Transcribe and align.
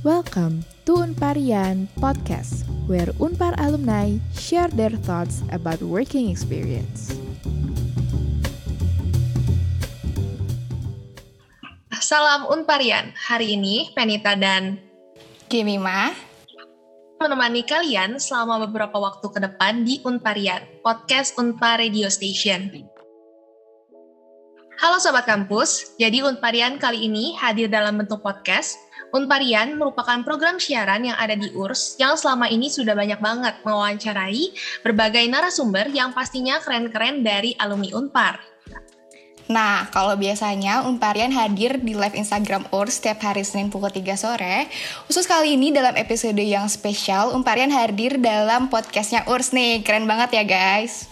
Welcome 0.00 0.64
to 0.88 1.04
Unparian 1.04 1.84
Podcast, 2.00 2.64
where 2.88 3.12
Unpar 3.20 3.52
alumni 3.60 4.16
share 4.32 4.72
their 4.72 4.96
thoughts 4.96 5.44
about 5.52 5.84
working 5.84 6.32
experience. 6.32 7.12
Salam 12.00 12.48
Unparian. 12.48 13.12
Hari 13.12 13.60
ini 13.60 13.92
Penita 13.92 14.40
dan 14.40 14.80
Gemima 15.52 16.16
menemani 17.20 17.60
kalian 17.68 18.16
selama 18.16 18.64
beberapa 18.64 18.96
waktu 18.96 19.28
ke 19.28 19.36
depan 19.36 19.84
di 19.84 20.00
Unparian, 20.08 20.64
podcast 20.80 21.36
Unpar 21.36 21.76
Radio 21.76 22.08
Station. 22.08 22.72
Halo 24.80 24.96
Sobat 24.96 25.28
Kampus, 25.28 25.92
jadi 26.00 26.24
Unparian 26.24 26.80
kali 26.80 27.04
ini 27.04 27.36
hadir 27.36 27.68
dalam 27.68 28.00
bentuk 28.00 28.24
podcast. 28.24 28.80
Unparian 29.10 29.74
merupakan 29.74 30.22
program 30.22 30.62
siaran 30.62 31.02
yang 31.02 31.18
ada 31.18 31.34
di 31.34 31.50
URS 31.50 31.98
yang 31.98 32.14
selama 32.14 32.46
ini 32.46 32.70
sudah 32.70 32.94
banyak 32.94 33.18
banget 33.18 33.54
mewawancarai 33.66 34.54
berbagai 34.86 35.26
narasumber 35.26 35.90
yang 35.90 36.14
pastinya 36.14 36.62
keren-keren 36.62 37.26
dari 37.26 37.58
alumni 37.58 37.90
Unpar. 37.94 38.50
Nah, 39.50 39.90
kalau 39.90 40.14
biasanya 40.14 40.86
Unparian 40.86 41.34
hadir 41.34 41.82
di 41.82 41.98
live 41.98 42.14
Instagram 42.14 42.70
URS 42.70 43.02
setiap 43.02 43.18
hari 43.26 43.42
Senin 43.42 43.66
pukul 43.66 43.90
3 43.90 44.14
sore, 44.14 44.70
khusus 45.10 45.26
kali 45.26 45.58
ini 45.58 45.74
dalam 45.74 45.98
episode 45.98 46.38
yang 46.38 46.70
spesial, 46.70 47.34
Unparian 47.34 47.74
hadir 47.74 48.14
dalam 48.22 48.70
podcastnya 48.70 49.26
URS 49.26 49.50
nih. 49.50 49.82
Keren 49.82 50.06
banget 50.06 50.38
ya 50.38 50.44
guys. 50.46 51.10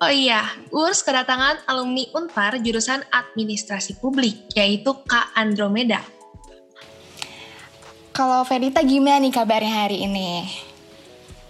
Oh 0.00 0.08
iya, 0.08 0.40
URS 0.72 1.04
kedatangan 1.04 1.68
alumni 1.68 2.08
Unpar 2.16 2.56
jurusan 2.64 3.04
Administrasi 3.12 4.00
Publik, 4.00 4.48
yaitu 4.56 4.96
Kak 5.04 5.36
Andromeda. 5.36 6.00
Kalau 8.14 8.46
Verita 8.46 8.78
gimana 8.86 9.18
nih 9.18 9.34
kabarnya 9.34 9.74
hari 9.74 10.06
ini? 10.06 10.46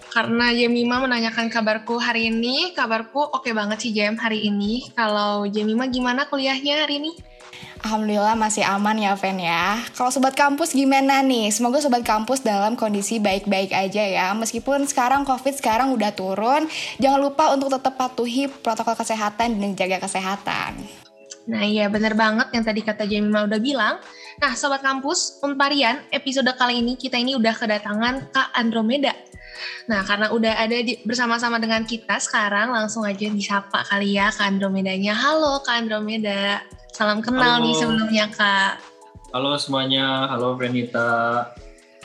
Karena 0.09 0.49
Jemima 0.49 0.97
menanyakan 0.97 1.53
kabarku 1.53 2.01
hari 2.01 2.33
ini, 2.33 2.73
kabarku 2.73 3.21
oke 3.21 3.53
banget 3.53 3.85
sih 3.85 3.93
Jem 3.93 4.17
hari 4.17 4.49
ini. 4.49 4.89
Kalau 4.97 5.45
Jemima 5.45 5.85
gimana 5.93 6.25
kuliahnya 6.25 6.89
hari 6.89 7.05
ini? 7.05 7.13
Alhamdulillah 7.85 8.33
masih 8.33 8.65
aman 8.65 8.97
ya 8.97 9.13
Ven 9.13 9.45
ya. 9.45 9.77
Kalau 9.93 10.09
sobat 10.09 10.33
kampus 10.33 10.73
gimana 10.73 11.21
nih? 11.21 11.53
Semoga 11.53 11.85
sobat 11.85 12.01
kampus 12.01 12.41
dalam 12.41 12.81
kondisi 12.81 13.21
baik-baik 13.21 13.69
aja 13.69 14.01
ya. 14.01 14.33
Meskipun 14.33 14.89
sekarang 14.89 15.29
COVID 15.29 15.61
sekarang 15.61 15.93
udah 15.93 16.17
turun, 16.17 16.65
jangan 16.97 17.21
lupa 17.21 17.53
untuk 17.53 17.69
tetap 17.69 18.01
patuhi 18.01 18.49
protokol 18.49 18.97
kesehatan 18.97 19.61
dan 19.61 19.77
jaga 19.77 20.01
kesehatan. 20.01 20.81
Nah 21.45 21.61
iya 21.61 21.93
bener 21.93 22.17
banget 22.17 22.49
yang 22.57 22.65
tadi 22.65 22.81
kata 22.81 23.05
Jemima 23.05 23.45
udah 23.45 23.61
bilang. 23.61 24.01
Nah 24.41 24.53
sobat 24.57 24.81
kampus, 24.81 25.41
Unparian 25.45 26.01
episode 26.09 26.49
kali 26.57 26.81
ini 26.81 26.97
kita 26.97 27.21
ini 27.21 27.37
udah 27.37 27.53
kedatangan 27.53 28.33
Kak 28.33 28.49
Andromeda. 28.57 29.13
Nah, 29.87 30.03
karena 30.03 30.35
udah 30.35 30.55
ada 30.59 30.83
di, 30.83 30.99
bersama-sama 31.07 31.63
dengan 31.63 31.87
kita 31.87 32.19
sekarang, 32.19 32.75
langsung 32.75 33.07
aja 33.07 33.31
disapa 33.31 33.87
kali 33.87 34.19
ya 34.19 34.33
Kak 34.35 34.51
Andromedanya. 34.51 35.15
Halo 35.15 35.63
Kak 35.63 35.87
Andromeda, 35.87 36.65
salam 36.91 37.23
kenal 37.23 37.61
Halo. 37.61 37.65
nih 37.69 37.75
sebelumnya 37.79 38.25
Kak. 38.35 38.83
Halo 39.31 39.55
semuanya, 39.59 40.27
halo 40.31 40.59
Venita. 40.59 41.47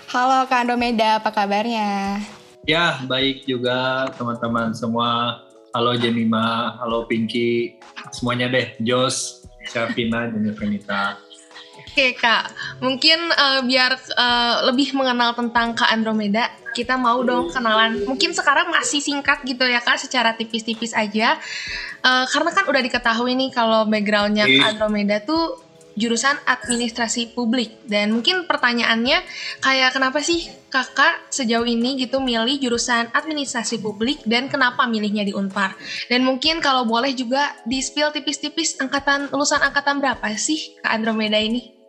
Halo 0.10 0.46
Kak 0.46 0.66
Andromeda, 0.66 1.18
apa 1.22 1.34
kabarnya? 1.34 2.22
Ya, 2.70 3.02
baik 3.10 3.50
juga 3.50 4.10
teman-teman 4.14 4.76
semua. 4.78 5.42
Halo 5.70 5.94
Jemima, 5.94 6.74
halo 6.82 7.06
Pinky, 7.06 7.78
semuanya 8.10 8.50
deh. 8.50 8.74
Jos, 8.82 9.46
Syafina, 9.70 10.26
dan 10.34 10.50
Venita. 10.58 11.22
Oke 11.78 12.18
Kak, 12.18 12.50
mungkin 12.82 13.30
eh, 13.30 13.62
biar 13.62 13.94
eh, 13.94 14.56
lebih 14.66 14.98
mengenal 14.98 15.38
tentang 15.38 15.78
Kak 15.78 15.94
Andromeda, 15.94 16.50
kita 16.74 16.98
mau 16.98 17.22
dong 17.22 17.54
kenalan. 17.54 18.02
Mungkin 18.02 18.34
sekarang 18.34 18.74
masih 18.74 18.98
singkat 18.98 19.46
gitu 19.46 19.62
ya 19.70 19.78
Kak, 19.78 20.02
secara 20.02 20.34
tipis-tipis 20.34 20.98
aja. 20.98 21.38
Eh, 22.02 22.26
karena 22.34 22.50
kan 22.50 22.66
udah 22.66 22.82
diketahui 22.82 23.38
nih 23.38 23.50
kalau 23.54 23.86
backgroundnya. 23.86 24.50
Kak 24.50 24.74
Andromeda 24.74 25.22
tuh 25.22 25.69
jurusan 25.98 26.38
administrasi 26.46 27.34
publik. 27.34 27.74
Dan 27.88 28.14
mungkin 28.14 28.46
pertanyaannya 28.46 29.24
kayak 29.64 29.96
kenapa 29.96 30.22
sih 30.22 30.50
kakak 30.70 31.30
sejauh 31.34 31.66
ini 31.66 31.98
gitu 31.98 32.22
milih 32.22 32.62
jurusan 32.62 33.10
administrasi 33.14 33.82
publik 33.82 34.22
dan 34.26 34.52
kenapa 34.52 34.86
milihnya 34.86 35.26
di 35.26 35.34
Unpar? 35.34 35.74
Dan 36.12 36.26
mungkin 36.26 36.62
kalau 36.62 36.86
boleh 36.86 37.14
juga 37.18 37.58
di-spill 37.66 38.14
tipis-tipis 38.14 38.78
angkatan 38.78 39.30
lulusan 39.34 39.62
angkatan 39.66 39.98
berapa 39.98 40.30
sih 40.38 40.78
Kak 40.84 40.94
Andromeda 40.94 41.42
ini? 41.42 41.80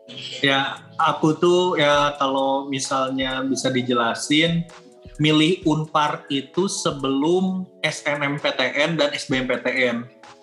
Ya, 0.42 0.82
aku 0.98 1.38
tuh 1.38 1.78
ya 1.78 2.18
kalau 2.18 2.66
misalnya 2.66 3.46
bisa 3.46 3.70
dijelasin, 3.70 4.66
milih 5.20 5.60
Unpar 5.68 6.24
itu 6.32 6.64
sebelum 6.66 7.68
SNMPTN 7.84 8.96
dan 8.96 9.12
SBMPTN. 9.12 9.96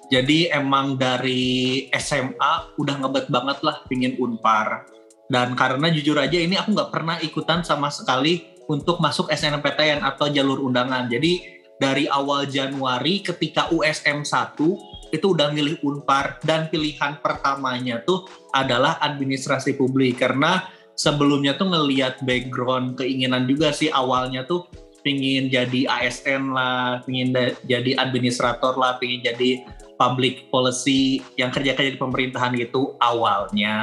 Jadi 0.07 0.47
emang 0.47 0.95
dari 0.95 1.85
SMA 1.91 2.79
udah 2.79 2.95
ngebet 3.03 3.27
banget 3.27 3.59
lah 3.63 3.83
pingin 3.91 4.15
Unpar. 4.15 4.87
Dan 5.27 5.59
karena 5.59 5.91
jujur 5.91 6.15
aja 6.15 6.39
ini 6.39 6.55
aku 6.55 6.71
nggak 6.71 6.91
pernah 6.91 7.19
ikutan 7.19 7.59
sama 7.59 7.91
sekali 7.91 8.55
untuk 8.71 9.03
masuk 9.03 9.27
SNMPTN 9.27 9.99
atau 10.03 10.31
jalur 10.31 10.63
undangan. 10.63 11.11
Jadi 11.11 11.59
dari 11.75 12.07
awal 12.07 12.47
Januari 12.47 13.19
ketika 13.19 13.67
USM 13.69 14.23
1 14.23 15.11
itu 15.11 15.25
udah 15.31 15.51
milih 15.51 15.79
Unpar 15.83 16.39
dan 16.43 16.67
pilihan 16.67 17.19
pertamanya 17.19 18.03
tuh 18.03 18.27
adalah 18.51 18.99
administrasi 18.99 19.75
publik 19.79 20.19
karena 20.19 20.67
sebelumnya 20.97 21.55
tuh 21.55 21.71
ngelihat 21.71 22.19
background 22.25 22.99
keinginan 22.99 23.47
juga 23.47 23.71
sih 23.71 23.87
awalnya 23.93 24.43
tuh 24.43 24.67
pingin 25.05 25.47
jadi 25.47 25.87
ASN 25.87 26.51
lah, 26.51 26.99
pingin 27.07 27.31
jadi 27.63 27.95
administrator 27.95 28.75
lah, 28.75 28.99
pingin 28.99 29.23
jadi 29.23 29.63
public 29.97 30.47
policy 30.53 31.19
yang 31.35 31.49
kerja-kerja 31.49 31.97
di 31.97 31.99
pemerintahan 31.99 32.53
gitu 32.55 32.95
awalnya. 33.01 33.77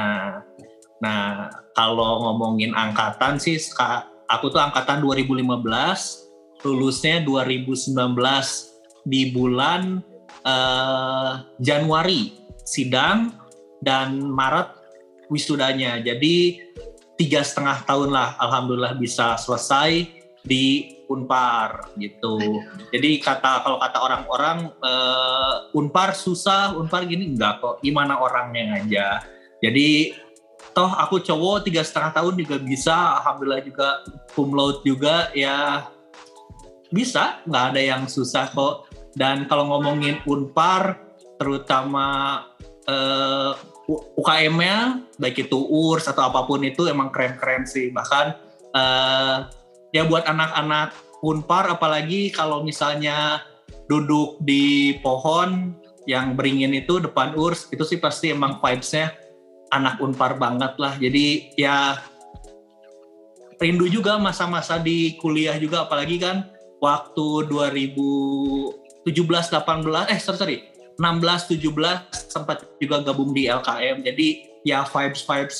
Nah, 1.03 1.51
kalau 1.75 2.23
ngomongin 2.23 2.71
angkatan 2.71 3.35
sih, 3.37 3.59
aku 4.31 4.49
tuh 4.49 4.63
angkatan 4.63 5.03
2015, 5.03 6.63
lulusnya 6.63 7.21
2019 7.21 7.93
di 9.05 9.35
bulan 9.35 9.99
eh, 10.47 11.31
Januari 11.61 12.33
sidang 12.65 13.35
dan 13.83 14.17
Maret 14.23 14.71
wisudanya. 15.29 15.99
Jadi 16.01 16.63
tiga 17.19 17.43
setengah 17.43 17.83
tahun 17.85 18.09
lah, 18.15 18.39
alhamdulillah 18.39 18.95
bisa 18.97 19.35
selesai 19.35 20.07
di 20.47 20.94
Unpar 21.07 21.93
gitu. 21.97 22.61
Jadi 22.89 23.21
kata 23.21 23.61
kalau 23.63 23.77
kata 23.77 23.97
orang-orang 24.01 24.57
eh, 24.83 25.77
Unpar 25.77 26.17
susah, 26.17 26.75
Unpar 26.75 27.05
gini 27.05 27.33
enggak 27.33 27.61
kok. 27.61 27.75
Gimana 27.81 28.19
orangnya 28.19 28.81
aja. 28.81 29.21
Jadi 29.63 30.13
toh 30.75 30.91
aku 30.91 31.23
cowok 31.23 31.63
tiga 31.63 31.81
setengah 31.81 32.11
tahun 32.11 32.35
juga 32.35 32.55
bisa, 32.59 32.95
alhamdulillah 33.23 33.63
juga 33.63 33.89
cum 34.35 34.51
laude 34.51 34.83
juga 34.83 35.31
ya 35.31 35.87
bisa, 36.91 37.39
nggak 37.47 37.65
ada 37.73 37.81
yang 37.81 38.03
susah 38.05 38.51
kok. 38.51 38.91
Dan 39.15 39.47
kalau 39.47 39.71
ngomongin 39.71 40.19
Unpar, 40.27 40.99
terutama 41.39 42.41
eh, 42.83 43.53
U- 43.85 44.03
UKM-nya, 44.17 45.05
baik 45.21 45.45
itu 45.45 45.57
URS 45.61 46.09
atau 46.09 46.25
apa 46.25 46.41
pun 46.49 46.57
itu 46.65 46.89
emang 46.89 47.13
keren-keren 47.13 47.69
sih. 47.69 47.93
Bahkan 47.93 48.25
eh, 48.73 49.37
ya 49.95 50.03
buat 50.03 50.27
anak-anak 50.27 50.91
Unpar, 51.23 51.71
apalagi 51.71 52.29
kalau 52.29 52.61
misalnya 52.61 53.39
duduk 53.87 54.37
di 54.43 54.99
pohon 54.99 55.73
yang 56.05 56.35
beringin 56.35 56.75
itu 56.75 56.99
depan 56.99 57.33
URS, 57.33 57.71
itu 57.71 57.81
sih 57.87 57.97
pasti 57.97 58.29
emang 58.35 58.59
vibes-nya 58.59 59.15
anak 59.71 59.97
Unpar 60.03 60.35
banget 60.37 60.75
lah. 60.77 60.93
Jadi 60.99 61.55
ya 61.57 61.97
rindu 63.57 63.87
juga 63.87 64.19
masa-masa 64.19 64.77
di 64.77 65.17
kuliah 65.17 65.55
juga, 65.57 65.87
apalagi 65.87 66.19
kan 66.19 66.51
waktu 66.83 67.49
2017 67.49 69.07
18 69.07 70.11
eh 70.11 70.19
sorry 70.21 70.37
sorry 70.37 70.57
16 71.01 71.57
17 71.57 72.29
sempat 72.29 72.67
juga 72.77 73.01
gabung 73.01 73.33
di 73.33 73.47
LKM 73.49 74.05
jadi 74.05 74.27
ya 74.67 74.85
vibes 74.85 75.25
vibes 75.25 75.57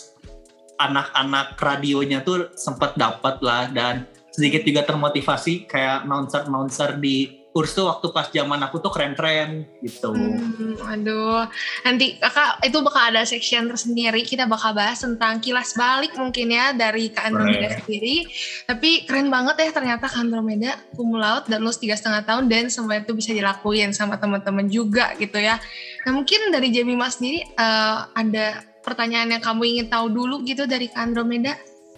anak-anak 0.77 1.55
radionya 1.59 2.19
tuh 2.21 2.51
sempat 2.59 2.99
dapat 2.99 3.39
lah 3.39 3.71
dan 3.71 4.07
sedikit 4.35 4.67
juga 4.67 4.83
termotivasi 4.83 5.63
kayak 5.63 6.03
announcer 6.03 6.43
announcer 6.43 6.99
di 6.99 7.45
URS 7.55 7.71
tuh 7.71 7.87
waktu 7.87 8.11
pas 8.11 8.27
zaman 8.27 8.59
aku 8.67 8.83
tuh 8.83 8.91
keren-keren 8.91 9.63
gitu. 9.79 10.11
Hmm, 10.11 10.75
aduh, 10.75 11.47
nanti 11.87 12.19
kakak 12.19 12.59
itu 12.67 12.83
bakal 12.83 13.15
ada 13.15 13.23
section 13.23 13.71
tersendiri. 13.71 14.27
Kita 14.27 14.43
bakal 14.43 14.75
bahas 14.75 14.99
tentang 14.99 15.39
kilas 15.39 15.71
balik 15.71 16.19
mungkin 16.19 16.51
ya 16.51 16.75
dari 16.75 17.15
Kak 17.15 17.31
Andromeda 17.31 17.79
sendiri. 17.79 18.27
Tapi 18.67 19.07
keren 19.07 19.31
banget 19.31 19.55
ya 19.55 19.69
ternyata 19.71 20.11
Kak 20.11 20.27
Andromeda 20.27 20.75
cum 20.99 21.15
laude 21.15 21.47
dan 21.47 21.63
lulus 21.63 21.79
tiga 21.79 21.95
setengah 21.95 22.27
tahun 22.27 22.51
dan 22.51 22.67
semua 22.67 22.99
itu 22.99 23.15
bisa 23.15 23.31
dilakuin 23.31 23.95
sama 23.95 24.19
teman-teman 24.19 24.67
juga 24.67 25.15
gitu 25.15 25.39
ya. 25.39 25.55
Nah 26.03 26.11
mungkin 26.11 26.51
dari 26.51 26.75
Jemima 26.75 27.07
sendiri 27.07 27.39
eh, 27.39 27.97
ada 28.03 28.67
pertanyaan 28.83 29.31
yang 29.31 29.39
kamu 29.39 29.63
ingin 29.63 29.87
tahu 29.87 30.11
dulu 30.11 30.43
gitu 30.43 30.67
dari 30.67 30.91
Kak 30.91 31.07
Andromeda? 31.07 31.55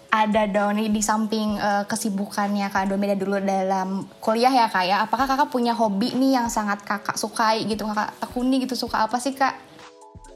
Ada 0.08 0.48
dong 0.48 0.80
nih 0.80 0.88
di 0.88 1.02
samping 1.04 1.60
uh, 1.60 1.84
kesibukannya 1.84 2.72
Kak 2.72 2.88
Domeda 2.88 3.16
dulu 3.16 3.44
dalam 3.44 4.08
kuliah 4.24 4.52
ya 4.52 4.66
Kak 4.72 4.86
ya. 4.88 4.96
Apakah 5.04 5.28
Kakak 5.28 5.52
punya 5.52 5.76
hobi 5.76 6.16
nih 6.16 6.40
yang 6.40 6.48
sangat 6.48 6.84
Kakak 6.88 7.20
sukai 7.20 7.68
gitu, 7.68 7.84
Kakak 7.84 8.16
tekuni 8.24 8.64
gitu, 8.64 8.76
suka 8.76 9.04
apa 9.04 9.20
sih 9.20 9.36
Kak? 9.36 9.56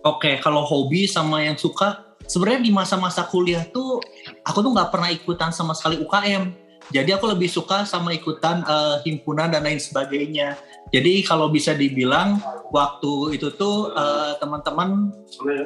Oke, 0.04 0.42
kalau 0.42 0.66
hobi 0.66 1.06
sama 1.08 1.46
yang 1.46 1.56
suka, 1.56 2.18
sebenarnya 2.26 2.62
di 2.66 2.72
masa-masa 2.74 3.24
kuliah 3.30 3.64
tuh 3.70 4.02
aku 4.44 4.60
tuh 4.60 4.72
nggak 4.74 4.90
pernah 4.92 5.10
ikutan 5.14 5.54
sama 5.56 5.72
sekali 5.78 6.02
UKM. 6.02 6.52
Jadi 6.92 7.16
aku 7.16 7.30
lebih 7.32 7.48
suka 7.48 7.88
sama 7.88 8.12
ikutan 8.12 8.68
uh, 8.68 9.00
himpunan 9.08 9.48
dan 9.48 9.64
lain 9.64 9.80
sebagainya. 9.80 10.60
Jadi 10.92 11.24
kalau 11.24 11.48
bisa 11.48 11.72
dibilang 11.72 12.44
waktu 12.76 13.40
itu 13.40 13.48
tuh 13.56 13.96
uh, 13.96 14.36
teman-teman 14.44 15.08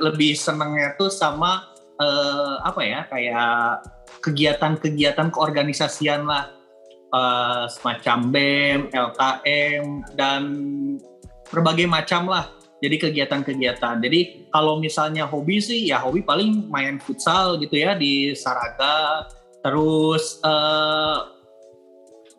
lebih 0.06 0.38
senengnya 0.38 0.94
tuh 0.94 1.10
sama 1.10 1.66
uh, 1.98 2.62
apa 2.62 2.82
ya 2.86 3.00
kayak 3.10 3.82
kegiatan-kegiatan 4.24 5.32
keorganisasian 5.34 6.28
lah 6.28 6.52
uh, 7.16 7.66
semacam 7.72 8.18
BEM, 8.32 8.80
LKM 8.92 9.84
dan 10.16 10.42
berbagai 11.50 11.88
macam 11.88 12.28
lah 12.28 12.52
jadi 12.84 12.96
kegiatan-kegiatan. 13.02 14.04
Jadi 14.04 14.52
kalau 14.52 14.78
misalnya 14.78 15.26
hobi 15.26 15.58
sih 15.64 15.90
ya 15.90 16.04
hobi 16.04 16.22
paling 16.22 16.68
main 16.68 17.00
futsal 17.00 17.58
gitu 17.58 17.80
ya 17.80 17.96
di 17.96 18.36
Saraga. 18.36 19.26
Terus 19.66 20.38
uh, 20.46 21.34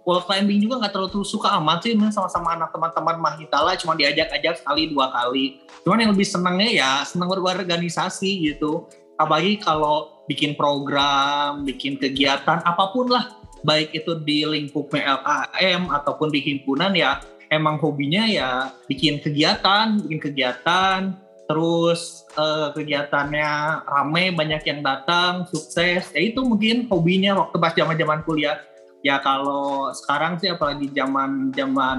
wall 0.07 0.23
climbing 0.23 0.63
juga 0.63 0.79
nggak 0.79 0.95
terlalu 0.95 1.27
suka 1.27 1.59
amat 1.59 1.83
sih 1.83 1.99
sama-sama 2.15 2.55
anak 2.55 2.71
teman-teman 2.71 3.19
Mahitala 3.19 3.75
cuma 3.75 3.99
diajak-ajak 3.99 4.63
sekali 4.63 4.93
dua 4.95 5.11
kali. 5.11 5.59
Cuman 5.83 6.07
yang 6.07 6.13
lebih 6.15 6.29
senangnya 6.29 6.71
ya 6.71 6.91
senang 7.03 7.27
berorganisasi 7.27 8.55
gitu. 8.55 8.87
Apalagi 9.19 9.59
kalau 9.59 10.16
bikin 10.27 10.59
program, 10.59 11.63
bikin 11.63 11.99
kegiatan 11.99 12.63
apa 12.63 12.91
pun 12.91 13.11
lah 13.11 13.31
baik 13.67 13.91
itu 13.99 14.15
di 14.23 14.47
lingkup 14.47 14.95
PLKM 14.95 15.91
ataupun 15.91 16.31
di 16.31 16.39
himpunan 16.39 16.95
ya 16.95 17.19
emang 17.51 17.79
hobinya 17.79 18.27
ya 18.27 18.51
bikin 18.87 19.23
kegiatan, 19.23 19.99
bikin 20.03 20.19
kegiatan, 20.23 21.15
terus 21.47 22.27
uh, 22.35 22.75
kegiatannya 22.75 23.83
rame, 23.87 24.35
banyak 24.35 24.63
yang 24.67 24.81
datang, 24.83 25.47
sukses. 25.51 26.11
Ya 26.15 26.21
itu 26.23 26.43
mungkin 26.43 26.91
hobinya 26.91 27.39
waktu 27.39 27.57
pas 27.59 27.75
zaman-zaman 27.75 28.27
kuliah. 28.27 28.59
Ya 29.05 29.23
kalau 29.23 29.95
sekarang 29.95 30.43
sih 30.43 30.51
apalagi 30.51 30.91
zaman 30.91 31.55
zaman 31.55 31.99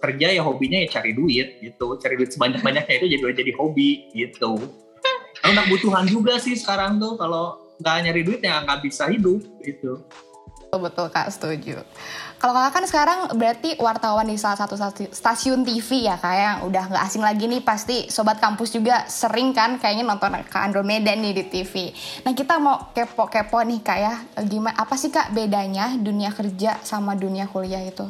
kerja 0.00 0.32
ya 0.32 0.40
hobinya 0.40 0.80
ya 0.80 0.88
cari 0.88 1.12
duit 1.12 1.60
gitu, 1.60 2.00
cari 2.00 2.16
duit 2.16 2.32
sebanyak-banyaknya 2.32 2.94
itu 2.96 3.06
jadi 3.12 3.44
jadi 3.44 3.52
hobi 3.60 4.08
gitu. 4.16 4.56
Kalau 5.36 5.62
kebutuhan 5.68 6.08
juga 6.08 6.40
sih 6.40 6.56
sekarang 6.56 6.96
tuh 6.96 7.20
kalau 7.20 7.65
nggak 7.80 7.96
nyari 8.04 8.22
duit 8.24 8.40
ya 8.40 8.62
nggak 8.64 8.80
bisa 8.84 9.08
hidup 9.10 9.40
gitu. 9.64 10.02
Betul, 10.66 10.80
betul 10.82 11.06
Kak, 11.14 11.30
setuju. 11.30 11.78
Kalau 12.36 12.52
kakak 12.52 12.72
kan 12.76 12.84
sekarang 12.84 13.18
berarti 13.40 13.80
wartawan 13.80 14.28
di 14.28 14.36
salah 14.36 14.60
satu 14.60 14.76
stasiun 15.08 15.64
TV 15.64 16.04
ya 16.04 16.20
kak 16.20 16.34
yang 16.36 16.56
udah 16.68 16.84
nggak 16.92 17.04
asing 17.08 17.24
lagi 17.24 17.48
nih 17.48 17.64
pasti 17.64 18.12
sobat 18.12 18.36
kampus 18.44 18.76
juga 18.76 19.08
sering 19.08 19.56
kan 19.56 19.80
kayaknya 19.80 20.04
nonton 20.04 20.36
Kak 20.44 20.68
Andromeda 20.68 21.16
nih 21.16 21.32
di 21.32 21.44
TV. 21.48 21.96
Nah 22.28 22.36
kita 22.36 22.60
mau 22.60 22.92
kepo-kepo 22.92 23.56
nih 23.64 23.80
kak 23.80 23.98
ya 23.98 24.14
gimana 24.44 24.76
apa 24.76 25.00
sih 25.00 25.08
kak 25.08 25.32
bedanya 25.32 25.96
dunia 25.96 26.28
kerja 26.28 26.76
sama 26.84 27.16
dunia 27.16 27.48
kuliah 27.48 27.80
itu? 27.80 28.04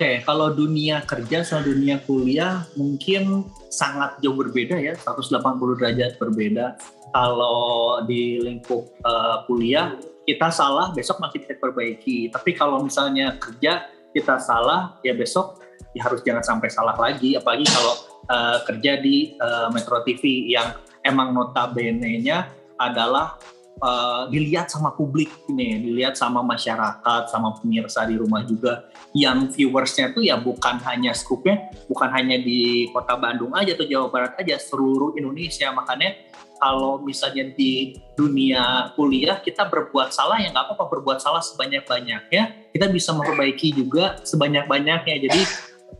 Oke, 0.00 0.24
kalau 0.24 0.48
dunia 0.56 1.04
kerja 1.04 1.44
sama 1.44 1.68
dunia 1.68 2.00
kuliah 2.00 2.64
mungkin 2.72 3.44
sangat 3.68 4.16
jauh 4.24 4.32
berbeda 4.32 4.80
ya, 4.80 4.96
180 4.96 5.76
derajat 5.76 6.16
berbeda. 6.16 6.80
Kalau 7.10 8.00
di 8.06 8.38
lingkup 8.38 8.86
uh, 9.02 9.42
kuliah 9.50 9.98
kita 10.24 10.48
salah 10.54 10.94
besok 10.94 11.18
masih 11.18 11.42
bisa 11.42 11.58
perbaiki. 11.58 12.30
Tapi 12.30 12.54
kalau 12.54 12.82
misalnya 12.86 13.34
kerja 13.42 13.90
kita 14.14 14.38
salah 14.38 14.98
ya 15.02 15.14
besok 15.14 15.58
ya 15.90 16.06
harus 16.06 16.22
jangan 16.22 16.44
sampai 16.46 16.68
salah 16.70 16.94
lagi. 16.94 17.34
Apalagi 17.34 17.66
kalau 17.66 17.94
uh, 18.30 18.58
kerja 18.62 19.02
di 19.02 19.34
uh, 19.42 19.68
Metro 19.74 19.98
TV 20.06 20.54
yang 20.54 20.70
emang 21.02 21.34
notabene-nya 21.34 22.46
adalah 22.78 23.36
uh, 23.78 24.26
dilihat 24.26 24.66
sama 24.66 24.90
publik 24.98 25.30
ini, 25.46 25.78
dilihat 25.78 26.18
sama 26.18 26.42
masyarakat, 26.42 27.30
sama 27.30 27.54
pemirsa 27.58 28.02
di 28.10 28.18
rumah 28.18 28.42
juga. 28.42 28.90
Yang 29.14 29.54
viewersnya 29.54 30.10
tuh 30.10 30.26
ya 30.26 30.38
bukan 30.38 30.82
hanya 30.86 31.14
skupnya, 31.14 31.70
bukan 31.86 32.10
hanya 32.10 32.38
di 32.38 32.90
kota 32.90 33.14
Bandung 33.14 33.54
aja 33.54 33.74
atau 33.74 33.86
Jawa 33.86 34.10
Barat 34.10 34.38
aja, 34.38 34.58
seluruh 34.58 35.14
Indonesia. 35.18 35.70
Makanya 35.74 36.30
kalau 36.60 37.00
misalnya 37.00 37.48
di 37.56 37.96
dunia 38.12 38.92
kuliah 38.92 39.40
kita 39.40 39.64
berbuat 39.64 40.12
salah 40.12 40.36
ya 40.44 40.52
nggak 40.52 40.68
apa-apa 40.68 40.92
berbuat 40.92 41.18
salah 41.24 41.40
sebanyak-banyaknya 41.40 42.68
kita 42.76 42.86
bisa 42.92 43.16
memperbaiki 43.16 43.72
juga 43.72 44.20
sebanyak-banyaknya 44.20 45.16
jadi 45.24 45.40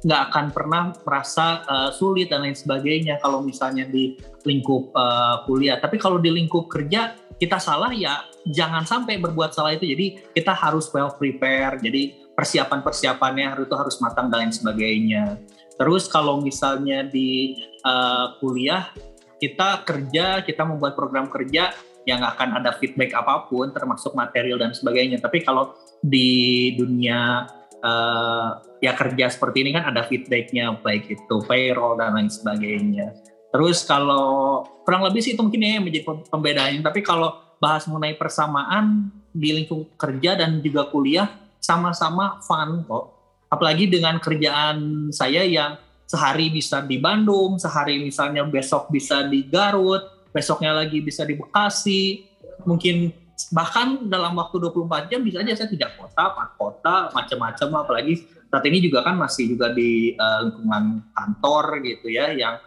nggak 0.04 0.20
akan 0.30 0.46
pernah 0.52 0.82
merasa 1.02 1.64
uh, 1.64 1.90
sulit 1.90 2.28
dan 2.28 2.44
lain 2.44 2.56
sebagainya 2.56 3.16
kalau 3.24 3.40
misalnya 3.40 3.88
di 3.88 4.20
lingkup 4.44 4.92
uh, 4.92 5.44
kuliah 5.48 5.80
tapi 5.80 5.96
kalau 5.96 6.20
di 6.20 6.28
lingkup 6.28 6.68
kerja 6.68 7.16
kita 7.40 7.56
salah 7.56 7.90
ya 7.96 8.28
jangan 8.44 8.84
sampai 8.84 9.16
berbuat 9.16 9.56
salah 9.56 9.72
itu 9.72 9.88
jadi 9.88 10.36
kita 10.36 10.52
harus 10.52 10.92
well 10.92 11.16
prepare 11.16 11.80
jadi 11.80 12.28
persiapan-persiapannya 12.36 13.56
harus 13.56 13.64
itu 13.64 13.76
harus 13.76 13.96
matang 14.04 14.28
dan 14.28 14.46
lain 14.46 14.52
sebagainya 14.52 15.40
terus 15.80 16.06
kalau 16.12 16.44
misalnya 16.44 17.08
di 17.08 17.56
uh, 17.88 18.36
kuliah 18.38 18.92
kita 19.40 19.82
kerja, 19.88 20.44
kita 20.44 20.62
membuat 20.68 20.94
program 20.94 21.32
kerja 21.32 21.72
yang 22.04 22.20
akan 22.20 22.60
ada 22.60 22.76
feedback 22.76 23.16
apa 23.16 23.48
pun, 23.48 23.72
termasuk 23.72 24.12
material 24.12 24.60
dan 24.60 24.76
sebagainya. 24.76 25.16
Tapi 25.18 25.40
kalau 25.40 25.72
di 26.04 26.72
dunia 26.76 27.48
uh, 27.80 28.50
ya 28.84 28.92
kerja 28.92 29.32
seperti 29.32 29.64
ini 29.64 29.72
kan 29.72 29.88
ada 29.88 30.04
feedbacknya, 30.04 30.76
baik 30.84 31.08
itu 31.08 31.36
payroll 31.48 31.96
dan 31.96 32.20
lain 32.20 32.28
sebagainya. 32.28 33.16
Terus 33.50 33.82
kalau 33.82 34.62
kurang 34.86 35.02
lebih 35.02 35.20
sih 35.22 35.34
itu 35.34 35.42
mungkin 35.42 35.62
ya 35.62 35.70
yang 35.78 35.84
menjadi 35.84 36.06
pembedaannya. 36.30 36.82
Tapi 36.86 37.00
kalau 37.02 37.34
bahas 37.58 37.84
mengenai 37.90 38.14
persamaan 38.16 39.10
di 39.30 39.52
lingkup 39.52 39.94
kerja 39.98 40.38
dan 40.38 40.62
juga 40.62 40.86
kuliah 40.88 41.28
sama-sama 41.60 42.38
fun 42.40 42.86
kok. 42.86 43.04
Apalagi 43.50 43.90
dengan 43.90 44.22
kerjaan 44.22 45.10
saya 45.10 45.42
yang 45.42 45.74
sehari 46.06 46.50
bisa 46.50 46.82
di 46.82 46.98
Bandung, 46.98 47.58
sehari 47.58 47.98
misalnya 48.02 48.46
besok 48.46 48.90
bisa 48.90 49.26
di 49.26 49.46
Garut, 49.46 50.30
besoknya 50.30 50.74
lagi 50.74 51.02
bisa 51.02 51.26
di 51.26 51.34
Bekasi, 51.34 52.26
mungkin 52.66 53.10
bahkan 53.50 54.06
dalam 54.06 54.36
waktu 54.38 54.58
24 54.58 55.10
jam 55.10 55.20
bisa 55.22 55.42
aja 55.42 55.54
saya 55.54 55.70
tidak 55.70 55.98
kota, 55.98 56.34
empat 56.34 56.50
kota, 56.58 56.96
macam-macam 57.14 57.68
apalagi 57.82 58.14
saat 58.50 58.64
ini 58.66 58.82
juga 58.82 59.06
kan 59.06 59.14
masih 59.14 59.54
juga 59.54 59.70
di 59.70 60.12
uh, 60.18 60.50
lingkungan 60.50 61.14
kantor 61.14 61.64
gitu 61.86 62.10
ya 62.10 62.34
yang 62.34 62.58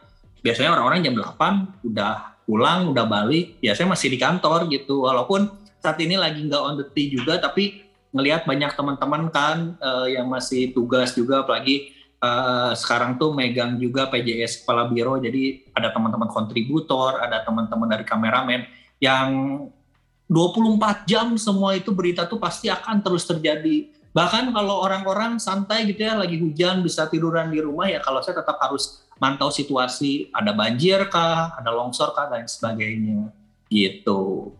biasanya 0.43 0.75
orang-orang 0.77 1.07
jam 1.07 1.15
8 1.15 1.87
udah 1.87 2.43
pulang, 2.43 2.91
udah 2.91 3.07
balik, 3.07 3.57
ya 3.63 3.71
saya 3.71 3.87
masih 3.87 4.11
di 4.11 4.19
kantor 4.19 4.67
gitu 4.67 5.07
walaupun 5.07 5.47
saat 5.79 5.95
ini 6.03 6.19
lagi 6.19 6.43
nggak 6.43 6.61
on 6.63 6.75
the 6.79 6.87
tea 6.91 7.11
juga 7.11 7.39
tapi 7.39 7.83
ngelihat 8.13 8.45
banyak 8.45 8.71
teman-teman 8.77 9.31
kan 9.33 9.73
uh, 9.81 10.05
yang 10.05 10.29
masih 10.29 10.69
tugas 10.75 11.17
juga 11.17 11.41
apalagi 11.41 11.91
uh, 12.23 12.71
sekarang 12.77 13.19
tuh 13.19 13.35
megang 13.35 13.75
juga 13.75 14.07
PJS 14.07 14.63
Kepala 14.63 14.87
Biro, 14.87 15.19
jadi 15.19 15.65
ada 15.75 15.91
teman-teman 15.91 16.31
kontributor, 16.31 17.19
ada 17.19 17.43
teman-teman 17.43 17.87
dari 17.91 18.05
kameramen 18.07 18.61
yang 19.03 19.27
24 20.31 21.03
jam 21.03 21.35
semua 21.35 21.75
itu 21.75 21.91
berita 21.91 22.23
tuh 22.23 22.39
pasti 22.39 22.71
akan 22.71 23.03
terus 23.03 23.27
terjadi. 23.27 23.91
Bahkan 24.13 24.53
kalau 24.53 24.85
orang-orang 24.85 25.41
santai 25.41 25.89
gitu 25.89 26.05
ya, 26.05 26.15
lagi 26.15 26.37
hujan 26.39 26.85
bisa 26.85 27.09
tiduran 27.09 27.49
di 27.49 27.59
rumah 27.59 27.89
ya 27.89 27.99
kalau 27.99 28.21
saya 28.23 28.39
tetap 28.39 28.61
harus 28.61 29.03
mantau 29.23 29.47
situasi, 29.47 30.27
ada 30.35 30.51
banjir 30.51 31.07
kah, 31.07 31.55
ada 31.55 31.71
longsor 31.71 32.11
kah, 32.11 32.27
dan 32.27 32.43
sebagainya 32.43 33.31
gitu. 33.71 34.51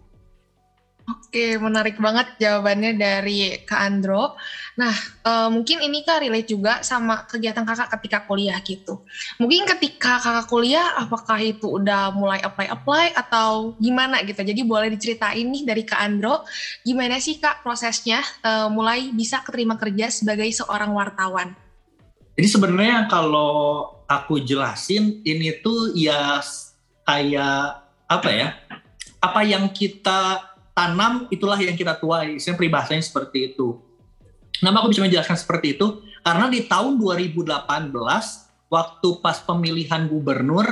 Oke, 1.03 1.59
menarik 1.59 1.99
banget 1.99 2.39
jawabannya 2.39 2.95
dari 2.95 3.59
Kak 3.67 3.75
Andro. 3.75 4.39
Nah, 4.79 4.95
uh, 5.27 5.51
mungkin 5.51 5.83
ini 5.83 5.99
Kak 5.99 6.23
relate 6.23 6.47
juga 6.47 6.79
sama 6.79 7.27
kegiatan 7.27 7.67
Kakak 7.67 7.91
ketika 7.99 8.23
kuliah 8.23 8.55
gitu. 8.63 9.03
Mungkin 9.35 9.67
ketika 9.67 10.23
Kakak 10.23 10.47
kuliah, 10.47 10.95
apakah 10.95 11.43
itu 11.43 11.67
udah 11.67 12.15
mulai 12.15 12.39
apply-apply 12.39 13.19
atau 13.19 13.75
gimana 13.83 14.23
gitu? 14.23 14.47
Jadi 14.47 14.63
boleh 14.63 14.87
diceritain 14.95 15.43
nih 15.43 15.67
dari 15.67 15.83
Kak 15.83 15.99
Andro, 15.99 16.47
gimana 16.87 17.19
sih 17.19 17.35
Kak 17.35 17.67
prosesnya 17.67 18.23
uh, 18.39 18.71
mulai 18.71 19.11
bisa 19.11 19.43
keterima 19.43 19.75
kerja 19.75 20.07
sebagai 20.07 20.47
seorang 20.55 20.95
wartawan? 20.95 21.51
Jadi 22.39 22.47
sebenarnya 22.47 23.11
kalau 23.11 23.91
aku 24.21 24.41
jelasin, 24.43 25.23
ini 25.25 25.57
tuh 25.63 25.95
ya 25.97 26.37
kayak 27.07 27.83
apa 28.05 28.29
ya? 28.29 28.47
Apa 29.23 29.41
yang 29.47 29.71
kita 29.71 30.53
tanam 30.75 31.29
itulah 31.33 31.57
yang 31.57 31.77
kita 31.77 31.97
tuai. 31.97 32.37
Istilah 32.37 32.57
peribahasanya 32.59 33.03
seperti 33.05 33.53
itu. 33.53 33.79
Kenapa 34.53 34.83
aku 34.83 34.93
bisa 34.93 35.01
menjelaskan 35.05 35.37
seperti 35.37 35.79
itu? 35.79 36.03
Karena 36.23 36.47
di 36.47 36.63
tahun 36.63 36.95
2018 37.01 37.51
waktu 38.71 39.09
pas 39.21 39.37
pemilihan 39.43 40.07
gubernur 40.07 40.65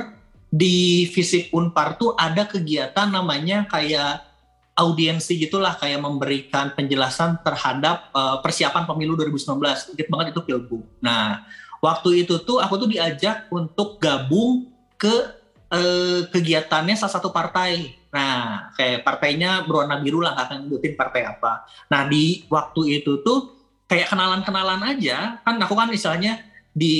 di 0.51 1.07
Fisip 1.07 1.51
Unpar 1.55 1.95
tuh 1.95 2.11
ada 2.15 2.43
kegiatan 2.43 3.07
namanya 3.07 3.67
kayak 3.71 4.27
audiensi 4.75 5.37
gitulah 5.37 5.77
kayak 5.77 6.01
memberikan 6.01 6.73
penjelasan 6.73 7.43
terhadap 7.43 8.09
uh, 8.15 8.39
persiapan 8.39 8.87
pemilu 8.87 9.13
2019. 9.19 9.95
Ingat 9.95 10.07
banget 10.07 10.27
itu 10.33 10.41
Pilgub. 10.41 10.83
Nah, 11.03 11.45
waktu 11.81 12.23
itu 12.23 12.39
tuh 12.45 12.61
aku 12.61 12.85
tuh 12.85 12.89
diajak 12.89 13.49
untuk 13.49 13.97
gabung 13.97 14.69
ke 14.95 15.41
uh, 15.73 16.29
kegiatannya 16.29 16.93
salah 16.93 17.13
satu 17.17 17.33
partai. 17.33 17.97
Nah, 18.13 18.69
kayak 18.75 19.07
partainya 19.07 19.65
berwarna 19.65 19.97
biru 19.97 20.21
lah, 20.21 20.37
akan 20.37 20.67
nyebutin 20.67 20.93
partai 20.93 21.25
apa. 21.25 21.65
Nah, 21.89 22.05
di 22.05 22.45
waktu 22.51 23.01
itu 23.01 23.23
tuh 23.25 23.55
kayak 23.89 24.11
kenalan-kenalan 24.11 24.83
aja. 24.83 25.41
Kan 25.41 25.57
aku 25.57 25.73
kan 25.73 25.89
misalnya 25.89 26.43
di 26.71 26.95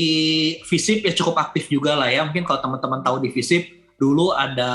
FISIP 0.68 1.08
ya 1.08 1.14
cukup 1.16 1.38
aktif 1.40 1.68
juga 1.68 2.00
lah 2.00 2.10
ya. 2.10 2.24
Mungkin 2.26 2.48
kalau 2.48 2.60
teman-teman 2.64 3.04
tahu 3.04 3.22
di 3.22 3.30
FISIP 3.30 3.96
dulu 4.00 4.34
ada 4.34 4.72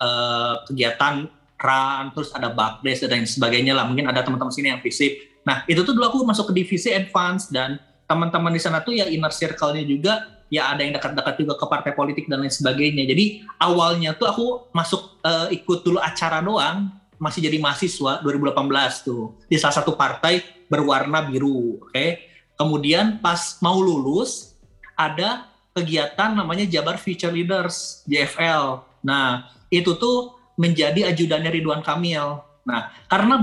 uh, 0.00 0.64
kegiatan 0.70 1.28
run, 1.62 2.04
terus 2.14 2.30
ada 2.34 2.50
bakdes 2.50 3.04
dan 3.06 3.26
sebagainya 3.26 3.74
lah. 3.74 3.84
Mungkin 3.84 4.06
ada 4.06 4.22
teman-teman 4.22 4.54
sini 4.54 4.70
yang 4.70 4.80
FISIP. 4.80 5.42
Nah, 5.42 5.66
itu 5.66 5.82
tuh 5.82 5.92
dulu 5.92 6.06
aku 6.06 6.18
masuk 6.22 6.54
ke 6.54 6.62
divisi 6.62 6.94
advance 6.94 7.50
dan 7.50 7.82
teman-teman 8.06 8.52
di 8.52 8.60
sana 8.60 8.84
tuh 8.84 8.94
ya 8.96 9.08
inner 9.08 9.32
circle-nya 9.32 9.84
juga 9.86 10.42
ya 10.52 10.68
ada 10.68 10.84
yang 10.84 10.92
dekat-dekat 10.92 11.34
juga 11.40 11.54
ke 11.56 11.64
partai 11.64 11.92
politik 11.96 12.28
dan 12.28 12.44
lain 12.44 12.52
sebagainya. 12.52 13.08
Jadi 13.08 13.40
awalnya 13.56 14.12
tuh 14.12 14.28
aku 14.28 14.46
masuk 14.76 15.16
uh, 15.24 15.48
ikut 15.48 15.80
dulu 15.80 15.96
acara 15.96 16.44
doang, 16.44 16.92
masih 17.16 17.40
jadi 17.48 17.56
mahasiswa 17.56 18.20
2018 18.20 18.60
tuh 19.08 19.32
di 19.48 19.56
salah 19.56 19.80
satu 19.80 19.96
partai 19.96 20.44
berwarna 20.68 21.24
biru, 21.24 21.80
oke. 21.80 21.88
Okay? 21.88 22.28
Kemudian 22.52 23.16
pas 23.24 23.56
mau 23.64 23.80
lulus 23.80 24.52
ada 24.92 25.48
kegiatan 25.72 26.36
namanya 26.36 26.68
Jabar 26.68 27.00
Future 27.00 27.32
Leaders 27.32 28.04
JFL. 28.04 28.84
Nah, 29.00 29.48
itu 29.72 29.96
tuh 29.96 30.36
menjadi 30.60 31.08
ajudannya 31.08 31.48
Ridwan 31.48 31.80
Kamil. 31.80 32.44
Nah, 32.68 32.92
karena 33.08 33.40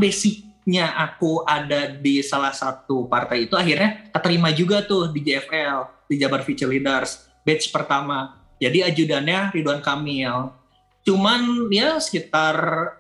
basicnya 0.70 0.94
aku 1.02 1.42
ada 1.50 1.98
di 1.98 2.22
salah 2.22 2.54
satu 2.54 3.10
partai 3.10 3.50
itu, 3.50 3.58
akhirnya 3.58 4.14
keterima 4.14 4.54
juga 4.54 4.86
tuh 4.86 5.10
di 5.10 5.26
JFL, 5.26 6.06
di 6.06 6.22
Jabar 6.22 6.46
Future 6.46 6.70
Leaders, 6.70 7.26
batch 7.42 7.74
pertama. 7.74 8.38
Jadi 8.62 8.86
ajudannya 8.86 9.50
Ridwan 9.50 9.82
Kamil. 9.82 10.54
Cuman 11.02 11.74
ya 11.74 11.98
sekitar 11.98 12.54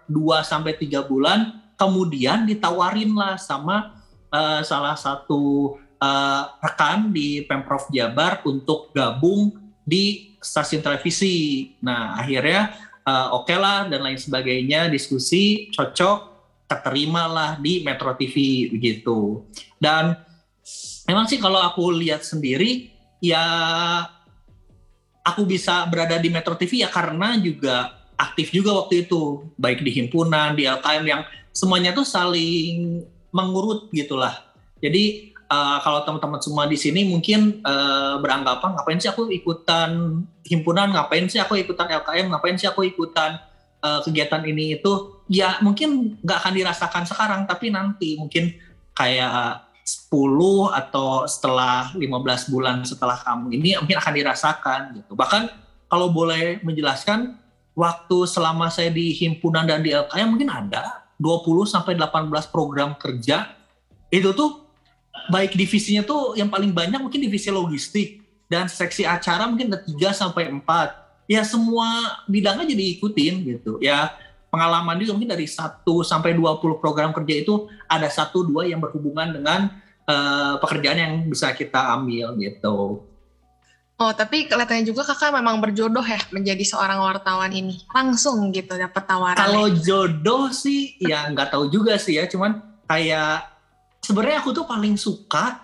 2 0.10 0.42
sampai 0.42 0.74
3 0.82 1.06
bulan 1.06 1.62
kemudian 1.78 2.50
ditawarin 2.50 3.14
lah 3.14 3.38
sama 3.38 4.02
uh, 4.34 4.66
salah 4.66 4.98
satu 4.98 5.78
uh, 6.02 6.44
rekan 6.66 7.14
di 7.14 7.46
Pemprov 7.46 7.86
Jabar 7.94 8.42
untuk 8.50 8.90
gabung 8.98 9.54
di 9.86 10.34
stasiun 10.42 10.82
televisi. 10.82 11.70
Nah, 11.86 12.18
akhirnya 12.18 12.74
uh, 13.06 13.38
oke 13.38 13.46
okay 13.46 13.62
lah 13.62 13.86
dan 13.86 14.02
lain 14.02 14.18
sebagainya, 14.18 14.90
diskusi 14.90 15.70
cocok, 15.70 16.29
terima 16.70 17.26
lah 17.26 17.52
di 17.58 17.82
Metro 17.82 18.14
TV 18.14 18.70
begitu. 18.70 19.42
Dan 19.82 20.14
memang 21.10 21.26
sih 21.26 21.42
kalau 21.42 21.58
aku 21.58 21.90
lihat 21.90 22.22
sendiri 22.22 22.94
ya 23.18 23.42
aku 25.26 25.50
bisa 25.50 25.90
berada 25.90 26.22
di 26.22 26.30
Metro 26.30 26.54
TV 26.54 26.86
ya 26.86 26.90
karena 26.94 27.34
juga 27.42 28.06
aktif 28.14 28.54
juga 28.54 28.78
waktu 28.86 29.10
itu. 29.10 29.50
Baik 29.58 29.82
di 29.82 29.92
himpunan 29.98 30.54
di 30.54 30.70
LKM 30.70 31.04
yang 31.10 31.22
semuanya 31.50 31.92
tuh 31.98 32.06
saling 32.06 33.02
mengurut 33.34 33.90
gitulah. 33.90 34.38
Jadi 34.80 35.34
uh, 35.50 35.78
kalau 35.82 36.06
teman-teman 36.06 36.40
semua 36.40 36.70
di 36.70 36.78
sini 36.78 37.04
mungkin 37.04 37.60
uh, 37.66 38.22
beranggapan 38.22 38.78
ngapain 38.78 39.00
sih 39.02 39.10
aku 39.10 39.28
ikutan 39.34 40.24
himpunan, 40.46 40.94
ngapain 40.94 41.26
sih 41.28 41.42
aku 41.42 41.58
ikutan 41.58 41.90
LKM, 41.90 42.30
ngapain 42.32 42.56
sih 42.56 42.70
aku 42.70 42.86
ikutan 42.86 43.42
uh, 43.84 44.00
kegiatan 44.04 44.44
ini 44.46 44.80
itu, 44.80 45.24
ya 45.32 45.60
mungkin 45.64 46.20
nggak 46.22 46.38
akan 46.44 46.54
dirasakan 46.56 47.04
sekarang, 47.08 47.42
tapi 47.50 47.72
nanti 47.74 48.16
mungkin 48.20 48.56
kayak 48.96 49.70
10 49.90 50.14
atau 50.70 51.26
setelah 51.26 51.90
15 51.98 52.54
bulan 52.54 52.86
setelah 52.86 53.18
kamu 53.18 53.58
ini 53.58 53.70
mungkin 53.82 53.98
akan 53.98 54.14
dirasakan 54.14 54.80
gitu. 55.02 55.18
Bahkan 55.18 55.50
kalau 55.90 56.14
boleh 56.14 56.62
menjelaskan 56.62 57.34
waktu 57.74 58.18
selama 58.30 58.70
saya 58.70 58.94
di 58.94 59.16
himpunan 59.18 59.66
dan 59.66 59.82
di 59.82 59.90
LKM 59.90 60.28
mungkin 60.30 60.50
ada 60.54 61.10
20 61.18 61.66
sampai 61.66 61.98
18 61.98 62.30
program 62.54 62.94
kerja 63.00 63.50
itu 64.14 64.30
tuh 64.34 64.70
baik 65.34 65.58
divisinya 65.58 66.06
tuh 66.06 66.38
yang 66.38 66.50
paling 66.50 66.70
banyak 66.74 67.02
mungkin 67.02 67.22
divisi 67.22 67.50
logistik 67.50 68.22
dan 68.50 68.66
seksi 68.66 69.06
acara 69.06 69.46
mungkin 69.46 69.74
ada 69.74 69.82
3 69.82 70.14
sampai 70.14 70.50
4. 70.50 71.09
Ya 71.30 71.46
semua 71.46 72.18
bidangnya 72.26 72.66
jadi 72.66 72.98
ikutin 72.98 73.34
gitu. 73.46 73.78
Ya 73.78 74.18
pengalaman 74.50 74.98
juga 74.98 75.14
mungkin 75.14 75.30
dari 75.30 75.46
1 75.46 75.86
sampai 76.02 76.34
20 76.34 76.82
program 76.82 77.14
kerja 77.14 77.46
itu 77.46 77.70
ada 77.86 78.10
satu 78.10 78.42
dua 78.42 78.66
yang 78.66 78.82
berhubungan 78.82 79.30
dengan 79.30 79.70
uh, 80.10 80.58
pekerjaan 80.58 80.98
yang 80.98 81.14
bisa 81.30 81.54
kita 81.54 81.94
ambil 81.94 82.34
gitu. 82.42 83.06
Oh, 84.00 84.12
tapi 84.16 84.48
kelihatannya 84.48 84.88
juga 84.88 85.04
kakak 85.04 85.36
memang 85.36 85.60
berjodoh 85.60 86.02
ya 86.02 86.18
menjadi 86.32 86.64
seorang 86.64 87.04
wartawan 87.04 87.52
ini. 87.52 87.84
Langsung 87.92 88.50
gitu 88.56 88.80
dapat 88.80 89.04
tawaran. 89.04 89.38
Kalau 89.38 89.68
jodoh 89.76 90.50
sih 90.56 90.96
ya 91.04 91.28
nggak 91.30 91.52
tahu 91.52 91.68
juga 91.68 92.00
sih 92.00 92.16
ya, 92.16 92.24
cuman 92.26 92.64
kayak 92.88 93.44
sebenarnya 94.00 94.40
aku 94.40 94.56
tuh 94.56 94.64
paling 94.64 94.96
suka 94.96 95.62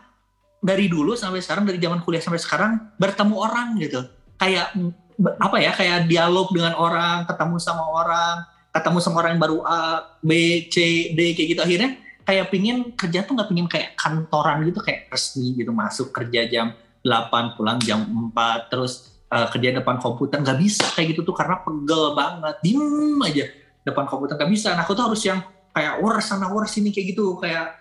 dari 0.60 0.92
dulu 0.92 1.16
sampai 1.16 1.40
sekarang 1.40 1.64
dari 1.64 1.80
zaman 1.80 2.04
kuliah 2.04 2.20
sampai 2.20 2.42
sekarang 2.42 2.72
bertemu 3.00 3.36
orang 3.40 3.68
gitu 3.80 4.02
kayak 4.36 4.76
apa 5.16 5.58
ya 5.64 5.72
kayak 5.72 6.12
dialog 6.12 6.52
dengan 6.52 6.76
orang 6.76 7.24
ketemu 7.24 7.56
sama 7.58 7.84
orang 7.88 8.44
ketemu 8.76 8.98
sama 9.00 9.24
orang 9.24 9.40
yang 9.40 9.44
baru 9.48 9.58
A 9.64 9.80
B 10.20 10.32
C 10.68 11.10
D 11.16 11.32
kayak 11.32 11.48
gitu. 11.56 11.62
Akhirnya 11.64 11.90
kayak 12.28 12.52
pingin 12.52 12.78
kerja 12.92 13.24
tuh 13.24 13.40
nggak 13.40 13.48
pingin 13.48 13.68
kayak 13.72 13.96
kantoran 13.96 14.68
gitu 14.68 14.84
kayak 14.84 15.08
resmi 15.08 15.56
gitu. 15.56 15.72
Masuk 15.72 16.12
kerja 16.12 16.44
jam 16.52 16.76
8 17.00 17.56
pulang 17.56 17.80
jam 17.80 18.04
4 18.04 18.68
terus 18.68 19.16
uh, 19.32 19.48
kerja 19.48 19.80
depan 19.80 19.96
komputer. 20.04 20.44
Nggak 20.44 20.60
bisa 20.60 20.86
kayak 20.92 21.16
gitu 21.16 21.24
tuh 21.24 21.36
karena 21.38 21.64
pegel 21.64 22.12
banget. 22.12 22.56
Diem 22.60 23.16
aja 23.24 23.46
depan 23.88 24.04
komputer 24.12 24.36
nggak 24.36 24.52
bisa. 24.52 24.76
Nah 24.76 24.84
aku 24.84 24.92
tuh 24.92 25.08
harus 25.08 25.24
yang 25.24 25.40
kayak 25.72 26.04
war 26.04 26.20
sana 26.20 26.52
war 26.52 26.68
sini 26.68 26.92
kayak 26.92 27.16
gitu. 27.16 27.40
Kayak 27.40 27.80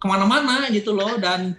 ke 0.00 0.06
mana-mana 0.08 0.72
gitu 0.72 0.96
loh. 0.96 1.20
Dan 1.20 1.52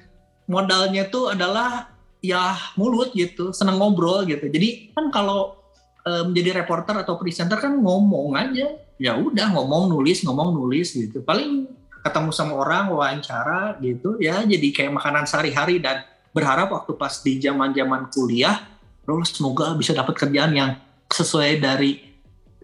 modalnya 0.49 1.05
tuh 1.13 1.29
adalah 1.29 1.92
ya 2.23 2.55
mulut 2.79 3.11
gitu 3.11 3.51
seneng 3.51 3.75
ngobrol 3.75 4.23
gitu. 4.23 4.47
Jadi 4.47 4.95
kan 4.95 5.11
kalau 5.11 5.59
e, 6.07 6.11
menjadi 6.23 6.63
reporter 6.63 7.03
atau 7.03 7.19
presenter 7.19 7.59
kan 7.59 7.75
ngomong 7.75 8.39
aja. 8.39 8.79
Ya 8.95 9.19
udah 9.19 9.51
ngomong 9.51 9.91
nulis 9.91 10.23
ngomong 10.23 10.55
nulis 10.55 10.95
gitu. 10.95 11.19
Paling 11.21 11.67
ketemu 12.03 12.31
sama 12.31 12.59
orang 12.59 12.91
wawancara 12.91 13.79
gitu 13.79 14.19
ya 14.19 14.43
jadi 14.43 14.67
kayak 14.71 14.95
makanan 14.95 15.27
sehari-hari. 15.27 15.83
Dan 15.83 16.01
berharap 16.31 16.71
waktu 16.71 16.95
pas 16.95 17.19
di 17.19 17.37
zaman 17.43 17.75
zaman 17.75 18.09
kuliah 18.09 18.63
terus 19.03 19.35
semoga 19.35 19.75
bisa 19.75 19.91
dapat 19.91 20.15
kerjaan 20.15 20.55
yang 20.55 20.71
sesuai 21.11 21.59
dari 21.59 21.99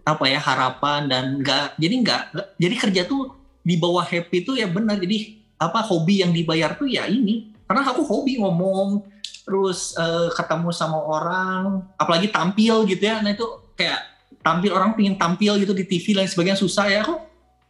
apa 0.02 0.24
ya 0.26 0.40
harapan 0.40 1.06
dan 1.06 1.38
enggak 1.38 1.76
jadi 1.76 1.94
enggak 2.00 2.22
jadi 2.56 2.74
kerja 2.80 3.02
tuh 3.04 3.40
di 3.60 3.76
bawah 3.76 4.04
happy 4.04 4.42
tuh 4.44 4.56
ya 4.56 4.66
benar. 4.66 4.96
Jadi 4.96 5.40
apa 5.60 5.84
hobi 5.84 6.24
yang 6.24 6.32
dibayar 6.32 6.72
tuh 6.76 6.88
ya 6.88 7.04
ini. 7.06 7.52
Karena 7.68 7.86
aku 7.86 8.02
hobi 8.02 8.40
ngomong 8.40 9.04
terus 9.44 9.94
uh, 9.96 10.30
ketemu 10.34 10.70
sama 10.70 10.98
orang 10.98 11.84
apalagi 11.96 12.30
tampil 12.30 12.86
gitu 12.86 13.02
ya 13.02 13.22
nah 13.22 13.34
itu 13.34 13.46
kayak 13.74 14.00
tampil 14.40 14.72
orang 14.72 14.96
pingin 14.96 15.16
tampil 15.16 15.58
gitu 15.60 15.72
di 15.74 15.84
TV 15.84 16.16
lain 16.16 16.28
sebagainya 16.28 16.58
susah 16.60 16.86
ya 16.88 17.00
aku 17.04 17.16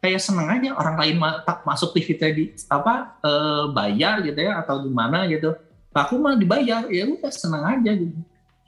kayak 0.01 0.21
seneng 0.21 0.49
aja 0.49 0.73
orang 0.75 0.97
lain 0.97 1.17
ma 1.21 1.45
masuk 1.67 1.93
TV 1.93 2.17
tadi 2.17 2.45
apa 2.73 3.21
uh, 3.21 3.69
bayar 3.71 4.25
gitu 4.25 4.41
ya 4.41 4.61
atau 4.65 4.81
gimana 4.81 5.29
gitu 5.29 5.53
aku 5.93 6.17
mah 6.17 6.39
dibayar 6.39 6.89
ya 6.89 7.05
udah 7.07 7.33
seneng 7.33 7.65
aja 7.67 7.93
gitu 7.93 8.21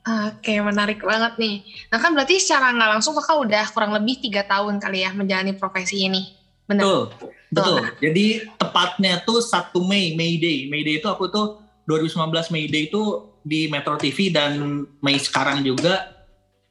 Oke, 0.02 0.58
menarik 0.58 0.98
banget 0.98 1.38
nih. 1.38 1.62
Nah 1.86 2.02
kan 2.02 2.10
berarti 2.10 2.42
secara 2.42 2.74
nggak 2.74 2.90
langsung 2.98 3.14
kakak 3.14 3.38
udah 3.38 3.64
kurang 3.70 3.94
lebih 3.94 4.18
tiga 4.18 4.42
tahun 4.42 4.82
kali 4.82 5.06
ya 5.06 5.14
menjalani 5.14 5.54
profesi 5.54 6.02
ini. 6.02 6.34
Benar? 6.66 6.82
Betul. 6.82 7.30
Betul. 7.54 7.78
Jadi 8.02 8.26
tepatnya 8.58 9.22
tuh 9.22 9.38
1 9.38 9.70
Mei, 9.86 10.18
May 10.18 10.42
Day. 10.42 10.66
May 10.66 10.82
Day 10.82 10.98
itu 10.98 11.06
aku 11.06 11.30
tuh 11.30 11.62
2019 11.86 12.52
May 12.54 12.70
Day 12.70 12.86
itu 12.88 13.32
di 13.42 13.66
Metro 13.66 13.98
TV 13.98 14.30
dan 14.30 14.86
Mei 15.02 15.18
sekarang 15.18 15.66
juga 15.66 16.12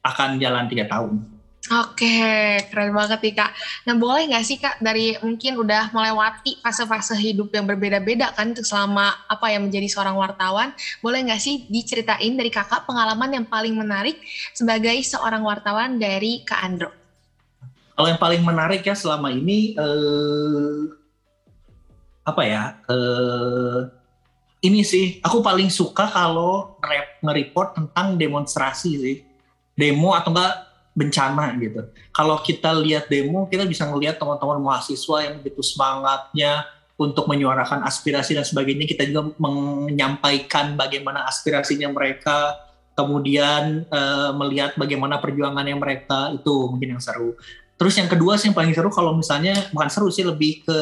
akan 0.02 0.40
jalan 0.40 0.66
tiga 0.66 0.88
tahun. 0.88 1.32
Oke, 1.70 2.58
keren 2.74 2.90
banget 2.90 3.22
nih 3.22 3.34
Kak. 3.38 3.54
Nah 3.86 3.94
boleh 3.94 4.26
nggak 4.26 4.42
sih 4.42 4.58
Kak 4.58 4.82
dari 4.82 5.14
mungkin 5.22 5.62
udah 5.62 5.94
melewati 5.94 6.58
fase-fase 6.58 7.14
hidup 7.14 7.54
yang 7.54 7.70
berbeda-beda 7.70 8.34
kan 8.34 8.50
selama 8.58 9.14
apa 9.30 9.46
yang 9.46 9.70
menjadi 9.70 9.86
seorang 9.86 10.18
wartawan, 10.18 10.74
boleh 10.98 11.22
nggak 11.22 11.38
sih 11.38 11.62
diceritain 11.70 12.34
dari 12.34 12.50
Kakak 12.50 12.82
pengalaman 12.82 13.30
yang 13.30 13.46
paling 13.46 13.78
menarik 13.78 14.18
sebagai 14.50 14.98
seorang 15.06 15.46
wartawan 15.46 16.02
dari 16.02 16.42
Kak 16.42 16.60
Andro? 16.66 16.90
Kalau 17.94 18.08
yang 18.10 18.18
paling 18.18 18.42
menarik 18.42 18.82
ya 18.82 18.98
selama 18.98 19.30
ini 19.30 19.78
eh, 19.78 20.78
apa 22.26 22.42
ya? 22.42 22.74
Eh, 22.90 24.01
ini 24.62 24.86
sih 24.86 25.18
aku 25.18 25.42
paling 25.42 25.68
suka 25.68 26.06
kalau 26.06 26.78
nge-report 27.20 27.74
tentang 27.74 28.14
demonstrasi 28.14 28.90
sih. 28.94 29.16
Demo 29.74 30.14
atau 30.14 30.30
enggak 30.30 30.54
bencana 30.92 31.56
gitu. 31.58 31.82
Kalau 32.12 32.36
kita 32.44 32.70
lihat 32.76 33.08
demo, 33.08 33.48
kita 33.48 33.64
bisa 33.64 33.88
ngelihat 33.88 34.20
teman-teman 34.20 34.60
mahasiswa 34.60 35.16
yang 35.24 35.40
begitu 35.40 35.64
semangatnya 35.64 36.68
untuk 37.00 37.26
menyuarakan 37.26 37.82
aspirasi 37.82 38.36
dan 38.36 38.44
sebagainya. 38.44 38.84
Kita 38.84 39.08
juga 39.08 39.32
menyampaikan 39.40 40.76
bagaimana 40.76 41.24
aspirasinya 41.24 41.88
mereka, 41.88 42.60
kemudian 42.92 43.88
uh, 43.88 44.30
melihat 44.36 44.76
bagaimana 44.76 45.18
perjuangannya 45.18 45.76
mereka 45.80 46.36
itu 46.36 46.68
mungkin 46.68 47.00
yang 47.00 47.02
seru. 47.02 47.34
Terus 47.80 47.98
yang 47.98 48.06
kedua 48.06 48.36
sih 48.38 48.52
yang 48.52 48.56
paling 48.56 48.76
seru 48.76 48.92
kalau 48.92 49.16
misalnya 49.16 49.72
bukan 49.72 49.88
seru 49.90 50.12
sih 50.12 50.22
lebih 50.22 50.62
ke 50.62 50.78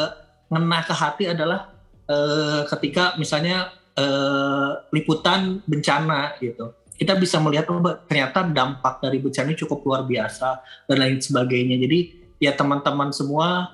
ngena 0.51 0.83
ke 0.83 0.93
hati 0.93 1.25
adalah 1.31 1.70
uh, 2.11 2.67
ketika 2.67 3.15
misalnya 3.15 3.71
uh, 3.95 4.83
liputan 4.91 5.63
bencana 5.63 6.35
gitu. 6.43 6.75
Kita 6.99 7.17
bisa 7.17 7.41
melihat 7.41 7.65
oh, 7.73 7.81
ternyata 8.05 8.45
dampak 8.45 9.01
dari 9.01 9.23
bencana 9.23 9.57
cukup 9.57 9.81
luar 9.89 10.03
biasa 10.05 10.61
dan 10.85 11.01
lain 11.01 11.17
sebagainya. 11.23 11.81
Jadi 11.81 11.99
ya 12.43 12.53
teman-teman 12.53 13.09
semua 13.15 13.73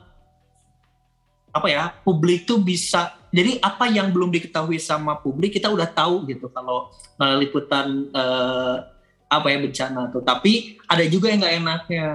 apa 1.51 1.73
ya 1.73 1.89
publik 2.05 2.45
tuh 2.45 2.61
bisa 2.61 3.17
jadi 3.33 3.57
apa 3.65 3.89
yang 3.89 4.13
belum 4.13 4.29
diketahui 4.29 4.77
sama 4.77 5.17
publik 5.17 5.57
kita 5.57 5.73
udah 5.73 5.89
tahu 5.89 6.29
gitu 6.29 6.53
kalau 6.53 6.93
liputan 7.41 8.13
uh, 8.13 8.85
apa 9.27 9.47
ya 9.49 9.59
bencana 9.65 10.13
tuh 10.13 10.21
tapi 10.21 10.77
ada 10.85 11.01
juga 11.09 11.33
yang 11.33 11.41
nggak 11.41 11.57
enaknya 11.65 12.07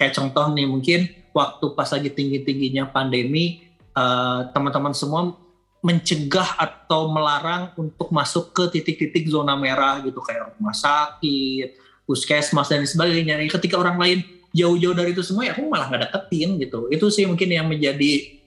kayak 0.00 0.16
contoh 0.16 0.48
nih 0.56 0.64
mungkin 0.64 1.00
waktu 1.36 1.66
pas 1.76 1.92
lagi 1.92 2.10
tinggi 2.10 2.40
tingginya 2.42 2.88
pandemi 2.88 3.68
uh, 3.92 4.48
teman-teman 4.56 4.96
semua 4.96 5.36
mencegah 5.78 6.58
atau 6.58 7.10
melarang 7.10 7.70
untuk 7.78 8.10
masuk 8.10 8.50
ke 8.50 8.64
titik-titik 8.78 9.30
zona 9.30 9.54
merah 9.54 10.02
gitu 10.02 10.18
kayak 10.18 10.58
rumah 10.58 10.74
sakit 10.74 11.78
puskesmas 12.02 12.66
dan 12.66 12.82
sebagainya 12.82 13.38
ketika 13.46 13.78
orang 13.78 13.96
lain 14.00 14.18
jauh-jauh 14.50 14.96
dari 14.96 15.14
itu 15.14 15.22
semua 15.22 15.46
ya 15.46 15.52
aku 15.54 15.70
malah 15.70 15.86
nggak 15.86 16.02
deketin 16.10 16.58
gitu 16.58 16.90
itu 16.90 17.06
sih 17.14 17.24
mungkin 17.28 17.48
yang 17.52 17.70
menjadi 17.70 18.40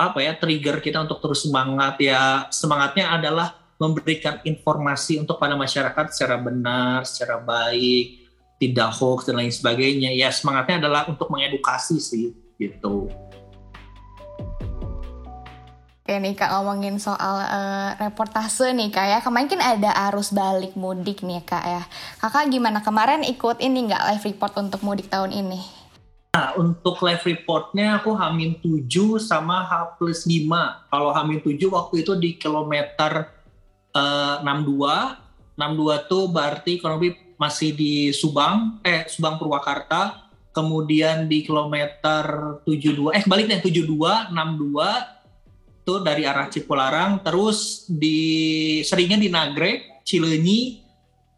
apa 0.00 0.24
ya 0.24 0.32
trigger 0.32 0.80
kita 0.80 1.04
untuk 1.04 1.20
terus 1.20 1.44
semangat 1.44 2.00
ya 2.00 2.48
semangatnya 2.48 3.12
adalah 3.12 3.60
memberikan 3.80 4.44
informasi 4.44 5.16
untuk 5.16 5.40
pada 5.40 5.56
masyarakat 5.56 6.12
secara 6.12 6.36
benar, 6.36 7.08
secara 7.08 7.40
baik, 7.40 8.28
tidak 8.60 8.92
hoax 9.00 9.24
dan 9.24 9.40
lain 9.40 9.48
sebagainya. 9.48 10.12
Ya 10.12 10.28
semangatnya 10.28 10.84
adalah 10.84 11.08
untuk 11.08 11.32
mengedukasi 11.32 11.96
sih 11.96 12.36
gitu. 12.60 13.08
Oke 16.10 16.18
nih 16.18 16.34
kak 16.34 16.50
ngomongin 16.50 16.98
soal 16.98 17.38
uh, 17.38 17.94
reportase 17.94 18.74
nih 18.74 18.90
kak 18.90 19.06
ya 19.06 19.18
kemarin 19.22 19.46
kan 19.46 19.62
ada 19.62 19.94
arus 20.10 20.34
balik 20.34 20.74
mudik 20.74 21.22
nih 21.22 21.38
kak 21.46 21.62
ya 21.62 21.86
kakak 22.18 22.50
gimana 22.50 22.82
kemarin 22.82 23.22
ikut 23.22 23.62
ini 23.62 23.86
nggak 23.86 24.10
live 24.10 24.24
report 24.34 24.58
untuk 24.58 24.82
mudik 24.82 25.06
tahun 25.06 25.30
ini? 25.30 25.62
Nah, 26.34 26.58
untuk 26.58 26.98
live 27.06 27.22
reportnya 27.22 28.02
aku 28.02 28.10
Hamin 28.18 28.58
7 28.58 29.22
sama 29.22 29.62
H 29.62 30.02
plus 30.02 30.26
5. 30.26 30.90
Kalau 30.90 31.14
Hamin 31.14 31.46
7 31.46 31.62
waktu 31.70 32.02
itu 32.02 32.18
di 32.18 32.34
kilometer 32.34 33.30
uh, 33.94 34.42
62. 34.42 35.54
62 35.54 36.10
tuh 36.10 36.26
berarti 36.26 36.82
kurang 36.82 36.98
lebih 36.98 37.38
masih 37.38 37.70
di 37.70 38.10
Subang, 38.10 38.82
eh 38.82 39.06
Subang 39.06 39.38
Purwakarta. 39.38 40.26
Kemudian 40.50 41.30
di 41.30 41.46
kilometer 41.46 42.58
72, 42.66 43.14
eh 43.14 43.22
balik 43.30 43.46
deh 43.46 43.62
72, 43.62 43.86
62 44.34 45.19
tuh 45.90 45.98
dari 46.06 46.22
arah 46.22 46.46
Cipularang. 46.46 47.26
Terus 47.26 47.90
di 47.90 48.78
seringnya 48.86 49.18
di 49.18 49.26
Nagrek, 49.26 50.06
Cileunyi, 50.06 50.90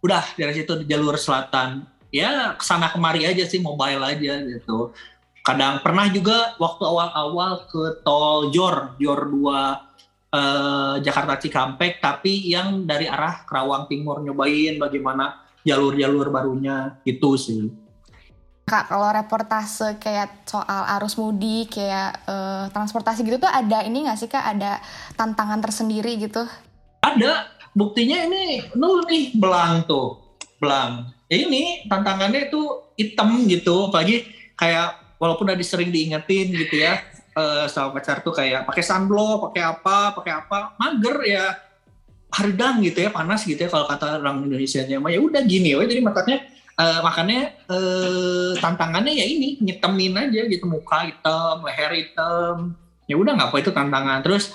udah 0.02 0.34
dari 0.34 0.52
situ 0.52 0.82
di 0.82 0.84
jalur 0.90 1.14
selatan 1.14 1.86
ya 2.12 2.58
ke 2.58 2.64
sana 2.66 2.90
kemari 2.90 3.24
aja 3.24 3.46
sih 3.46 3.62
mobile 3.62 4.02
aja 4.02 4.42
gitu 4.42 4.90
kadang 5.46 5.78
pernah 5.80 6.10
juga 6.10 6.58
waktu 6.58 6.82
awal-awal 6.82 7.66
ke 7.70 8.02
tol 8.02 8.50
Jor 8.50 8.98
Jor 8.98 9.30
2 9.30 9.38
eh, 10.34 10.94
Jakarta 11.06 11.38
Cikampek 11.38 12.02
tapi 12.02 12.50
yang 12.50 12.82
dari 12.82 13.06
arah 13.06 13.46
Kerawang 13.46 13.86
Timur 13.86 14.20
nyobain 14.20 14.76
bagaimana 14.76 15.46
jalur-jalur 15.62 16.34
barunya 16.34 16.98
gitu 17.06 17.38
sih 17.38 17.70
Kak, 18.62 18.88
kalau 18.88 19.10
reportase 19.10 19.98
kayak 19.98 20.46
soal 20.46 20.82
arus 20.96 21.18
mudik, 21.18 21.76
kayak 21.76 22.22
uh, 22.24 22.70
transportasi 22.70 23.26
gitu 23.26 23.42
tuh 23.42 23.50
ada 23.50 23.82
ini 23.82 24.06
nggak 24.06 24.18
sih 24.18 24.30
Kak? 24.30 24.44
Ada 24.56 24.78
tantangan 25.18 25.60
tersendiri 25.60 26.16
gitu? 26.16 26.46
Ada. 27.02 27.50
Buktinya 27.72 28.28
ini 28.28 28.68
nul 28.76 29.04
nih 29.08 29.32
belang 29.34 29.82
tuh. 29.88 30.20
Belang 30.62 31.10
ya 31.32 31.48
ini 31.48 31.88
tantangannya 31.88 32.52
itu 32.52 32.60
hitam 33.00 33.48
gitu 33.48 33.88
apalagi 33.88 34.28
kayak 34.52 35.16
walaupun 35.16 35.48
udah 35.48 35.56
sering 35.64 35.88
diingetin 35.88 36.52
gitu 36.52 36.84
ya 36.84 37.00
uh, 37.32 37.64
sama 37.72 37.96
pacar 37.96 38.20
tuh 38.20 38.36
kayak 38.36 38.68
pakai 38.68 38.84
sunblock 38.84 39.48
pakai 39.48 39.64
apa 39.64 40.12
pakai 40.12 40.32
apa 40.44 40.76
mager 40.76 41.16
ya 41.24 41.56
hardang 42.28 42.84
gitu 42.84 43.08
ya 43.08 43.08
panas 43.08 43.48
gitu 43.48 43.56
ya 43.64 43.72
kalau 43.72 43.88
kata 43.88 44.20
orang 44.20 44.44
Indonesia 44.44 44.84
nya 44.84 45.00
ya 45.00 45.20
udah 45.24 45.40
gini 45.48 45.72
ya 45.72 45.80
jadi 45.88 46.04
makanya 46.04 46.44
uh, 46.78 47.00
makanya 47.04 47.52
uh, 47.68 48.52
tantangannya 48.56 49.12
ya 49.12 49.26
ini 49.26 49.60
nyetemin 49.60 50.16
aja 50.16 50.40
gitu 50.48 50.64
muka 50.68 51.08
hitam 51.08 51.64
leher 51.66 51.92
hitam. 51.92 52.76
Ya 53.10 53.18
udah 53.18 53.32
nggak 53.36 53.48
apa 53.52 53.56
itu 53.60 53.70
tantangan. 53.74 54.18
Terus 54.24 54.54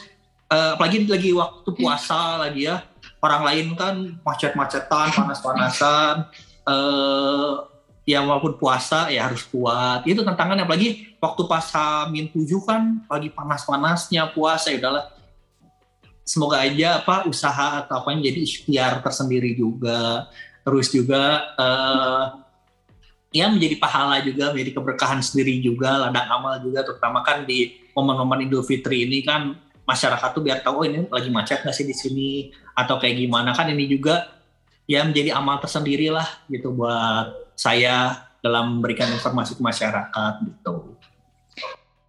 uh, 0.50 0.80
apalagi 0.80 1.06
lagi 1.06 1.32
waktu 1.36 1.70
puasa 1.76 2.48
lagi 2.48 2.70
ya 2.70 2.82
orang 3.22 3.44
lain 3.44 3.68
kan 3.74 3.96
macet-macetan 4.22 5.10
panas-panasan 5.14 6.30
uh, 6.70 7.66
ya 8.08 8.24
walaupun 8.24 8.56
puasa 8.56 9.12
ya 9.12 9.28
harus 9.28 9.44
kuat. 9.48 10.08
Itu 10.08 10.24
tantangan 10.24 10.64
apalagi 10.64 11.18
waktu 11.20 11.42
pas 11.46 11.68
min 12.10 12.32
7 12.32 12.48
kan 12.64 13.04
lagi 13.12 13.30
panas-panasnya 13.34 14.32
puasa 14.32 14.72
ya 14.72 14.80
udahlah. 14.80 15.06
Semoga 16.28 16.60
aja 16.60 17.00
apa 17.00 17.24
usaha 17.24 17.88
atau 17.88 18.04
apa 18.04 18.12
yang 18.12 18.20
jadi 18.20 18.40
ikhtiar 18.44 19.00
tersendiri 19.00 19.56
juga 19.56 20.28
terus 20.68 20.92
juga 20.92 21.56
uh, 21.56 22.44
ya 23.32 23.48
menjadi 23.48 23.80
pahala 23.80 24.20
juga 24.20 24.52
menjadi 24.52 24.76
keberkahan 24.76 25.24
sendiri 25.24 25.64
juga 25.64 25.96
ladang 25.96 26.28
amal 26.28 26.60
juga 26.60 26.84
terutama 26.84 27.24
kan 27.24 27.48
di 27.48 27.72
momen-momen 27.96 28.52
Idul 28.52 28.68
Fitri 28.68 29.08
ini 29.08 29.24
kan 29.24 29.56
masyarakat 29.88 30.36
tuh 30.36 30.44
biar 30.44 30.60
tahu 30.60 30.84
oh 30.84 30.86
ini 30.86 31.08
lagi 31.08 31.32
macet 31.32 31.64
nggak 31.64 31.72
sih 31.72 31.88
di 31.88 31.96
sini 31.96 32.32
atau 32.76 33.00
kayak 33.00 33.16
gimana 33.16 33.56
kan 33.56 33.72
ini 33.72 33.88
juga 33.88 34.28
ya 34.92 35.08
menjadi 35.08 35.40
amal 35.40 35.64
tersendiri 35.64 36.12
lah 36.12 36.28
gitu 36.52 36.76
buat 36.76 37.56
saya 37.56 38.28
dalam 38.44 38.80
memberikan 38.80 39.08
informasi 39.08 39.56
ke 39.56 39.64
masyarakat 39.64 40.34
gitu. 40.44 41.00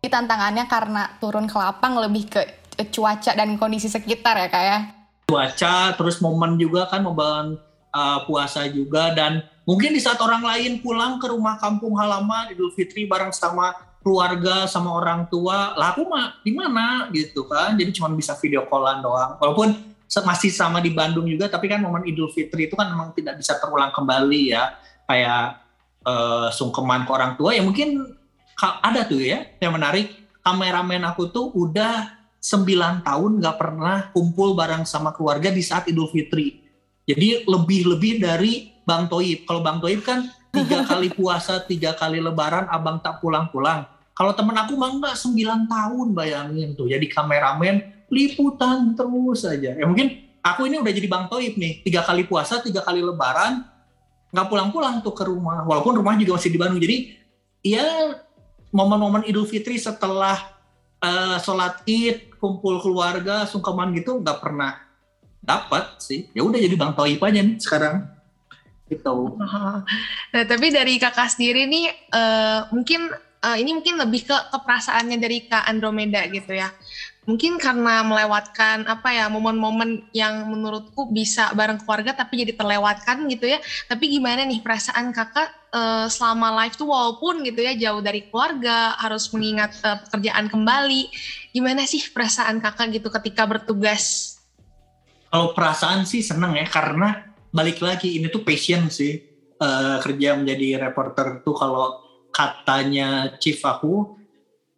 Ini 0.03 0.11
tantangannya 0.11 0.67
karena 0.67 1.03
turun 1.23 1.47
ke 1.47 1.57
lapang 1.59 1.99
lebih 1.99 2.27
ke 2.27 2.43
cuaca 2.91 3.35
dan 3.35 3.55
kondisi 3.59 3.87
sekitar 3.87 4.39
ya 4.39 4.49
kak 4.51 4.65
ya? 4.67 4.79
Cuaca, 5.27 5.95
terus 5.99 6.23
momen 6.23 6.55
juga 6.59 6.87
kan 6.87 7.03
momen 7.03 7.59
uh, 7.93 8.25
puasa 8.25 8.67
juga. 8.69 9.13
Dan 9.13 9.45
mungkin 9.65 9.95
di 9.95 10.01
saat 10.01 10.21
orang 10.21 10.45
lain 10.45 10.81
pulang 10.81 11.21
ke 11.21 11.29
rumah 11.29 11.57
kampung 11.61 11.97
halaman 11.97 12.53
Idul 12.53 12.73
Fitri 12.73 13.09
bareng 13.09 13.33
sama 13.33 13.75
keluarga 13.99 14.65
sama 14.65 14.95
orang 14.95 15.27
tua, 15.29 15.75
lah 15.75 15.93
aku 15.93 16.07
mah 16.07 16.41
di 16.41 16.55
mana? 16.55 17.11
Gitu 17.13 17.45
kan? 17.45 17.75
Jadi 17.77 17.91
cuma 17.93 18.09
bisa 18.15 18.33
video 18.39 18.65
callan 18.71 19.03
doang. 19.05 19.37
Walaupun 19.43 19.69
masih 20.09 20.49
sama 20.49 20.81
di 20.81 20.89
Bandung 20.89 21.29
juga 21.29 21.53
tapi 21.53 21.69
kan 21.69 21.85
momen 21.85 22.09
Idul 22.09 22.33
Fitri 22.33 22.71
itu 22.71 22.75
kan 22.79 22.89
memang 22.89 23.13
tidak 23.13 23.37
bisa 23.37 23.59
terulang 23.61 23.93
kembali 23.93 24.43
ya. 24.55 24.79
Kayak 25.09 25.65
uh, 26.05 26.49
sungkeman 26.53 27.05
ke 27.05 27.11
orang 27.13 27.33
tua. 27.37 27.53
Ya 27.53 27.61
mungkin 27.65 28.17
ada 28.59 29.05
tuh 29.05 29.21
ya 29.21 29.45
yang 29.61 29.77
menarik. 29.77 30.17
Kameramen 30.39 31.05
aku 31.05 31.29
tuh 31.29 31.53
udah 31.53 32.19
9 32.41 33.05
tahun 33.05 33.31
nggak 33.43 33.57
pernah 33.59 34.09
kumpul 34.15 34.57
bareng 34.57 34.87
sama 34.87 35.13
keluarga 35.13 35.51
di 35.53 35.61
saat 35.61 35.91
Idul 35.91 36.09
Fitri 36.09 36.68
jadi 37.09 37.49
lebih-lebih 37.49 38.21
dari 38.21 38.77
Bang 38.85 39.09
Toib 39.09 39.49
kalau 39.49 39.65
Bang 39.65 39.81
Toib 39.81 40.05
kan 40.05 40.29
tiga 40.53 40.85
kali 40.91 41.09
puasa 41.17 41.65
tiga 41.65 41.97
kali 41.97 42.21
lebaran 42.21 42.69
abang 42.69 43.01
tak 43.01 43.25
pulang-pulang 43.25 43.89
kalau 44.13 44.37
temen 44.37 44.53
aku 44.53 44.77
mah 44.77 44.93
enggak 44.93 45.17
9 45.17 45.33
tahun 45.71 46.07
bayangin 46.13 46.77
tuh 46.77 46.93
jadi 46.93 47.07
kameramen 47.09 47.99
liputan 48.09 48.97
terus 48.97 49.45
saja. 49.45 49.77
Ya 49.77 49.85
mungkin 49.85 50.33
aku 50.41 50.67
ini 50.67 50.81
udah 50.81 50.93
jadi 50.93 51.09
Bang 51.09 51.29
Toib 51.29 51.55
nih, 51.57 51.85
tiga 51.85 52.05
kali 52.05 52.25
puasa, 52.25 52.61
tiga 52.65 52.81
kali 52.81 53.05
lebaran, 53.05 53.65
nggak 54.33 54.47
pulang-pulang 54.49 55.05
tuh 55.05 55.13
ke 55.13 55.25
rumah. 55.29 55.65
Walaupun 55.65 56.01
rumah 56.01 56.17
juga 56.17 56.41
masih 56.41 56.53
di 56.53 56.59
Bandung. 56.59 56.81
Jadi 56.81 57.15
ya 57.65 58.17
momen-momen 58.73 59.29
Idul 59.29 59.49
Fitri 59.49 59.77
setelah 59.77 60.37
uh, 61.01 61.37
sholat 61.41 61.85
id, 61.85 62.33
kumpul 62.41 62.81
keluarga, 62.81 63.45
sungkeman 63.45 63.93
gitu 63.97 64.21
nggak 64.21 64.41
pernah 64.41 64.88
dapat 65.49 65.97
sih. 66.05 66.29
Ya 66.37 66.45
udah 66.45 66.61
jadi 66.61 66.77
Bang 66.77 66.93
Toib 66.93 67.25
aja 67.25 67.41
nih 67.41 67.57
sekarang. 67.57 68.05
Gitu. 68.93 69.17
Nah, 70.29 70.45
tapi 70.45 70.69
dari 70.69 71.01
kakak 71.01 71.33
sendiri 71.33 71.65
nih, 71.65 71.89
uh, 72.13 72.69
mungkin 72.69 73.09
uh, 73.43 73.57
ini 73.57 73.81
mungkin 73.81 73.97
lebih 73.97 74.29
ke 74.29 74.37
keperasaannya 74.53 75.17
dari 75.17 75.49
Kak 75.49 75.65
Andromeda 75.67 76.27
gitu 76.29 76.53
ya 76.53 76.69
mungkin 77.29 77.61
karena 77.61 78.01
melewatkan 78.09 78.89
apa 78.89 79.13
ya 79.13 79.29
momen-momen 79.29 80.09
yang 80.17 80.49
menurutku 80.49 81.13
bisa 81.13 81.53
bareng 81.53 81.77
keluarga 81.85 82.17
tapi 82.17 82.41
jadi 82.41 82.57
terlewatkan 82.57 83.29
gitu 83.29 83.53
ya 83.53 83.61
tapi 83.85 84.09
gimana 84.09 84.49
nih 84.49 84.65
perasaan 84.65 85.13
kakak 85.13 85.53
uh, 85.77 86.09
selama 86.09 86.65
live 86.65 86.81
tuh 86.81 86.89
walaupun 86.89 87.45
gitu 87.45 87.61
ya 87.61 87.77
jauh 87.77 88.01
dari 88.01 88.25
keluarga 88.33 88.97
harus 88.97 89.29
mengingat 89.37 89.77
uh, 89.85 90.01
pekerjaan 90.09 90.49
kembali 90.49 91.13
gimana 91.53 91.85
sih 91.85 92.01
perasaan 92.01 92.65
kakak 92.65 92.97
gitu 92.97 93.13
ketika 93.13 93.45
bertugas 93.45 94.38
kalau 95.29 95.53
perasaan 95.53 96.09
sih 96.09 96.25
seneng 96.25 96.57
ya 96.57 96.65
karena 96.65 97.29
balik 97.53 97.85
lagi 97.85 98.17
ini 98.21 98.29
tuh 98.33 98.45
passion 98.45 98.89
sih. 98.89 99.25
Uh, 99.59 99.99
kerja 99.99 100.39
menjadi 100.39 100.79
reporter 100.79 101.43
tuh 101.43 101.51
kalau 101.59 101.99
katanya 102.31 103.35
chief 103.43 103.59
aku 103.67 104.15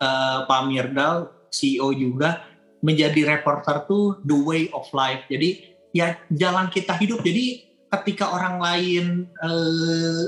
uh, 0.01 0.49
Pak 0.49 0.63
Mirdal 0.65 1.29
CEO 1.53 1.93
juga 1.93 2.49
menjadi 2.81 3.37
reporter 3.37 3.85
tuh 3.85 4.25
the 4.25 4.33
way 4.33 4.73
of 4.73 4.89
life. 4.97 5.29
Jadi 5.29 5.77
ya 5.93 6.17
jalan 6.33 6.73
kita 6.73 6.97
hidup. 6.97 7.21
Jadi 7.21 7.69
ketika 7.93 8.33
orang 8.33 8.57
lain 8.57 9.05
uh, 9.45 10.25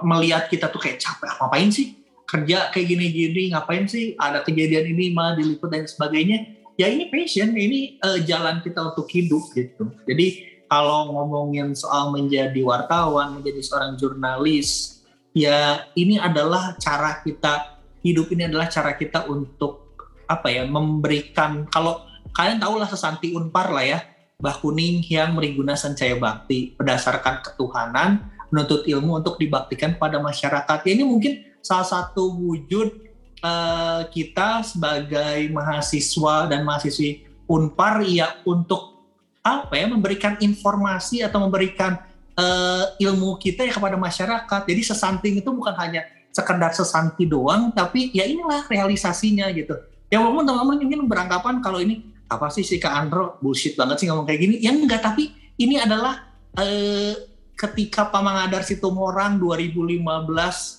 melihat 0.00 0.48
kita 0.48 0.72
tuh 0.72 0.80
kayak 0.80 0.96
capek 0.96 1.30
ngapain 1.36 1.68
sih? 1.68 2.00
Kerja 2.24 2.72
kayak 2.72 2.86
gini-gini 2.88 3.52
ngapain 3.52 3.84
sih? 3.84 4.16
Ada 4.16 4.40
kejadian 4.40 4.96
ini 4.96 5.12
mah 5.12 5.36
diliput 5.36 5.68
dan 5.68 5.84
sebagainya 5.84 6.59
ya 6.80 6.88
ini 6.88 7.12
passion 7.12 7.52
ini 7.52 8.00
uh, 8.00 8.16
jalan 8.24 8.64
kita 8.64 8.80
untuk 8.96 9.04
hidup 9.12 9.52
gitu 9.52 9.92
jadi 10.08 10.48
kalau 10.64 11.12
ngomongin 11.12 11.76
soal 11.76 12.08
menjadi 12.08 12.56
wartawan 12.64 13.36
menjadi 13.36 13.60
seorang 13.60 14.00
jurnalis 14.00 15.02
ya 15.36 15.84
ini 15.92 16.16
adalah 16.16 16.80
cara 16.80 17.20
kita 17.20 17.84
hidup 18.00 18.32
ini 18.32 18.48
adalah 18.48 18.72
cara 18.72 18.96
kita 18.96 19.28
untuk 19.28 20.00
apa 20.24 20.48
ya 20.48 20.64
memberikan 20.64 21.68
kalau 21.68 22.00
kalian 22.32 22.56
tahu 22.56 22.80
lah 22.80 22.88
sesanti 22.88 23.36
unpar 23.36 23.68
lah 23.68 23.84
ya 23.84 24.00
Bah 24.40 24.56
Kuning 24.56 25.04
yang 25.04 25.36
meriguna 25.36 25.76
Sancaya 25.76 26.16
Bakti 26.16 26.72
berdasarkan 26.80 27.44
ketuhanan 27.44 28.32
menuntut 28.48 28.88
ilmu 28.88 29.20
untuk 29.20 29.36
dibaktikan 29.36 30.00
pada 30.00 30.16
masyarakat. 30.16 30.80
Ya, 30.88 30.90
ini 30.96 31.04
mungkin 31.04 31.44
salah 31.60 31.84
satu 31.84 32.40
wujud 32.40 33.09
uh, 33.42 34.06
kita 34.08 34.64
sebagai 34.64 35.48
mahasiswa 35.52 36.48
dan 36.48 36.64
mahasiswi 36.64 37.26
Unpar 37.50 38.06
ya 38.06 38.38
untuk 38.46 39.02
apa 39.42 39.74
ya 39.74 39.90
memberikan 39.90 40.38
informasi 40.38 41.26
atau 41.26 41.42
memberikan 41.42 41.98
uh, 42.38 42.94
ilmu 43.00 43.40
kita 43.42 43.66
ya 43.66 43.74
kepada 43.74 43.98
masyarakat. 43.98 44.60
Jadi 44.70 44.82
sesanting 44.86 45.34
itu 45.42 45.50
bukan 45.50 45.74
hanya 45.74 46.06
sekedar 46.30 46.70
sesanti 46.70 47.26
doang, 47.26 47.74
tapi 47.74 48.14
ya 48.14 48.22
inilah 48.22 48.70
realisasinya 48.70 49.50
gitu. 49.50 49.74
Ya 50.06 50.22
walaupun 50.22 50.46
teman-teman 50.46 50.78
mungkin 50.78 51.00
beranggapan 51.10 51.58
kalau 51.58 51.82
ini 51.82 52.06
apa 52.30 52.46
sih 52.54 52.62
si 52.62 52.78
Kak 52.78 52.94
Andro 52.94 53.42
bullshit 53.42 53.74
banget 53.74 53.98
sih 53.98 54.06
ngomong 54.06 54.22
kayak 54.22 54.38
gini 54.38 54.56
ya 54.62 54.70
enggak 54.70 55.02
tapi 55.02 55.34
ini 55.58 55.82
adalah 55.82 56.30
eh, 56.54 57.14
ketika 57.58 58.08
Pamangadar 58.08 58.62
Situmorang 58.62 59.36
2015 59.42 60.00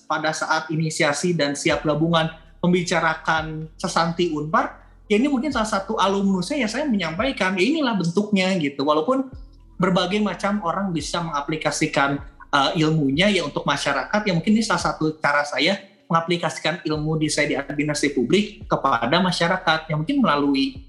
pada 0.07 0.31
saat 0.31 0.71
inisiasi 0.71 1.35
dan 1.35 1.53
siap 1.53 1.83
gabungan 1.83 2.31
membicarakan 2.61 3.67
sesanti 3.75 4.29
Unpar 4.31 4.81
ya 5.11 5.19
ini 5.19 5.27
mungkin 5.27 5.51
salah 5.51 5.67
satu 5.67 5.99
alumnus 5.99 6.53
saya 6.53 6.63
ya 6.63 6.69
saya 6.71 6.85
menyampaikan 6.87 7.57
ya 7.59 7.63
inilah 7.67 7.99
bentuknya 7.99 8.47
gitu 8.61 8.87
walaupun 8.87 9.27
berbagai 9.75 10.21
macam 10.21 10.61
orang 10.63 10.93
bisa 10.93 11.19
mengaplikasikan 11.19 12.21
uh, 12.53 12.71
ilmunya 12.77 13.27
ya 13.33 13.41
untuk 13.43 13.65
masyarakat 13.65 14.21
ya 14.23 14.31
mungkin 14.31 14.53
ini 14.55 14.63
salah 14.63 14.93
satu 14.93 15.17
cara 15.17 15.41
saya 15.43 15.81
mengaplikasikan 16.05 16.83
ilmu 16.83 17.17
di 17.17 17.27
saya 17.31 17.47
di 17.47 17.55
administrasi 17.55 18.13
publik 18.13 18.67
kepada 18.67 19.17
masyarakat 19.23 19.87
yang 19.89 20.03
mungkin 20.03 20.19
melalui 20.19 20.83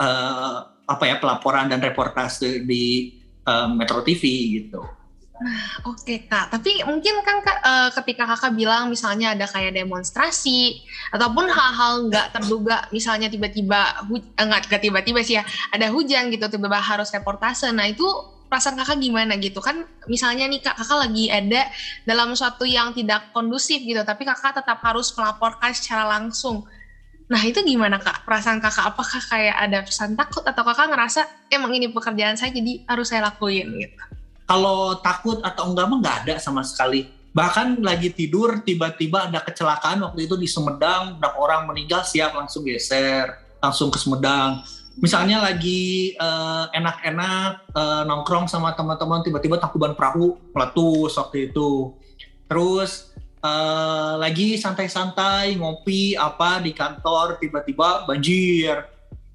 uh, 0.00 0.72
apa 0.88 1.04
ya 1.04 1.16
pelaporan 1.20 1.68
dan 1.68 1.78
reportase 1.78 2.64
di 2.64 3.16
uh, 3.44 3.68
Metro 3.70 4.00
TV 4.00 4.22
gitu. 4.60 4.80
Nah, 5.42 5.90
oke 5.90 6.06
okay, 6.06 6.18
kak. 6.22 6.54
Tapi 6.54 6.86
mungkin 6.86 7.18
kan 7.26 7.42
kak, 7.42 7.58
uh, 7.66 7.90
ketika 7.98 8.30
kakak 8.30 8.54
bilang 8.54 8.86
misalnya 8.86 9.34
ada 9.34 9.50
kayak 9.50 9.74
demonstrasi 9.74 10.78
ataupun 11.10 11.50
hal-hal 11.50 12.06
nggak 12.06 12.30
terduga, 12.38 12.86
misalnya 12.94 13.26
tiba-tiba 13.26 14.06
enggak 14.38 14.70
uh, 14.70 14.78
tiba-tiba 14.78 15.20
sih 15.26 15.42
ya, 15.42 15.44
ada 15.74 15.90
hujan 15.90 16.30
gitu, 16.30 16.46
tiba-tiba 16.46 16.78
harus 16.78 17.10
reportase. 17.10 17.74
Nah 17.74 17.90
itu 17.90 18.06
perasaan 18.46 18.78
kakak 18.78 19.02
gimana 19.02 19.34
gitu 19.42 19.58
kan? 19.58 19.82
Misalnya 20.06 20.46
nih 20.46 20.62
kak, 20.62 20.78
kakak 20.78 21.10
lagi 21.10 21.26
ada 21.26 21.66
dalam 22.06 22.38
suatu 22.38 22.62
yang 22.62 22.94
tidak 22.94 23.34
kondusif 23.34 23.82
gitu, 23.82 23.98
tapi 24.06 24.22
kakak 24.22 24.62
tetap 24.62 24.78
harus 24.86 25.10
melaporkan 25.18 25.74
secara 25.74 26.06
langsung. 26.06 26.62
Nah 27.26 27.42
itu 27.42 27.64
gimana 27.66 27.98
kak 27.98 28.22
perasaan 28.28 28.62
kakak? 28.62 28.94
Apakah 28.94 29.18
kayak 29.26 29.56
ada 29.58 29.78
pesan 29.82 30.14
takut 30.14 30.44
atau 30.46 30.62
kakak 30.62 30.86
ngerasa 30.92 31.20
emang 31.50 31.74
ini 31.74 31.90
pekerjaan 31.90 32.38
saya 32.38 32.54
jadi 32.54 32.84
harus 32.86 33.10
saya 33.10 33.26
lakuin 33.26 33.72
gitu? 33.74 34.11
Kalau 34.52 35.00
takut 35.00 35.40
atau 35.40 35.72
enggak 35.72 35.88
mah 35.88 35.98
nggak 36.04 36.16
ada 36.28 36.34
sama 36.36 36.60
sekali. 36.60 37.08
Bahkan 37.32 37.80
lagi 37.80 38.12
tidur 38.12 38.60
tiba-tiba 38.60 39.32
ada 39.32 39.40
kecelakaan 39.40 40.04
waktu 40.04 40.28
itu 40.28 40.36
di 40.36 40.44
Sumedang, 40.44 41.16
ada 41.16 41.32
orang 41.40 41.64
meninggal 41.64 42.04
siap 42.04 42.36
langsung 42.36 42.60
geser, 42.60 43.32
langsung 43.64 43.88
ke 43.88 43.96
Sumedang. 43.96 44.60
Misalnya 45.00 45.40
lagi 45.40 46.12
eh, 46.12 46.64
enak-enak 46.68 47.72
uh, 47.72 48.04
nongkrong 48.04 48.44
sama 48.44 48.76
teman-teman 48.76 49.24
tiba-tiba 49.24 49.56
takuban 49.56 49.96
perahu 49.96 50.36
meletus 50.52 51.16
waktu 51.16 51.48
itu. 51.48 51.96
Terus 52.44 53.08
uh, 53.40 54.20
lagi 54.20 54.60
santai-santai 54.60 55.56
ngopi 55.56 56.12
apa 56.12 56.60
di 56.60 56.76
kantor 56.76 57.40
tiba-tiba 57.40 58.04
banjir. 58.04 58.84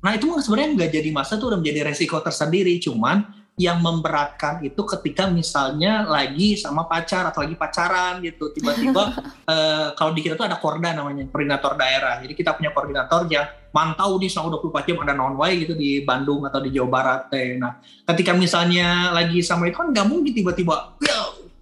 Nah 0.06 0.14
itu 0.14 0.30
sebenarnya 0.46 0.78
nggak 0.78 0.92
jadi 0.94 1.10
masa 1.10 1.42
tuh 1.42 1.50
udah 1.50 1.58
menjadi 1.58 1.90
resiko 1.90 2.22
tersendiri. 2.22 2.78
Cuman 2.78 3.37
yang 3.58 3.82
memberatkan 3.82 4.62
itu 4.62 4.78
ketika 4.86 5.26
misalnya 5.26 6.06
lagi 6.06 6.54
sama 6.54 6.86
pacar 6.86 7.26
atau 7.26 7.42
lagi 7.42 7.58
pacaran 7.58 8.22
gitu. 8.22 8.54
Tiba-tiba 8.54 9.18
uh, 9.50 9.88
kalau 9.98 10.14
di 10.14 10.22
kita 10.22 10.38
tuh 10.38 10.46
ada 10.46 10.62
korda 10.62 10.94
namanya 10.94 11.26
koordinator 11.26 11.74
daerah. 11.74 12.22
Jadi 12.22 12.38
kita 12.38 12.54
punya 12.54 12.70
koordinator 12.70 13.26
yang 13.26 13.50
mantau 13.74 14.22
di 14.22 14.30
selama 14.30 14.62
24 14.62 14.86
jam 14.86 14.98
ada 15.02 15.14
non 15.18 15.34
way 15.42 15.66
gitu 15.66 15.74
di 15.74 16.06
Bandung 16.06 16.46
atau 16.46 16.62
di 16.62 16.70
Jawa 16.70 16.90
Barat 16.90 17.22
teh 17.30 17.60
nah 17.62 17.78
ketika 18.10 18.34
misalnya 18.34 19.12
lagi 19.12 19.44
sama 19.46 19.70
itu 19.70 19.78
kan 19.78 19.94
nggak 19.94 20.08
mungkin 20.08 20.34
tiba-tiba 20.34 20.98
ya 21.04 21.18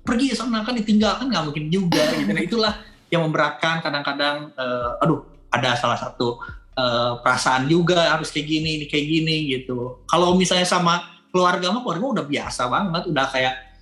pergi 0.05 0.31
sana 0.37 0.63
kan 0.63 0.77
ditinggalkan 0.77 1.31
nggak 1.31 1.43
mungkin 1.47 1.65
juga 1.71 2.03
gitu. 2.13 2.29
Nah 2.29 2.43
itulah 2.43 2.73
yang 3.07 3.23
memberatkan 3.23 3.79
kadang-kadang 3.79 4.51
uh, 4.59 4.99
aduh 4.99 5.23
ada 5.47 5.79
salah 5.79 5.95
satu 5.95 6.43
uh, 6.75 7.23
perasaan 7.23 7.71
juga 7.71 8.11
harus 8.11 8.29
kayak 8.29 8.47
gini 8.47 8.69
ini 8.83 8.85
kayak 8.85 9.05
gini 9.07 9.35
gitu. 9.55 10.03
Kalau 10.05 10.35
misalnya 10.35 10.67
sama 10.67 11.14
keluarga 11.35 11.67
mah 11.75 11.83
keluarga 11.83 12.23
udah 12.23 12.25
biasa 12.31 12.71
banget 12.71 13.03
udah 13.11 13.27
kayak 13.27 13.75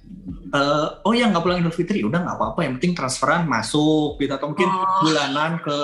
uh, 0.54 1.06
oh 1.06 1.14
ya 1.14 1.30
nggak 1.30 1.44
pulang 1.44 1.62
Idul 1.62 1.76
Fitri. 1.76 2.02
Udah 2.02 2.26
nggak 2.26 2.38
apa-apa. 2.38 2.60
Yang 2.66 2.74
penting 2.80 2.94
transferan 2.98 3.46
masuk 3.46 4.18
gitu. 4.18 4.34
Atau 4.34 4.54
mungkin 4.54 4.70
oh. 4.70 5.06
bulanan 5.06 5.62
ke 5.62 5.78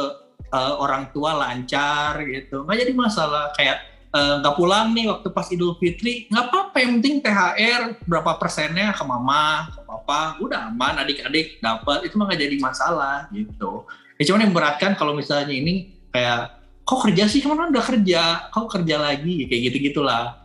uh, 0.54 0.74
orang 0.82 1.14
tua 1.14 1.36
lancar 1.36 2.20
gitu. 2.26 2.66
Nggak 2.66 2.78
jadi 2.88 2.94
masalah. 2.98 3.54
Kayak 3.54 3.86
nggak 4.10 4.54
uh, 4.54 4.58
pulang 4.58 4.98
nih 4.98 5.06
waktu 5.06 5.30
pas 5.30 5.46
Idul 5.54 5.78
Fitri 5.78 6.26
nggak 6.30 6.46
apa-apa. 6.50 6.76
Yang 6.82 6.92
penting 7.00 7.16
THR 7.22 7.82
berapa 8.10 8.32
persennya 8.42 8.90
ke 8.94 9.04
mama 9.06 9.70
ke 9.74 9.80
papa 9.86 10.38
udah 10.42 10.74
aman. 10.74 11.06
Adik-adik 11.06 11.62
dapat 11.62 12.10
itu 12.10 12.18
mah 12.18 12.26
nggak 12.30 12.42
jadi 12.42 12.56
masalah 12.58 13.30
gitu. 13.30 13.86
Ya 14.20 14.24
cuman 14.28 14.50
yang 14.50 14.54
beratkan 14.54 14.98
kalau 15.00 15.16
misalnya 15.16 15.54
ini 15.54 15.94
kayak 16.10 16.58
kok 16.84 17.06
kerja 17.06 17.30
sih? 17.30 17.40
Ke 17.40 17.48
mana 17.48 17.70
udah 17.70 17.86
kerja. 17.86 18.50
Kok 18.50 18.68
kerja 18.68 18.96
lagi? 18.98 19.46
Kayak 19.46 19.62
gitu 19.70 19.78
gitulah 19.94 20.38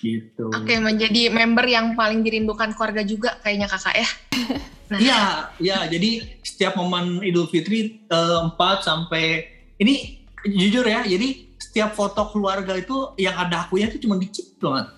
gitu. 0.00 0.50
Oke 0.54 0.78
menjadi 0.78 1.30
member 1.30 1.66
yang 1.66 1.98
paling 1.98 2.22
dirindukan 2.22 2.74
keluarga 2.74 3.02
juga 3.04 3.36
kayaknya 3.42 3.68
kakak 3.70 3.96
ya. 4.04 4.08
Nah. 4.88 4.96
iya 4.96 5.20
iya. 5.60 5.78
Jadi 5.84 6.40
setiap 6.40 6.72
momen 6.80 7.20
Idul 7.20 7.44
Fitri 7.52 8.08
uh, 8.08 8.48
sampai 8.80 9.44
ini 9.76 10.24
jujur 10.48 10.80
ya 10.80 11.04
jadi 11.04 11.44
setiap 11.60 11.92
foto 11.92 12.32
keluarga 12.32 12.72
itu 12.72 13.12
yang 13.20 13.36
ada 13.36 13.68
akunya 13.68 13.92
itu 13.92 14.00
cuma 14.00 14.16
dikit 14.16 14.48
banget 14.56 14.88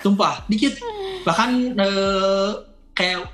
sumpah 0.00 0.48
dikit. 0.48 0.80
Bahkan 1.26 1.50
eh, 1.76 2.50
kayak 2.96 3.28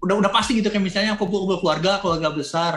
udah 0.00 0.14
udah 0.24 0.30
pasti 0.32 0.56
gitu 0.56 0.72
kayak 0.72 0.84
misalnya 0.84 1.18
kumpul-kumpul 1.18 1.60
keluarga 1.60 2.00
keluarga 2.00 2.30
besar. 2.32 2.72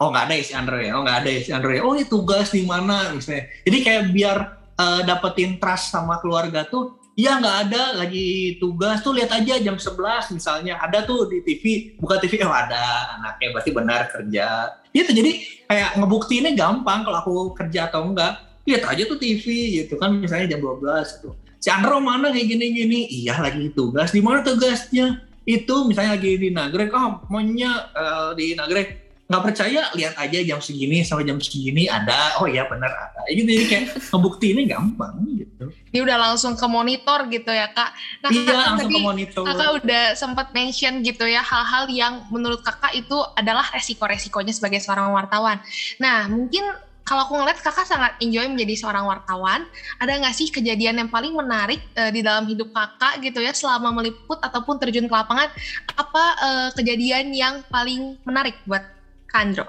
Oh 0.00 0.10
nggak 0.10 0.26
ada 0.26 0.34
isi 0.34 0.52
Andre 0.56 0.90
oh 0.90 1.06
nggak 1.06 1.18
ada 1.22 1.30
isi 1.30 1.50
Andre. 1.54 1.78
Oh 1.84 1.94
ini 1.94 2.08
tugas 2.08 2.50
di 2.50 2.66
mana? 2.66 3.12
Misalnya. 3.14 3.50
Jadi 3.62 3.78
kayak 3.84 4.02
biar 4.10 4.38
uh, 4.78 5.00
dapetin 5.06 5.58
trust 5.58 5.94
sama 5.94 6.18
keluarga 6.22 6.66
tuh 6.66 7.00
Iya 7.14 7.38
nggak 7.38 7.58
ada 7.70 7.82
lagi 7.94 8.58
tugas 8.58 8.98
tuh 8.98 9.14
lihat 9.14 9.30
aja 9.30 9.62
jam 9.62 9.78
11 9.78 10.34
misalnya 10.34 10.82
ada 10.82 11.06
tuh 11.06 11.30
di 11.30 11.46
TV 11.46 11.94
buka 11.94 12.18
TV 12.18 12.42
oh 12.42 12.50
ada 12.50 13.14
anaknya 13.14 13.54
berarti 13.54 13.70
benar 13.70 14.10
kerja 14.10 14.74
itu 14.90 15.14
jadi 15.14 15.32
kayak 15.70 16.02
ngebuktiinnya 16.02 16.58
gampang 16.58 17.06
kalau 17.06 17.18
aku 17.22 17.34
kerja 17.54 17.86
atau 17.86 18.10
enggak 18.10 18.42
lihat 18.66 18.82
aja 18.88 19.02
tuh 19.06 19.20
TV 19.20 19.44
gitu 19.78 19.94
kan 20.00 20.16
misalnya 20.16 20.56
jam 20.56 20.60
12 20.64 20.80
gitu. 21.20 21.30
Si 21.60 21.68
Andro 21.72 22.00
mana 22.00 22.28
kayak 22.28 22.44
gini-gini? 22.44 23.08
Iya 23.08 23.40
lagi 23.40 23.72
tugas. 23.72 24.12
Di 24.12 24.20
mana 24.20 24.44
tugasnya? 24.44 25.24
Itu 25.44 25.84
misalnya 25.84 26.16
lagi 26.16 26.40
di 26.40 26.48
Nagrek, 26.48 26.88
oh 26.96 27.20
maunya 27.28 27.92
uh, 27.92 28.32
di 28.32 28.56
Nagrek 28.56 29.03
nggak 29.24 29.42
percaya 29.42 29.88
lihat 29.96 30.14
aja 30.20 30.38
jam 30.44 30.60
segini 30.60 31.00
sampai 31.00 31.24
jam 31.24 31.40
segini 31.40 31.88
ada 31.88 32.36
oh 32.44 32.48
ya 32.48 32.68
benar 32.68 32.92
ada 32.92 33.24
gitu 33.32 33.48
jadi 33.48 33.64
kayak 33.64 33.84
ngebukti 34.12 34.46
ini 34.52 34.62
gampang 34.68 35.16
gitu 35.32 35.64
Dia 35.88 36.00
udah 36.04 36.18
langsung 36.28 36.58
ke 36.58 36.66
monitor 36.66 37.30
gitu 37.30 37.48
ya 37.54 37.70
kak. 37.70 37.94
Nah 38.20 38.30
iya 38.34 38.42
kakak 38.50 38.58
langsung 38.66 38.90
tadi 38.90 38.94
ke 38.98 39.00
monitor 39.00 39.42
kakak 39.46 39.70
udah 39.80 40.04
sempat 40.18 40.46
mention 40.52 40.94
gitu 41.00 41.24
ya 41.24 41.40
hal-hal 41.40 41.88
yang 41.88 42.14
menurut 42.28 42.60
kakak 42.60 42.92
itu 42.92 43.16
adalah 43.38 43.64
resiko-resikonya 43.72 44.52
sebagai 44.52 44.82
seorang 44.82 45.14
wartawan. 45.14 45.62
Nah 46.02 46.28
mungkin 46.28 46.66
kalau 47.04 47.28
aku 47.28 47.36
ngeliat 47.36 47.60
kakak 47.60 47.84
sangat 47.84 48.16
enjoy 48.18 48.48
menjadi 48.48 48.80
seorang 48.80 49.04
wartawan, 49.04 49.68
ada 50.00 50.12
nggak 50.16 50.34
sih 50.34 50.48
kejadian 50.48 51.04
yang 51.04 51.10
paling 51.12 51.36
menarik 51.36 51.84
eh, 51.92 52.08
di 52.08 52.24
dalam 52.24 52.48
hidup 52.48 52.72
kakak 52.72 53.20
gitu 53.20 53.44
ya 53.44 53.52
selama 53.52 53.92
meliput 53.92 54.40
ataupun 54.40 54.80
terjun 54.80 55.04
ke 55.04 55.14
lapangan? 55.14 55.52
Apa 56.00 56.24
eh, 56.40 56.68
kejadian 56.80 57.30
yang 57.36 57.60
paling 57.68 58.16
menarik 58.24 58.56
buat 58.64 58.93
Kak 59.34 59.42
Andro? 59.42 59.66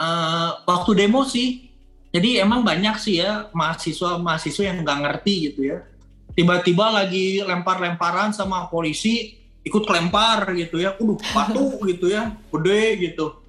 Eh, 0.00 0.50
waktu 0.64 0.90
demo 0.96 1.28
sih. 1.28 1.68
Jadi 2.08 2.40
emang 2.40 2.64
banyak 2.64 2.96
sih 2.96 3.20
ya 3.20 3.52
mahasiswa 3.52 4.16
mahasiswa 4.16 4.64
yang 4.72 4.80
nggak 4.80 4.98
ngerti 5.04 5.52
gitu 5.52 5.60
ya. 5.68 5.84
Tiba-tiba 6.32 6.88
lagi 6.88 7.44
lempar-lemparan 7.44 8.32
sama 8.32 8.72
polisi 8.72 9.36
ikut 9.60 9.84
kelempar 9.84 10.48
gitu 10.56 10.80
ya. 10.80 10.96
Udah 10.96 11.20
batu 11.36 11.76
gitu 11.92 12.08
ya 12.08 12.32
gede 12.32 13.12
gitu. 13.12 13.44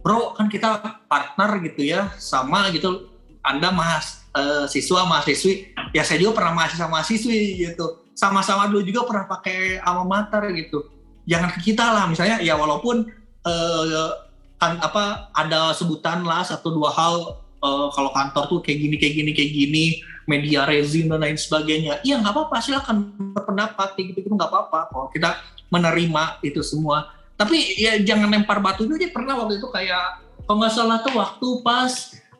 Bro 0.00 0.32
kan 0.32 0.48
kita 0.48 0.80
partner 1.12 1.60
gitu 1.60 1.84
ya 1.84 2.08
sama 2.16 2.72
gitu. 2.72 3.12
Anda 3.44 3.68
mahas 3.68 4.24
eh, 4.32 4.64
siswa 4.72 5.04
mahasiswi. 5.04 5.76
Ya 5.92 6.08
saya 6.08 6.24
juga 6.24 6.40
pernah 6.40 6.64
mahasiswa 6.64 6.88
mahasiswi 6.88 7.68
gitu. 7.68 8.00
Sama-sama 8.16 8.70
dulu 8.72 8.80
juga 8.80 9.04
pernah 9.04 9.28
pakai 9.28 9.76
alma 9.84 10.08
mater 10.08 10.48
gitu. 10.56 10.88
Jangan 11.28 11.52
ke 11.52 11.60
kita 11.60 11.84
lah 11.84 12.08
misalnya 12.08 12.40
ya 12.40 12.56
walaupun 12.56 13.10
eh, 13.44 14.24
kan 14.58 14.78
apa 14.80 15.28
ada 15.34 15.74
sebutan 15.74 16.24
lah 16.24 16.46
satu 16.46 16.72
dua 16.72 16.90
hal 16.94 17.40
eh, 17.62 17.86
kalau 17.92 18.10
kantor 18.14 18.44
tuh 18.48 18.58
kayak 18.64 18.78
gini 18.80 18.96
kayak 18.96 19.14
gini 19.14 19.30
kayak 19.34 19.52
gini 19.52 19.84
media 20.24 20.64
rezim 20.64 21.12
dan 21.12 21.20
lain 21.20 21.36
sebagainya. 21.36 22.00
Iya 22.00 22.20
nggak 22.20 22.32
apa-apa 22.32 22.56
silakan 22.64 23.12
berpendapat 23.36 23.96
kayak 23.96 24.06
gitu 24.12 24.18
gitu 24.28 24.34
nggak 24.34 24.50
apa-apa 24.50 24.80
kalau 24.90 25.06
kita 25.12 25.36
menerima 25.68 26.40
itu 26.44 26.60
semua. 26.64 27.12
Tapi 27.34 27.76
ya 27.76 27.98
jangan 28.00 28.30
lempar 28.30 28.62
batu 28.62 28.88
juga. 28.88 29.04
Dia 29.04 29.12
pernah 29.12 29.36
waktu 29.36 29.60
itu 29.60 29.68
kayak 29.68 30.22
kalau 30.44 30.56
nggak 30.60 30.72
salah 30.72 30.98
tuh 31.04 31.14
waktu 31.16 31.48
pas 31.60 31.92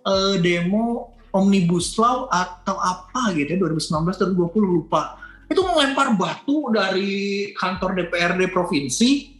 eh, 0.04 0.34
demo 0.40 1.12
omnibus 1.34 1.98
law 1.98 2.30
atau 2.30 2.78
apa 2.78 3.34
gitu 3.34 3.58
ya 3.58 3.58
2019 3.58 4.38
2020 4.38 4.54
lupa. 4.64 5.18
Itu 5.44 5.60
ngelempar 5.60 6.16
batu 6.16 6.72
dari 6.72 7.52
kantor 7.52 8.00
DPRD 8.00 8.48
provinsi 8.48 9.33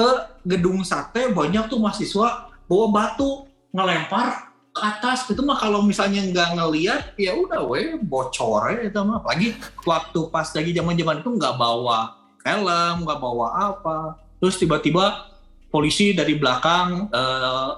ke 0.00 0.08
gedung 0.48 0.80
sate 0.80 1.28
banyak 1.28 1.68
tuh 1.68 1.76
mahasiswa 1.76 2.48
bawa 2.64 2.86
batu 2.88 3.44
ngelempar 3.76 4.48
ke 4.72 4.80
atas. 4.80 5.28
Itu 5.28 5.44
mah 5.44 5.60
kalau 5.60 5.84
misalnya 5.84 6.24
nggak 6.24 6.48
ngeliat 6.56 7.02
ya 7.20 7.36
udah 7.36 7.68
weh 7.68 8.00
bocor 8.00 8.72
ya 8.72 8.88
itu 8.88 8.96
mah. 9.04 9.20
Apalagi 9.20 9.60
waktu 9.84 10.20
pas 10.32 10.48
lagi 10.56 10.72
zaman 10.72 10.96
zaman 10.96 11.16
itu 11.20 11.30
nggak 11.36 11.54
bawa 11.60 12.16
helm 12.48 13.04
nggak 13.04 13.20
bawa 13.20 13.46
apa. 13.76 14.16
Terus 14.40 14.56
tiba-tiba 14.56 15.28
polisi 15.68 16.16
dari 16.16 16.40
belakang 16.40 17.12
eh, 17.12 17.70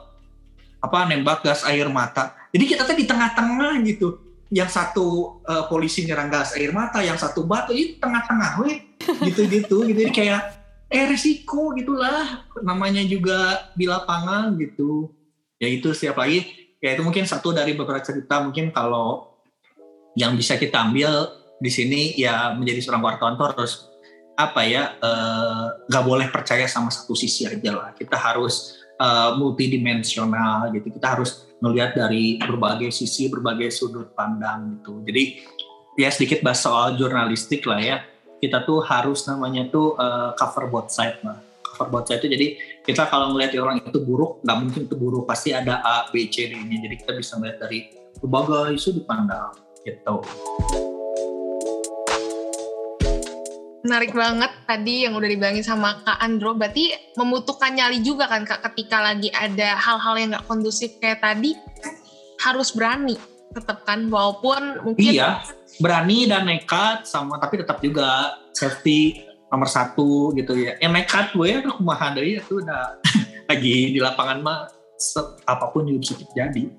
apa 0.78 0.98
nembak 1.10 1.42
gas 1.42 1.66
air 1.66 1.90
mata. 1.90 2.38
Jadi 2.54 2.64
kita 2.70 2.86
tuh 2.86 2.94
di 2.94 3.02
tengah-tengah 3.02 3.82
gitu. 3.82 4.22
Yang 4.54 4.70
satu 4.78 5.40
eh, 5.42 5.64
polisi 5.66 6.06
nyerang 6.06 6.30
gas 6.30 6.54
air 6.54 6.70
mata 6.70 7.02
yang 7.02 7.18
satu 7.18 7.42
batu 7.42 7.74
itu 7.74 7.98
tengah-tengah 7.98 8.62
weh. 8.62 8.78
Gitu-gitu. 9.26 9.90
Gitu 9.90 9.98
jadi 9.98 10.12
kayak 10.14 10.61
eh 10.92 11.04
resiko 11.08 11.72
gitulah. 11.72 12.44
Namanya 12.60 13.00
juga 13.08 13.72
di 13.72 13.88
lapangan 13.88 14.52
gitu. 14.60 15.08
Ya 15.56 15.72
itu 15.72 15.96
siap 15.96 16.20
lagi. 16.20 16.44
Ya 16.84 16.92
itu 16.92 17.00
mungkin 17.00 17.24
satu 17.24 17.56
dari 17.56 17.72
beberapa 17.72 18.04
cerita. 18.04 18.44
Mungkin 18.44 18.76
kalau 18.76 19.32
yang 20.12 20.36
bisa 20.36 20.60
kita 20.60 20.84
ambil 20.84 21.32
di 21.56 21.70
sini 21.72 22.12
ya 22.20 22.52
menjadi 22.52 22.84
seorang 22.84 23.00
wartawan 23.00 23.40
tuh 23.40 23.48
harus 23.56 23.88
apa 24.36 24.66
ya 24.68 24.98
eh, 25.00 25.66
nggak 25.88 26.04
boleh 26.04 26.28
percaya 26.28 26.68
sama 26.68 26.92
satu 26.92 27.16
sisi 27.16 27.48
aja 27.48 27.72
lah. 27.72 27.90
Kita 27.96 28.20
harus 28.20 28.84
eh, 29.00 29.30
multidimensional 29.40 30.68
gitu. 30.76 30.92
Kita 30.92 31.16
harus 31.16 31.48
melihat 31.64 31.96
dari 31.96 32.36
berbagai 32.36 32.92
sisi 32.92 33.32
berbagai 33.32 33.72
sudut 33.72 34.12
pandang 34.12 34.76
gitu. 34.76 35.00
Jadi 35.08 35.40
ya 35.96 36.12
sedikit 36.12 36.44
bahas 36.44 36.60
soal 36.60 37.00
jurnalistik 37.00 37.64
lah 37.64 37.80
ya 37.80 37.96
kita 38.42 38.66
tuh 38.66 38.82
harus 38.82 39.22
namanya 39.30 39.70
tuh 39.70 39.94
eh, 39.94 40.34
cover 40.34 40.66
both 40.66 40.90
side 40.90 41.22
lah 41.22 41.38
cover 41.62 41.86
both 41.88 42.10
side 42.10 42.18
itu 42.26 42.28
jadi 42.34 42.46
kita 42.82 43.06
kalau 43.06 43.30
melihat 43.30 43.54
orang 43.62 43.78
itu 43.78 44.02
buruk 44.02 44.42
nggak 44.42 44.58
mungkin 44.58 44.80
itu 44.90 44.96
buruk. 44.98 45.22
Pasti 45.22 45.54
ada 45.54 45.78
A 45.86 46.10
B 46.10 46.26
C 46.26 46.50
D 46.50 46.58
nya 46.58 46.82
jadi 46.82 46.98
kita 46.98 47.14
bisa 47.14 47.38
melihat 47.38 47.62
dari 47.62 47.94
berbagai 48.18 48.74
sudut 48.82 49.06
pandang 49.06 49.54
gitu. 49.86 50.18
Menarik 53.86 54.14
banget 54.14 54.50
tadi 54.66 55.06
yang 55.06 55.14
udah 55.14 55.26
dibilangin 55.30 55.62
sama 55.62 56.02
Kak 56.02 56.18
Andro. 56.18 56.58
Berarti 56.58 57.14
membutuhkan 57.14 57.74
nyali 57.74 58.02
juga 58.02 58.26
kan 58.26 58.42
Kak 58.42 58.66
ketika 58.74 58.98
lagi 58.98 59.30
ada 59.30 59.78
hal-hal 59.78 60.14
yang 60.18 60.28
nggak 60.34 60.46
kondusif 60.50 60.98
kayak 60.98 61.22
tadi? 61.22 61.54
Harus 62.42 62.74
berani 62.74 63.14
tetap 63.54 63.86
kan 63.86 64.10
walaupun 64.10 64.82
mungkin 64.82 65.12
iya 65.14 65.38
berani 65.80 66.28
dan 66.28 66.44
nekat 66.44 67.08
sama 67.08 67.40
tapi 67.40 67.62
tetap 67.62 67.80
juga 67.80 68.36
safety 68.52 69.24
nomor 69.52 69.68
satu 69.68 70.32
gitu 70.36 70.56
ya. 70.56 70.80
Yang 70.80 70.92
nekat 70.96 71.26
gue 71.36 71.46
ya. 71.46 71.58
Kumaha 71.64 72.16
dari 72.16 72.40
itu 72.40 72.64
udah 72.64 72.96
lagi 73.52 73.92
di 73.92 74.00
lapangan 74.00 74.40
mah 74.40 74.68
apa 75.50 75.66
pun 75.74 75.82
juga 75.82 75.98
bisa 75.98 76.14
terjadi 76.14 76.70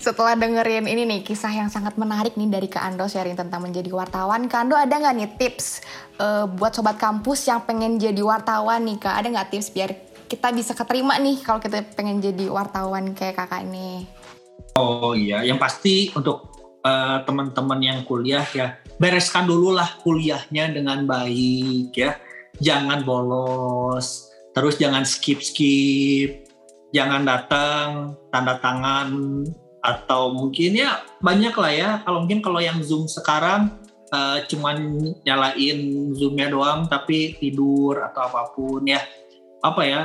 Setelah 0.00 0.38
dengerin 0.38 0.86
ini 0.86 1.02
nih 1.02 1.20
kisah 1.26 1.50
yang 1.50 1.66
sangat 1.66 1.98
menarik 1.98 2.38
nih 2.38 2.46
dari 2.46 2.70
Kak 2.70 2.78
Ando 2.78 3.10
sharing 3.10 3.34
tentang 3.34 3.58
menjadi 3.66 3.90
wartawan, 3.90 4.46
Kak 4.46 4.62
Ando 4.62 4.78
ada 4.78 4.94
nggak 4.94 5.14
nih 5.18 5.30
tips 5.34 5.82
eh, 6.22 6.46
buat 6.46 6.78
sobat 6.78 6.94
kampus 6.94 7.50
yang 7.50 7.66
pengen 7.66 7.98
jadi 7.98 8.22
wartawan 8.22 8.86
nih 8.86 9.02
Kak? 9.02 9.14
Ada 9.18 9.26
nggak 9.34 9.48
tips 9.50 9.68
biar 9.74 9.90
kita 10.30 10.54
bisa 10.54 10.78
keterima 10.78 11.18
nih 11.18 11.42
kalau 11.42 11.58
kita 11.58 11.82
pengen 11.98 12.22
jadi 12.22 12.46
wartawan 12.46 13.18
kayak 13.18 13.34
kakak 13.34 13.66
ini? 13.66 14.06
Oh 14.78 15.10
iya, 15.18 15.42
yang 15.42 15.58
pasti 15.58 16.14
untuk 16.14 16.55
eh, 16.86 17.18
teman-teman 17.26 17.80
yang 17.82 17.98
kuliah 18.06 18.46
ya 18.54 18.78
bereskan 18.96 19.44
dulu 19.44 19.76
lah 19.76 20.00
kuliahnya 20.00 20.72
dengan 20.72 21.04
baik 21.04 21.92
ya. 21.92 22.16
Jangan 22.56 23.04
bolos, 23.04 24.32
terus 24.56 24.80
jangan 24.80 25.04
skip-skip, 25.04 26.48
jangan 26.88 27.28
datang 27.28 28.16
tanda 28.32 28.56
tangan 28.64 29.12
atau 29.84 30.32
mungkin 30.32 30.80
ya 30.80 31.04
banyak 31.20 31.52
lah 31.52 31.72
ya. 31.72 31.90
Kalau 32.08 32.24
mungkin 32.24 32.40
kalau 32.40 32.64
yang 32.64 32.80
Zoom 32.80 33.04
sekarang 33.04 33.76
eh, 34.08 34.38
cuman 34.48 34.76
nyalain 35.28 35.78
Zoom-nya 36.16 36.48
doang 36.48 36.88
tapi 36.88 37.36
tidur 37.36 38.00
atau 38.00 38.20
apa 38.24 38.56
pun 38.56 38.88
ya. 38.88 39.04
Apa 39.60 39.82
ya? 39.84 40.02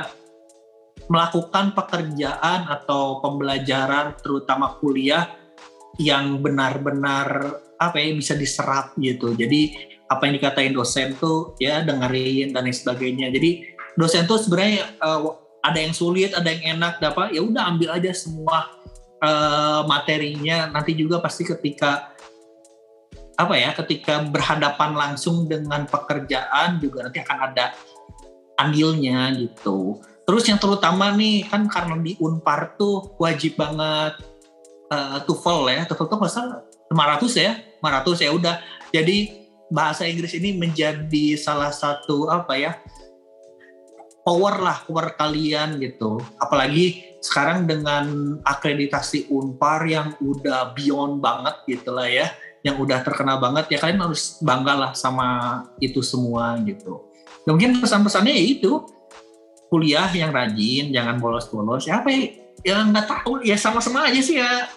melakukan 1.10 1.74
pekerjaan 1.74 2.68
atau 2.68 3.18
pembelajaran 3.18 4.14
terutama 4.22 4.78
kuliah 4.78 5.41
yang 6.00 6.40
benar-benar 6.40 7.58
apa 7.76 7.96
ya 7.98 8.14
bisa 8.14 8.32
diserap 8.38 8.94
gitu. 8.96 9.34
Jadi 9.34 9.92
apa 10.08 10.28
yang 10.28 10.34
dikatain 10.38 10.72
dosen 10.76 11.16
tuh 11.16 11.56
ya 11.58 11.82
dengerin 11.82 12.52
dan 12.52 12.68
lain 12.68 12.76
sebagainya. 12.76 13.32
Jadi 13.32 13.74
dosen 13.98 14.24
tuh 14.24 14.40
sebenarnya 14.40 14.96
eh, 14.96 15.20
ada 15.62 15.78
yang 15.78 15.94
sulit, 15.94 16.32
ada 16.36 16.48
yang 16.48 16.78
enak, 16.78 17.02
dapat 17.02 17.34
ya 17.36 17.42
udah 17.42 17.62
ambil 17.74 17.88
aja 17.96 18.12
semua 18.14 18.70
eh, 19.20 19.82
materinya. 19.84 20.70
Nanti 20.70 20.96
juga 20.96 21.18
pasti 21.20 21.44
ketika 21.44 22.12
apa 23.36 23.54
ya, 23.56 23.72
ketika 23.74 24.22
berhadapan 24.28 24.92
langsung 24.94 25.48
dengan 25.48 25.88
pekerjaan 25.88 26.78
juga 26.78 27.08
nanti 27.08 27.18
akan 27.20 27.38
ada 27.50 27.72
andilnya 28.60 29.32
gitu. 29.34 29.98
Terus 30.22 30.46
yang 30.46 30.62
terutama 30.62 31.10
nih 31.18 31.50
kan 31.50 31.66
karena 31.66 31.98
di 31.98 32.14
Unpar 32.22 32.78
tuh 32.78 33.18
wajib 33.18 33.58
banget 33.58 34.31
eh, 34.92 35.18
TOEFL 35.24 35.60
ya. 35.72 35.80
TOEFL 35.88 36.06
tuh 36.12 36.16
nggak 36.20 36.32
salah 36.32 36.60
500 36.92 37.32
ya, 37.40 37.52
500 37.80 38.24
ya 38.28 38.30
udah. 38.36 38.56
Jadi 38.92 39.16
bahasa 39.72 40.04
Inggris 40.04 40.36
ini 40.36 40.52
menjadi 40.52 41.40
salah 41.40 41.72
satu 41.72 42.28
apa 42.28 42.60
ya 42.60 42.76
power 44.22 44.54
lah 44.62 44.86
power 44.86 45.14
kalian 45.18 45.78
gitu. 45.82 46.22
Apalagi 46.38 47.18
sekarang 47.22 47.66
dengan 47.66 48.38
akreditasi 48.42 49.30
Unpar 49.30 49.86
yang 49.86 50.14
udah 50.22 50.74
beyond 50.74 51.22
banget 51.22 51.56
gitu 51.66 51.94
lah 51.94 52.06
ya, 52.06 52.30
yang 52.62 52.78
udah 52.78 53.02
terkenal 53.02 53.38
banget 53.42 53.74
ya 53.74 53.78
kalian 53.82 54.02
harus 54.02 54.38
bangga 54.42 54.74
lah 54.74 54.92
sama 54.94 55.62
itu 55.82 56.02
semua 56.02 56.58
gitu. 56.62 57.02
Ya, 57.42 57.50
mungkin 57.50 57.82
pesan-pesannya 57.82 58.34
ya 58.34 58.44
itu 58.58 58.72
kuliah 59.66 60.10
yang 60.14 60.30
rajin, 60.30 60.94
jangan 60.94 61.18
bolos-bolos. 61.18 61.88
Ya 61.88 61.98
apa 62.04 62.12
ya? 62.12 62.38
Ya 62.62 62.76
nggak 62.86 63.06
tahu, 63.10 63.42
ya 63.42 63.58
sama-sama 63.58 64.06
aja 64.06 64.20
sih 64.22 64.38
ya. 64.38 64.70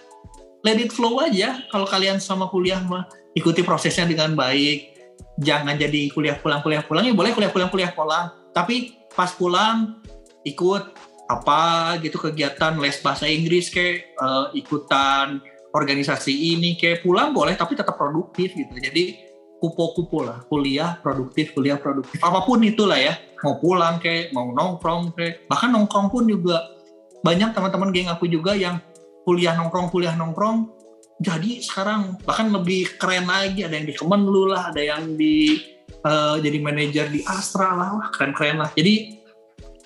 Let 0.65 0.81
it 0.81 0.89
flow 0.89 1.21
aja. 1.21 1.61
Kalau 1.69 1.85
kalian 1.85 2.17
sama 2.17 2.49
kuliah 2.49 2.81
mah 2.81 3.05
ikuti 3.37 3.61
prosesnya 3.61 4.09
dengan 4.09 4.33
baik. 4.33 4.97
Jangan 5.37 5.77
jadi 5.77 6.09
kuliah 6.09 6.41
pulang 6.41 6.65
kuliah 6.65 6.81
pulang. 6.81 7.05
Ya 7.05 7.13
boleh 7.13 7.37
kuliah 7.37 7.53
pulang 7.53 7.69
kuliah 7.69 7.93
pulang. 7.93 8.33
Tapi 8.49 8.97
pas 9.13 9.29
pulang 9.37 10.01
ikut 10.41 10.83
apa 11.29 11.61
gitu 12.01 12.17
kegiatan 12.17 12.81
les 12.81 12.97
bahasa 12.97 13.29
Inggris 13.29 13.69
kayak 13.69 14.17
uh, 14.17 14.49
ikutan 14.57 15.41
organisasi 15.73 16.33
ini 16.33 16.77
kayak 16.77 17.05
pulang 17.05 17.29
boleh 17.29 17.53
tapi 17.53 17.77
tetap 17.77 17.93
produktif 17.93 18.57
gitu. 18.57 18.73
Jadi 18.73 19.21
kupo-kupo 19.61 20.25
lah. 20.25 20.41
Kuliah 20.49 20.97
produktif 20.97 21.53
kuliah 21.53 21.77
produktif. 21.77 22.17
Apa 22.25 22.41
pun 22.41 22.57
itulah 22.65 22.97
ya. 22.97 23.13
Mau 23.45 23.61
pulang 23.61 24.01
kayak 24.01 24.33
mau 24.33 24.49
nongkrong 24.49 25.13
kayak 25.13 25.45
bahkan 25.45 25.69
nongkrong 25.69 26.09
pun 26.09 26.25
juga. 26.25 26.73
Banyak 27.21 27.53
teman-teman 27.53 27.93
geng 27.93 28.09
aku 28.09 28.25
juga 28.25 28.57
yang 28.57 28.81
kuliah 29.25 29.57
nongkrong 29.57 29.89
kuliah 29.89 30.13
nongkrong 30.13 30.75
jadi 31.19 31.63
sekarang. 31.63 32.19
Bahkan 32.27 32.51
lebih 32.51 32.99
keren 32.99 33.27
lagi 33.27 33.63
ada 33.63 33.75
yang 33.79 33.87
di 33.87 33.95
Kemenlu 33.95 34.51
lah 34.51 34.71
ada 34.71 34.81
yang 34.83 35.15
di 35.15 35.59
uh, 36.03 36.35
jadi 36.39 36.57
manajer 36.59 37.07
di 37.07 37.23
Astra 37.23 37.71
lah. 37.71 37.89
Wah 37.95 38.07
keren-keren 38.11 38.59
lah. 38.59 38.69
Jadi 38.75 39.23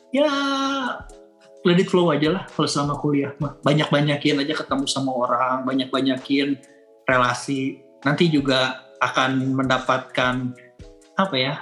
ya 0.09 0.31
let 1.61 1.79
flow 1.85 2.09
aja 2.09 2.33
lah 2.33 2.43
kalau 2.49 2.65
selama 2.65 2.95
kuliah 2.97 3.35
banyak-banyakin 3.37 4.41
aja 4.41 4.53
ketemu 4.57 4.85
sama 4.89 5.11
orang 5.13 5.67
banyak-banyakin 5.69 6.57
relasi. 7.05 7.83
Nanti 8.01 8.31
juga 8.31 8.89
akan 8.99 9.53
mendapatkan 9.53 10.35
apa 11.19 11.35
ya 11.35 11.61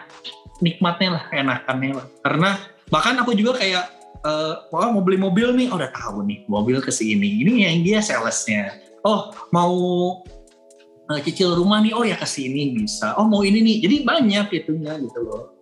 nikmatnya 0.63 1.09
lah 1.19 1.23
enakannya 1.33 1.91
lah. 1.97 2.07
Karena 2.23 2.49
bahkan 2.87 3.19
aku 3.19 3.35
juga 3.35 3.59
kayak 3.59 3.96
uh, 4.27 4.53
wah 4.69 4.91
mau 4.91 5.01
beli 5.01 5.17
mobil 5.17 5.55
nih. 5.55 5.71
Oh 5.71 5.79
udah 5.79 5.91
tahu 5.95 6.27
nih 6.27 6.43
mobil 6.51 6.83
ke 6.83 6.91
sini. 6.91 7.39
Ini 7.47 7.71
yang 7.71 7.77
dia 7.81 7.99
salesnya. 8.03 8.75
Oh 9.07 9.31
mau 9.55 9.73
uh, 11.07 11.19
cicil 11.23 11.55
rumah 11.55 11.79
nih. 11.79 11.95
Oh 11.95 12.03
ya 12.03 12.19
ke 12.19 12.27
sini 12.27 12.75
bisa. 12.75 13.15
Oh 13.15 13.25
mau 13.25 13.41
ini 13.47 13.63
nih. 13.63 13.75
Jadi 13.87 13.95
banyak 14.03 14.45
itunya 14.51 14.99
gitu 14.99 15.19
loh. 15.23 15.55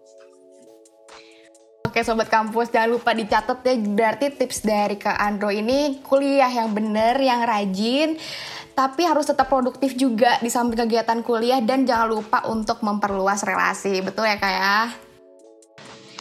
Oke 1.85 2.03
Sobat 2.03 2.27
Kampus, 2.27 2.75
jangan 2.75 2.91
lupa 2.99 3.15
dicatat 3.15 3.63
ya. 3.63 3.79
Berarti 3.79 4.27
tips 4.27 4.67
dari 4.67 4.99
Kak 4.99 5.15
Andro 5.15 5.47
ini 5.47 6.03
kuliah 6.03 6.51
yang 6.51 6.75
bener, 6.75 7.15
yang 7.23 7.39
rajin, 7.47 8.19
tapi 8.75 9.07
harus 9.07 9.31
tetap 9.31 9.47
produktif 9.47 9.95
juga 9.95 10.35
di 10.43 10.51
samping 10.51 10.75
kegiatan 10.75 11.23
kuliah. 11.23 11.63
Dan 11.63 11.87
jangan 11.87 12.11
lupa 12.11 12.43
untuk 12.51 12.83
memperluas 12.83 13.47
relasi. 13.47 14.03
Betul 14.03 14.27
ya 14.27 14.35
Kak 14.35 14.51
ya? 14.51 15.04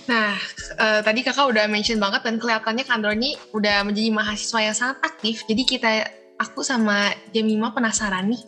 Nah, 0.05 0.37
uh, 0.77 1.01
tadi 1.01 1.25
kakak 1.25 1.49
udah 1.49 1.65
mention 1.65 1.97
banget 1.97 2.29
dan 2.29 2.37
kelihatannya 2.37 2.85
Kak 2.85 2.95
Andro 3.01 3.13
ini 3.17 3.37
udah 3.57 3.89
menjadi 3.89 4.13
mahasiswa 4.13 4.61
yang 4.61 4.77
sangat 4.77 4.99
aktif. 5.01 5.49
Jadi 5.49 5.63
kita 5.65 5.91
aku 6.37 6.61
sama 6.67 7.09
Jemima 7.33 7.73
penasaran 7.73 8.29
nih. 8.29 8.43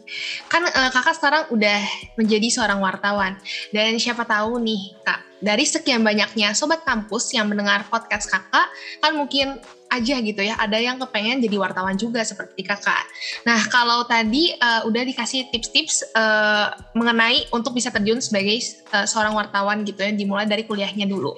Kan 0.53 0.67
uh, 0.67 0.91
kakak 0.93 1.17
sekarang 1.17 1.45
udah 1.55 1.81
menjadi 2.21 2.49
seorang 2.53 2.83
wartawan. 2.83 3.41
Dan 3.73 3.97
siapa 3.97 4.29
tahu 4.29 4.61
nih 4.61 5.01
kak, 5.01 5.21
dari 5.41 5.65
sekian 5.65 6.05
banyaknya 6.05 6.53
sobat 6.53 6.85
kampus 6.85 7.33
yang 7.33 7.49
mendengar 7.49 7.87
podcast 7.89 8.29
kakak, 8.29 8.69
kan 9.01 9.13
mungkin 9.17 9.57
aja 9.91 10.17
gitu 10.21 10.41
ya. 10.43 10.59
Ada 10.59 10.79
yang 10.79 10.97
kepengen 11.01 11.41
jadi 11.41 11.57
wartawan 11.57 11.95
juga 11.97 12.21
seperti 12.27 12.67
kakak. 12.67 13.05
Nah 13.49 13.61
kalau 13.71 14.05
tadi 14.05 14.53
uh, 14.59 14.85
udah 14.85 15.03
dikasih 15.07 15.49
tips-tips 15.55 16.13
uh, 16.13 16.75
mengenai 16.93 17.49
untuk 17.55 17.73
bisa 17.73 17.89
terjun 17.95 18.21
sebagai 18.21 18.59
uh, 18.93 19.07
seorang 19.09 19.33
wartawan 19.33 19.83
gitu 19.87 20.03
ya, 20.03 20.13
dimulai 20.13 20.45
dari 20.45 20.69
kuliahnya 20.69 21.09
dulu. 21.09 21.33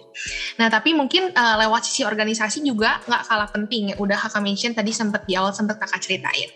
Nah 0.58 0.68
tapi 0.72 0.92
mungkin 0.96 1.30
uh, 1.32 1.56
lewat 1.62 1.86
sisi 1.86 2.02
organisasi 2.02 2.64
juga 2.64 2.98
nggak 3.06 3.22
kalah 3.28 3.48
penting 3.52 3.92
ya. 3.92 3.94
Udah 4.00 4.18
kakak 4.18 4.42
mention 4.42 4.72
tadi 4.74 4.90
sempat 4.90 5.28
di 5.28 5.38
awal 5.38 5.54
sempat 5.54 5.78
kakak 5.78 6.02
ceritain. 6.02 6.50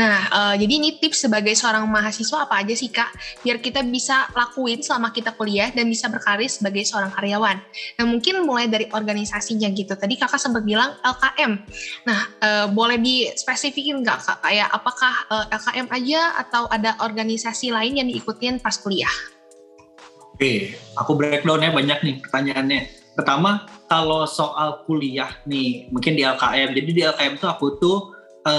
Nah 0.00 0.16
uh, 0.32 0.54
jadi 0.58 0.72
ini 0.80 0.98
tips 0.98 1.28
sebagai 1.28 1.54
seorang 1.54 1.86
mahasiswa 1.86 2.44
apa 2.48 2.60
aja 2.64 2.74
sih 2.74 2.90
kak? 2.90 3.10
Biar 3.46 3.60
kita 3.62 3.84
bisa 3.86 4.26
lakuin 4.34 4.82
selama 4.82 5.14
kita 5.14 5.36
kuliah 5.36 5.70
dan 5.70 5.86
bisa 5.86 6.10
berkarir 6.10 6.50
sebagai 6.50 6.82
seorang 6.82 7.12
karyawan. 7.14 7.56
Nah 8.00 8.04
mungkin 8.04 8.42
mulai 8.42 8.66
dari 8.66 8.88
organisasinya 8.90 9.70
gitu. 9.70 9.94
Tadi 9.94 10.14
kakak 10.18 10.40
sempat 10.40 10.66
bilang 10.66 10.96
LKM 11.04 11.33
LKM. 11.34 11.52
Nah, 12.06 12.20
e, 12.38 12.48
boleh 12.70 13.02
dispesifikin 13.02 14.06
nggak 14.06 14.18
kak? 14.22 14.38
Kayak 14.46 14.70
apakah 14.70 15.14
e, 15.26 15.34
eh, 15.34 15.44
LKM 15.58 15.86
aja 15.90 16.20
atau 16.46 16.62
ada 16.70 16.94
organisasi 17.02 17.74
lain 17.74 17.98
yang 17.98 18.08
diikutin 18.08 18.62
pas 18.62 18.78
kuliah? 18.78 19.10
Oke, 20.34 20.78
aku 20.94 21.18
breakdown 21.18 21.62
ya 21.62 21.70
banyak 21.74 21.98
nih 22.06 22.14
pertanyaannya. 22.22 22.80
Pertama, 23.14 23.66
kalau 23.86 24.26
soal 24.26 24.82
kuliah 24.86 25.30
nih, 25.46 25.90
mungkin 25.90 26.14
di 26.14 26.22
LKM. 26.22 26.74
Jadi 26.74 26.90
di 26.90 27.02
LKM 27.02 27.34
tuh 27.42 27.50
aku 27.50 27.66
tuh 27.82 27.98
e, 28.46 28.54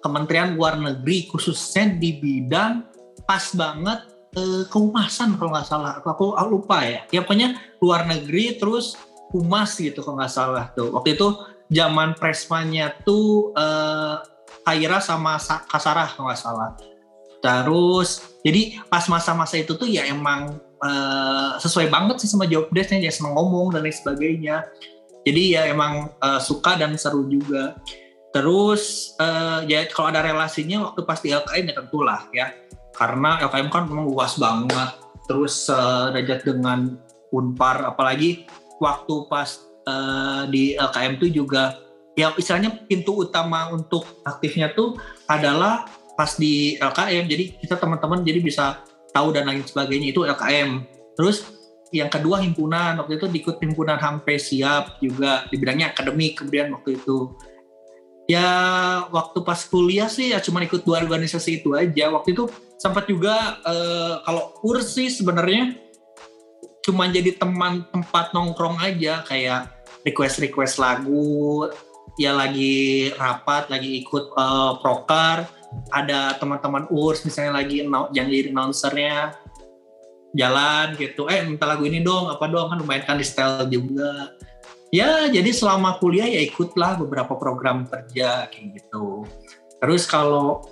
Kementerian 0.00 0.56
Luar 0.56 0.80
Negeri 0.80 1.28
khususnya 1.28 1.88
di 1.96 2.16
bidang 2.20 2.84
pas 3.24 3.44
banget 3.56 4.04
e, 4.36 4.68
kehumasan 4.68 5.36
kalau 5.36 5.52
nggak 5.52 5.68
salah. 5.68 6.00
Aku, 6.00 6.36
aku 6.36 6.48
lupa 6.48 6.84
ya. 6.84 7.04
Ya 7.12 7.20
pokoknya 7.24 7.56
luar 7.80 8.04
negeri 8.04 8.56
terus 8.60 8.96
humas 9.32 9.74
gitu 9.80 10.04
kalau 10.04 10.20
nggak 10.20 10.32
salah 10.32 10.68
tuh. 10.76 10.92
Waktu 10.92 11.16
itu 11.16 11.28
zaman 11.74 12.14
Presmanya 12.14 12.94
tuh 13.02 13.50
uh, 13.58 14.22
Kaira 14.64 15.02
sama 15.02 15.36
Kasarah 15.42 16.14
nggak 16.14 16.38
salah. 16.38 16.78
Terus 17.42 18.40
jadi 18.40 18.80
pas 18.88 19.04
masa-masa 19.10 19.60
itu 19.60 19.76
tuh 19.76 19.84
ya 19.84 20.08
emang 20.08 20.56
uh, 20.80 21.60
sesuai 21.60 21.92
banget 21.92 22.24
sih 22.24 22.30
sama 22.30 22.48
job 22.48 22.72
desknya 22.72 23.10
ya 23.10 23.12
seneng 23.12 23.36
ngomong 23.36 23.74
dan 23.74 23.84
lain 23.84 23.92
sebagainya. 23.92 24.64
Jadi 25.24 25.56
ya 25.58 25.68
emang 25.68 26.14
uh, 26.22 26.40
suka 26.40 26.80
dan 26.80 26.96
seru 26.96 27.28
juga. 27.28 27.76
Terus 28.32 29.12
uh, 29.20 29.66
ya 29.68 29.84
kalau 29.92 30.08
ada 30.14 30.24
relasinya 30.24 30.88
waktu 30.88 31.00
pas 31.04 31.20
di 31.20 31.34
LKM 31.34 31.64
ya 31.68 31.74
tentulah 31.76 32.20
ya. 32.32 32.46
Karena 32.94 33.42
LKM 33.44 33.68
kan 33.68 33.84
memang 33.90 34.08
luas 34.08 34.40
banget. 34.40 34.96
Terus 35.28 35.68
uh, 35.68 36.14
derajat 36.14 36.46
dengan 36.46 36.96
Unpar 37.34 37.82
apalagi 37.82 38.46
waktu 38.78 39.26
pas 39.26 39.63
uh, 39.86 40.44
di 40.48 40.74
LKM 40.74 41.20
itu 41.22 41.44
juga 41.44 41.78
ya 42.14 42.30
istilahnya 42.34 42.86
pintu 42.86 43.26
utama 43.26 43.70
untuk 43.72 44.22
aktifnya 44.22 44.70
tuh 44.72 44.98
adalah 45.26 45.88
pas 46.14 46.38
di 46.38 46.78
LKM 46.78 47.24
jadi 47.26 47.44
kita 47.58 47.74
teman-teman 47.78 48.22
jadi 48.22 48.38
bisa 48.38 48.84
tahu 49.10 49.34
dan 49.34 49.50
lain 49.50 49.66
sebagainya 49.66 50.14
itu 50.14 50.22
LKM 50.22 50.86
terus 51.18 51.54
yang 51.94 52.10
kedua 52.10 52.42
himpunan 52.42 52.98
waktu 52.98 53.22
itu 53.22 53.30
diikut 53.30 53.62
himpunan 53.62 53.94
sampai 54.02 54.34
siap 54.34 54.98
juga 54.98 55.46
di 55.46 55.54
bidangnya 55.62 55.94
akademik 55.94 56.42
kemudian 56.42 56.74
waktu 56.74 56.98
itu. 56.98 57.30
Ya 58.26 58.50
waktu 59.14 59.46
pas 59.46 59.62
kuliah 59.70 60.10
sih 60.10 60.34
ya 60.34 60.42
cuma 60.42 60.58
ikut 60.66 60.82
dua 60.82 60.98
organisasi 61.06 61.62
itu 61.62 61.78
aja. 61.78 62.10
Waktu 62.10 62.34
itu 62.34 62.50
sempat 62.82 63.06
juga 63.06 63.62
eh, 63.62 64.14
kalau 64.26 64.58
kursi 64.58 65.06
sebenarnya 65.06 65.78
cuma 66.82 67.06
jadi 67.06 67.38
teman 67.38 67.86
tempat 67.94 68.34
nongkrong 68.34 68.82
aja 68.82 69.22
kayak 69.22 69.70
request 70.04 70.40
request 70.44 70.76
lagu 70.78 71.68
ya 72.20 72.30
lagi 72.36 73.10
rapat 73.16 73.72
lagi 73.72 74.04
ikut 74.04 74.36
uh, 74.38 74.78
proker 74.78 75.48
ada 75.90 76.38
teman-teman 76.38 76.86
urs 76.92 77.26
misalnya 77.26 77.58
lagi 77.58 77.82
yang 77.82 78.26
jadi 78.30 78.54
announcernya 78.54 79.34
jalan 80.34 80.94
gitu. 80.98 81.26
Eh 81.30 81.42
minta 81.46 81.64
lagu 81.66 81.86
ini 81.86 82.02
dong 82.02 82.30
apa 82.30 82.46
dong? 82.50 82.70
Kan 82.70 82.78
lumayan 82.82 83.02
kan 83.06 83.18
di 83.18 83.26
style 83.26 83.66
juga. 83.70 84.34
Ya 84.94 85.26
jadi 85.26 85.50
selama 85.50 85.98
kuliah 85.98 86.26
ya 86.30 86.42
ikutlah 86.46 86.98
beberapa 87.02 87.34
program 87.34 87.86
kerja 87.90 88.46
kayak 88.50 88.78
gitu. 88.78 89.26
Terus 89.82 90.06
kalau 90.06 90.62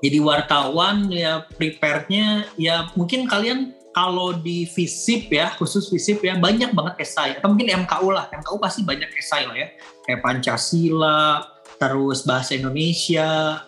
jadi 0.00 0.22
wartawan 0.22 1.10
ya 1.10 1.44
prepare-nya 1.58 2.46
ya 2.54 2.88
mungkin 2.94 3.26
kalian 3.26 3.74
kalau 3.90 4.30
di 4.30 4.70
FISIP 4.70 5.34
ya, 5.34 5.50
khusus 5.58 5.90
FISIP 5.90 6.22
ya, 6.22 6.38
banyak 6.38 6.70
banget 6.70 7.02
esai. 7.02 7.34
Atau 7.34 7.54
mungkin 7.54 7.86
MKU 7.86 8.14
lah, 8.14 8.30
MKU 8.30 8.56
pasti 8.62 8.86
banyak 8.86 9.10
esai 9.18 9.50
lah 9.50 9.56
ya. 9.58 9.68
Kayak 10.06 10.20
Pancasila, 10.22 11.42
terus 11.82 12.22
bahasa 12.22 12.54
Indonesia. 12.54 13.60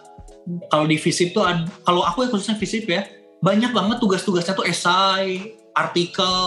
Kalau 0.70 0.86
di 0.86 0.98
FISIP 0.98 1.34
tuh, 1.34 1.42
kalau 1.82 2.06
aku 2.06 2.26
ya 2.26 2.28
khususnya 2.30 2.54
FISIP 2.54 2.86
ya, 2.86 3.02
banyak 3.42 3.74
banget 3.74 3.98
tugas-tugasnya 3.98 4.54
tuh 4.54 4.66
esai, 4.66 5.58
artikel, 5.74 6.38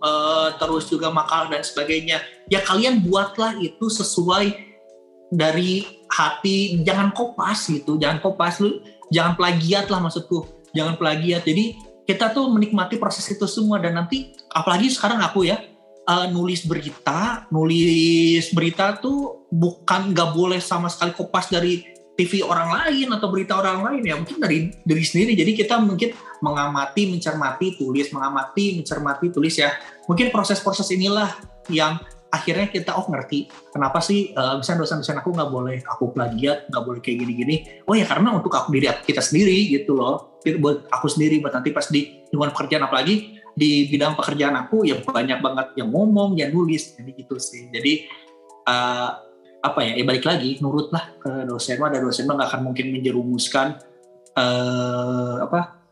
uh, 0.00 0.48
terus 0.56 0.88
juga 0.88 1.12
makalah 1.12 1.52
dan 1.52 1.62
sebagainya. 1.64 2.24
Ya 2.48 2.64
kalian 2.64 3.04
buatlah 3.04 3.60
itu 3.60 3.92
sesuai 3.92 4.56
dari 5.28 5.84
hati, 6.08 6.80
jangan 6.80 7.12
kopas 7.12 7.68
gitu, 7.68 8.00
jangan 8.00 8.24
kopas 8.24 8.64
lu, 8.64 8.80
jangan 9.12 9.36
plagiat 9.36 9.92
lah 9.92 10.00
maksudku, 10.00 10.48
jangan 10.72 10.96
plagiat. 10.96 11.44
Jadi 11.44 11.76
kita 12.08 12.32
tuh 12.32 12.48
menikmati 12.48 12.96
proses 12.96 13.28
itu 13.28 13.44
semua 13.44 13.76
dan 13.76 13.92
nanti 13.92 14.32
apalagi 14.48 14.88
sekarang 14.88 15.20
aku 15.20 15.44
ya 15.44 15.60
uh, 16.08 16.24
nulis 16.32 16.64
berita 16.64 17.44
nulis 17.52 18.48
berita 18.56 18.96
tuh 18.96 19.44
bukan 19.52 20.16
nggak 20.16 20.32
boleh 20.32 20.56
sama 20.56 20.88
sekali 20.88 21.12
kopas 21.12 21.52
dari 21.52 21.84
TV 22.18 22.42
orang 22.42 22.74
lain 22.74 23.14
atau 23.14 23.30
berita 23.30 23.60
orang 23.60 23.84
lain 23.86 24.02
ya 24.02 24.18
mungkin 24.18 24.42
dari 24.42 24.74
diri 24.82 25.04
sendiri. 25.06 25.38
Jadi 25.38 25.54
kita 25.54 25.78
mungkin 25.78 26.10
mengamati 26.42 27.06
mencermati 27.14 27.78
tulis 27.78 28.10
mengamati 28.10 28.82
mencermati 28.82 29.30
tulis 29.30 29.54
ya. 29.54 29.70
Mungkin 30.10 30.34
proses-proses 30.34 30.90
inilah 30.90 31.30
yang 31.70 31.94
akhirnya 32.28 32.68
kita 32.74 32.98
oh 32.98 33.06
ngerti 33.06 33.46
kenapa 33.70 34.02
sih 34.02 34.34
uh, 34.34 34.58
misalnya 34.58 34.84
dosen-dosen 34.84 35.16
aku 35.22 35.30
nggak 35.32 35.48
boleh 35.48 35.78
aku 35.86 36.10
plagiat 36.10 36.66
nggak 36.66 36.82
boleh 36.82 36.98
kayak 36.98 37.22
gini-gini. 37.22 37.56
Oh 37.86 37.94
ya 37.94 38.02
karena 38.02 38.34
untuk 38.34 38.50
aku 38.50 38.74
diri 38.74 38.90
kita 39.06 39.22
sendiri 39.22 39.78
gitu 39.78 39.94
loh 39.94 40.37
buat 40.56 40.88
aku 40.88 41.06
sendiri 41.12 41.44
buat 41.44 41.52
nanti 41.52 41.76
pas 41.76 41.84
di 41.92 42.24
lingkungan 42.32 42.56
pekerjaan 42.56 42.88
apalagi 42.88 43.36
di 43.52 43.90
bidang 43.90 44.14
pekerjaan 44.14 44.54
aku 44.54 44.86
ya 44.86 45.02
banyak 45.02 45.42
banget 45.42 45.66
yang 45.76 45.90
ngomong 45.90 46.38
yang 46.38 46.54
nulis 46.54 46.94
jadi 46.96 47.10
gitu 47.12 47.36
sih. 47.36 47.68
Jadi 47.68 48.06
uh, 48.64 49.10
apa 49.58 49.80
ya, 49.82 49.98
ya 49.98 50.04
balik 50.06 50.24
lagi 50.24 50.62
nurutlah 50.62 51.18
ke 51.18 51.44
dosen. 51.44 51.76
Ada 51.82 51.98
dosen 51.98 52.24
mah 52.30 52.38
nggak 52.38 52.48
akan 52.54 52.62
mungkin 52.70 52.86
menjerumuskan 52.94 53.82
uh, 54.38 55.42
apa 55.42 55.82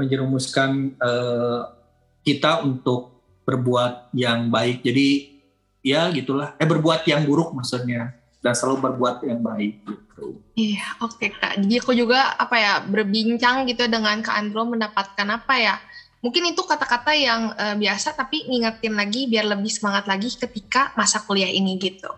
menjerumuskan 0.00 0.96
uh, 0.96 1.76
kita 2.24 2.64
untuk 2.64 3.20
berbuat 3.44 4.16
yang 4.16 4.48
baik. 4.48 4.80
Jadi 4.80 5.40
ya 5.84 6.08
gitulah. 6.08 6.56
Eh 6.56 6.64
berbuat 6.64 7.04
yang 7.04 7.28
buruk 7.28 7.52
maksudnya 7.52 8.19
dan 8.40 8.56
selalu 8.56 8.90
berbuat 8.90 9.24
yang 9.28 9.40
baik 9.44 9.84
gitu. 9.84 10.40
Iya, 10.56 10.84
oke 11.04 11.16
okay, 11.16 11.28
Kak. 11.32 11.60
Jadi 11.60 11.74
aku 11.80 11.92
juga 11.92 12.36
apa 12.36 12.56
ya 12.56 12.72
berbincang 12.84 13.68
gitu 13.68 13.84
dengan 13.88 14.20
Kak 14.24 14.36
Andro 14.36 14.64
mendapatkan 14.68 15.28
apa 15.28 15.54
ya? 15.56 15.76
Mungkin 16.20 16.52
itu 16.52 16.60
kata-kata 16.64 17.16
yang 17.16 17.52
uh, 17.56 17.76
biasa 17.76 18.12
tapi 18.12 18.44
ngingetin 18.44 18.92
lagi 18.92 19.24
biar 19.28 19.48
lebih 19.48 19.72
semangat 19.72 20.04
lagi 20.04 20.28
ketika 20.28 20.92
masa 20.92 21.24
kuliah 21.24 21.48
ini 21.48 21.80
gitu. 21.80 22.12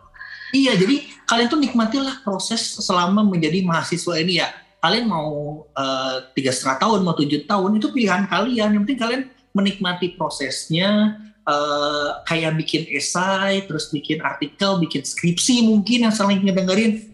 Iya, 0.52 0.76
jadi 0.76 1.08
kalian 1.24 1.48
tuh 1.48 1.60
nikmatilah 1.64 2.20
proses 2.20 2.60
selama 2.60 3.24
menjadi 3.24 3.64
mahasiswa 3.64 4.20
ini 4.20 4.36
ya. 4.36 4.52
Kalian 4.84 5.08
mau 5.08 5.64
eh, 5.64 6.16
tiga 6.36 6.52
setengah 6.52 6.76
tahun, 6.76 7.00
mau 7.08 7.16
tujuh 7.16 7.48
tahun 7.48 7.80
itu 7.80 7.88
pilihan 7.88 8.28
kalian. 8.28 8.76
Yang 8.76 8.82
penting 8.84 9.00
kalian 9.00 9.22
menikmati 9.56 10.12
prosesnya, 10.12 11.16
uh, 11.46 12.22
kayak 12.26 12.58
bikin 12.58 12.86
esai, 12.92 13.66
terus 13.66 13.90
bikin 13.90 14.22
artikel, 14.22 14.78
bikin 14.78 15.02
skripsi 15.02 15.66
mungkin 15.66 16.08
yang 16.08 16.14
saling 16.14 16.42
ngedengerin. 16.42 17.12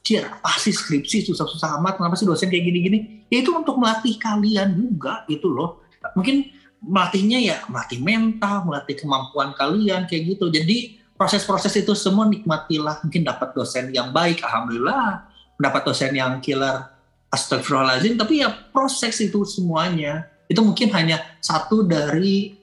Cier, 0.00 0.24
apa 0.24 0.56
sih 0.56 0.72
skripsi 0.72 1.28
susah-susah 1.28 1.76
amat, 1.78 2.00
kenapa 2.00 2.16
sih 2.16 2.24
dosen 2.24 2.48
kayak 2.48 2.64
gini-gini? 2.64 3.28
Ya 3.28 3.44
itu 3.44 3.52
untuk 3.52 3.76
melatih 3.76 4.16
kalian 4.16 4.72
juga 4.72 5.28
gitu 5.28 5.52
loh. 5.52 5.84
Mungkin 6.16 6.48
melatihnya 6.80 7.38
ya 7.38 7.56
melatih 7.68 8.00
mental, 8.00 8.64
melatih 8.64 8.96
kemampuan 8.96 9.52
kalian 9.52 10.08
kayak 10.08 10.36
gitu. 10.36 10.48
Jadi 10.48 10.96
proses-proses 11.20 11.76
itu 11.76 11.92
semua 11.92 12.24
nikmatilah. 12.24 13.04
Mungkin 13.04 13.22
dapat 13.28 13.52
dosen 13.52 13.92
yang 13.92 14.10
baik, 14.10 14.40
alhamdulillah. 14.40 15.28
Dapat 15.60 15.82
dosen 15.84 16.16
yang 16.16 16.40
killer, 16.40 16.88
astagfirullahaladzim. 17.28 18.16
Tapi 18.16 18.40
ya 18.40 18.48
proses 18.72 19.20
itu 19.20 19.44
semuanya. 19.44 20.32
Itu 20.48 20.64
mungkin 20.64 20.88
hanya 20.96 21.20
satu 21.44 21.84
dari 21.84 22.59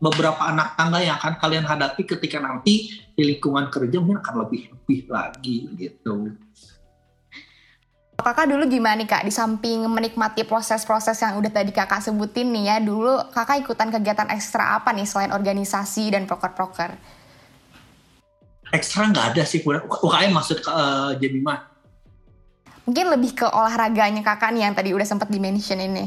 beberapa 0.00 0.40
anak 0.48 0.80
tangga 0.80 0.98
yang 1.04 1.20
akan 1.20 1.36
kalian 1.36 1.64
hadapi 1.68 2.08
ketika 2.08 2.40
nanti 2.40 2.88
di 3.12 3.22
lingkungan 3.22 3.68
kerja 3.68 4.00
mungkin 4.00 4.24
akan 4.24 4.34
lebih 4.48 4.72
lebih 4.72 5.00
lagi 5.12 5.56
gitu. 5.76 6.32
Kakak 8.20 8.52
dulu 8.52 8.68
gimana 8.68 9.00
nih 9.00 9.08
kak, 9.08 9.24
di 9.24 9.32
samping 9.32 9.80
menikmati 9.88 10.44
proses-proses 10.44 11.16
yang 11.24 11.40
udah 11.40 11.48
tadi 11.48 11.72
kakak 11.72 12.04
sebutin 12.04 12.52
nih 12.52 12.64
ya, 12.68 12.76
dulu 12.76 13.16
kakak 13.32 13.64
ikutan 13.64 13.88
kegiatan 13.88 14.28
ekstra 14.28 14.76
apa 14.76 14.92
nih 14.92 15.08
selain 15.08 15.32
organisasi 15.32 16.12
dan 16.12 16.28
proker-proker? 16.28 17.00
Ekstra 18.76 19.08
nggak 19.08 19.32
ada 19.32 19.42
sih, 19.48 19.64
UKM 19.64 20.36
maksud 20.36 20.60
uh, 20.68 21.16
Jemima? 21.16 21.64
Mungkin 22.84 23.08
lebih 23.08 23.40
ke 23.40 23.46
olahraganya 23.48 24.20
kakak 24.20 24.52
nih 24.52 24.68
yang 24.68 24.76
tadi 24.76 24.92
udah 24.92 25.06
sempat 25.08 25.32
dimention 25.32 25.80
ini. 25.80 26.04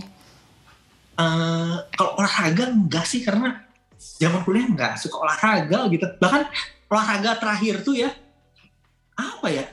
Uh, 1.18 1.82
kalau 1.98 2.14
olahraga 2.22 2.70
enggak 2.70 3.10
sih, 3.10 3.26
karena 3.26 3.73
zaman 4.20 4.42
kuliah 4.48 4.68
nggak 4.70 4.94
suka 5.00 5.18
olahraga 5.20 5.80
gitu. 5.92 6.06
Bahkan 6.20 6.42
olahraga 6.88 7.32
terakhir 7.40 7.82
tuh 7.82 7.96
ya 7.98 8.10
apa 9.18 9.48
ya? 9.50 9.66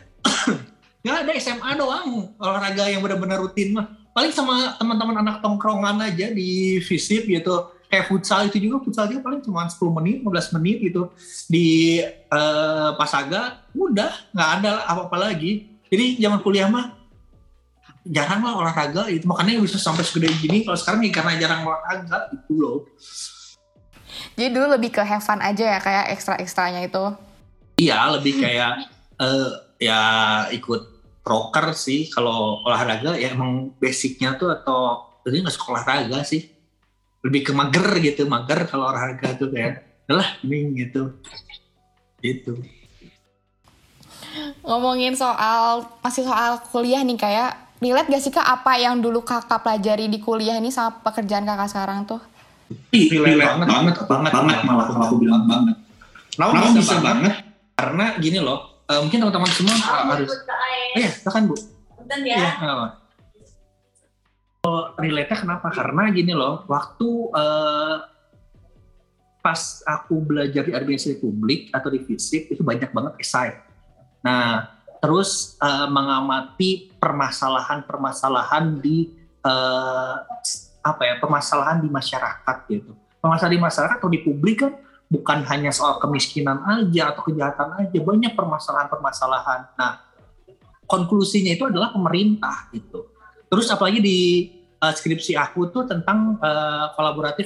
Nggak 1.04 1.16
ada 1.26 1.32
SMA 1.38 1.70
doang 1.78 2.34
olahraga 2.36 2.90
yang 2.90 3.00
benar-benar 3.04 3.38
rutin 3.40 3.76
mah. 3.76 3.86
Paling 4.10 4.34
sama 4.34 4.74
teman-teman 4.74 5.22
anak 5.22 5.36
tongkrongan 5.38 6.02
aja 6.02 6.34
di 6.34 6.82
visip 6.82 7.30
gitu. 7.30 7.70
Kayak 7.90 8.06
futsal 8.06 8.46
itu 8.46 8.58
juga 8.62 8.82
futsal 8.86 9.10
juga 9.10 9.26
paling 9.26 9.42
cuma 9.42 9.66
10 9.66 9.98
menit 9.98 10.16
15 10.22 10.56
menit 10.58 10.76
gitu. 10.90 11.10
Di 11.50 11.98
uh, 12.30 12.94
Pasaga 12.94 13.66
udah 13.74 14.10
nggak 14.34 14.50
ada 14.62 14.86
apa-apa 14.86 15.30
lagi. 15.30 15.70
Jadi 15.90 16.22
zaman 16.22 16.38
kuliah 16.42 16.70
mah 16.70 16.98
jarang 18.06 18.40
lah 18.46 18.56
olahraga 18.56 19.10
itu 19.10 19.26
makanya 19.26 19.62
bisa 19.62 19.78
sampai 19.78 20.06
segede 20.06 20.30
gini. 20.38 20.66
Kalau 20.66 20.78
sekarang 20.78 21.02
ya 21.06 21.10
karena 21.14 21.32
jarang 21.38 21.62
olahraga 21.66 22.30
gitu 22.34 22.52
loh 22.58 22.78
jadi 24.34 24.48
dulu 24.52 24.66
lebih 24.78 24.90
ke 24.94 25.02
have 25.02 25.22
fun 25.22 25.40
aja 25.42 25.76
ya 25.76 25.78
kayak 25.78 26.14
ekstra-ekstranya 26.16 26.86
itu. 26.86 27.04
Iya, 27.80 28.12
lebih 28.18 28.40
kayak 28.40 28.72
uh, 29.20 29.50
ya 29.80 30.00
ikut 30.52 30.82
proker 31.20 31.72
sih 31.76 32.08
kalau 32.12 32.64
olahraga 32.64 33.16
ya 33.16 33.32
emang 33.32 33.76
basicnya 33.76 34.34
tuh 34.36 34.52
atau 34.52 35.08
jadi 35.24 35.44
nggak 35.44 35.54
suka 35.54 35.76
olahraga 35.76 36.20
sih. 36.24 36.48
Lebih 37.20 37.40
ke 37.48 37.52
mager 37.52 37.86
gitu, 38.00 38.24
mager 38.24 38.64
kalau 38.64 38.88
olahraga 38.88 39.36
tuh 39.36 39.52
kayak 39.52 39.84
lah 40.08 40.26
ini 40.42 40.74
gitu. 40.86 41.14
Gitu. 42.20 42.58
Ngomongin 44.64 45.16
soal 45.16 45.84
masih 46.00 46.24
soal 46.24 46.60
kuliah 46.70 47.02
nih 47.02 47.18
kayak 47.18 47.50
relate 47.80 48.12
gak 48.12 48.22
sih 48.22 48.32
kak 48.32 48.44
apa 48.44 48.76
yang 48.76 49.00
dulu 49.00 49.24
kakak 49.24 49.64
pelajari 49.64 50.06
di 50.06 50.20
kuliah 50.20 50.60
ini 50.60 50.68
sama 50.68 51.00
pekerjaan 51.00 51.48
kakak 51.48 51.68
sekarang 51.72 52.04
tuh? 52.04 52.20
Relate 52.70 53.42
banget, 53.42 53.66
banget, 53.66 53.94
banget, 54.06 54.32
banget, 54.32 54.58
malah 54.62 54.86
kalau 54.86 55.06
aku 55.10 55.16
bilang 55.18 55.42
banget. 55.46 55.76
Kenapa 56.30 56.70
bisa, 56.70 56.78
bisa 56.78 56.96
banget? 57.02 57.34
Karena 57.74 58.04
gini 58.22 58.38
loh, 58.38 58.86
uh, 58.86 59.00
mungkin 59.02 59.18
teman-teman 59.26 59.50
semua 59.50 59.74
oh, 59.74 60.04
harus. 60.14 60.30
Oh 60.30 60.98
iya, 60.98 61.10
silakan 61.10 61.42
bu. 61.50 61.56
Bentar 61.98 62.18
ya. 62.22 62.36
Iya, 62.38 62.50
oh, 64.66 64.84
relate-nya 64.98 65.36
kenapa? 65.42 65.68
Karena 65.74 66.02
gini 66.14 66.30
loh, 66.30 66.62
waktu 66.70 67.08
uh, 67.34 67.96
pas 69.40 69.60
aku 69.88 70.20
belajar 70.20 70.62
di 70.68 70.72
administrasi 70.76 71.18
publik 71.18 71.72
atau 71.72 71.88
di 71.88 72.04
fisik 72.04 72.52
itu 72.52 72.62
banyak 72.62 72.92
banget 72.92 73.18
esai. 73.18 73.56
Nah, 74.20 74.68
terus 75.00 75.56
uh, 75.58 75.88
mengamati 75.88 76.92
permasalahan-permasalahan 77.00 78.78
di 78.78 79.08
uh, 79.42 80.20
apa 80.80 81.02
ya 81.04 81.14
permasalahan 81.20 81.84
di 81.84 81.88
masyarakat 81.88 82.56
gitu. 82.72 82.92
Permasalahan 83.20 83.54
di 83.56 83.62
masyarakat 83.62 83.96
atau 84.00 84.10
di 84.10 84.20
publik 84.24 84.64
kan 84.64 84.72
bukan 85.10 85.42
hanya 85.50 85.74
soal 85.74 85.98
kemiskinan 85.98 86.62
aja 86.64 87.10
atau 87.12 87.26
kejahatan 87.26 87.68
aja, 87.82 87.98
banyak 87.98 88.32
permasalahan-permasalahan. 88.38 89.74
Nah, 89.74 90.06
konklusinya 90.86 91.52
itu 91.52 91.66
adalah 91.66 91.90
pemerintah 91.90 92.70
gitu. 92.70 93.10
Terus 93.50 93.66
apalagi 93.68 93.98
di 93.98 94.18
uh, 94.78 94.94
skripsi 94.94 95.34
aku 95.34 95.68
tuh 95.74 95.84
tentang 95.90 96.38
uh, 96.38 96.94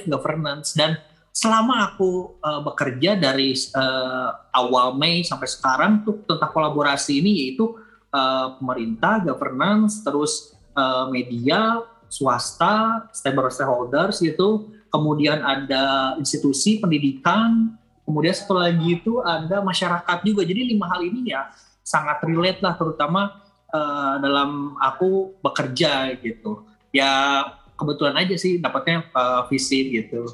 governance 0.05 0.77
dan 0.77 1.01
selama 1.35 1.91
aku 1.91 2.39
uh, 2.39 2.63
bekerja 2.63 3.19
dari 3.19 3.51
uh, 3.75 4.29
awal 4.55 4.95
Mei 4.95 5.25
sampai 5.25 5.49
sekarang 5.51 6.07
tuh 6.07 6.23
tentang 6.23 6.53
kolaborasi 6.53 7.19
ini 7.19 7.31
yaitu 7.43 7.75
uh, 8.15 8.55
pemerintah, 8.55 9.19
governance, 9.19 9.99
terus 9.99 10.55
uh, 10.79 11.11
media, 11.11 11.83
swasta, 12.15 13.11
stakeholders 13.11 14.23
gitu, 14.23 14.71
kemudian 14.87 15.43
ada 15.43 16.15
institusi 16.15 16.79
pendidikan, 16.79 17.75
kemudian 18.07 18.31
satu 18.31 18.55
lagi 18.55 19.03
itu 19.03 19.19
ada 19.19 19.59
masyarakat 19.59 20.23
juga. 20.23 20.47
Jadi 20.47 20.71
lima 20.71 20.87
hal 20.95 21.03
ini 21.03 21.35
ya 21.35 21.51
sangat 21.83 22.23
relate 22.23 22.63
lah, 22.63 22.79
terutama 22.79 23.43
uh, 23.75 24.15
dalam 24.23 24.79
aku 24.79 25.35
bekerja 25.43 26.15
gitu. 26.23 26.63
Ya 26.95 27.43
kebetulan 27.75 28.15
aja 28.15 28.39
sih 28.39 28.63
dapatnya 28.63 29.03
uh, 29.11 29.43
visit 29.51 29.91
gitu. 29.91 30.31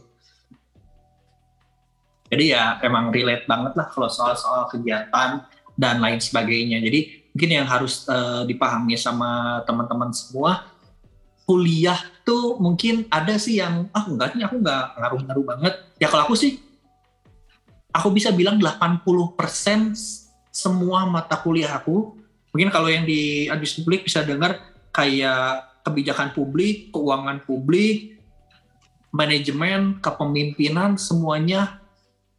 Jadi 2.30 2.54
ya 2.54 2.78
emang 2.86 3.10
relate 3.10 3.50
banget 3.50 3.74
lah 3.74 3.90
kalau 3.90 4.08
soal-soal 4.08 4.70
kegiatan 4.70 5.50
dan 5.74 5.98
lain 5.98 6.22
sebagainya. 6.22 6.78
Jadi 6.80 7.28
mungkin 7.34 7.52
yang 7.52 7.68
harus 7.68 8.06
uh, 8.08 8.46
dipahami 8.46 8.96
sama 8.96 9.64
teman-teman 9.66 10.14
semua 10.16 10.71
kuliah 11.52 12.00
tuh 12.24 12.56
mungkin 12.64 13.12
ada 13.12 13.36
sih 13.36 13.60
yang 13.60 13.92
ah 13.92 14.08
enggak 14.08 14.40
nih 14.40 14.48
aku 14.48 14.64
nggak 14.64 14.84
ngaruh-ngaruh 14.96 15.46
banget. 15.52 15.74
Ya 16.00 16.08
kalau 16.08 16.32
aku 16.32 16.40
sih 16.40 16.64
aku 17.92 18.08
bisa 18.16 18.32
bilang 18.32 18.56
80% 18.56 19.04
semua 20.48 21.04
mata 21.04 21.36
kuliah 21.44 21.76
aku 21.76 22.16
mungkin 22.56 22.72
kalau 22.72 22.88
yang 22.88 23.04
di 23.04 23.52
administrasi 23.52 23.84
publik 23.84 24.08
bisa 24.08 24.24
dengar 24.24 24.64
kayak 24.96 25.84
kebijakan 25.84 26.32
publik, 26.32 26.88
keuangan 26.96 27.44
publik, 27.44 28.16
manajemen, 29.12 30.00
kepemimpinan 30.00 30.96
semuanya 30.96 31.84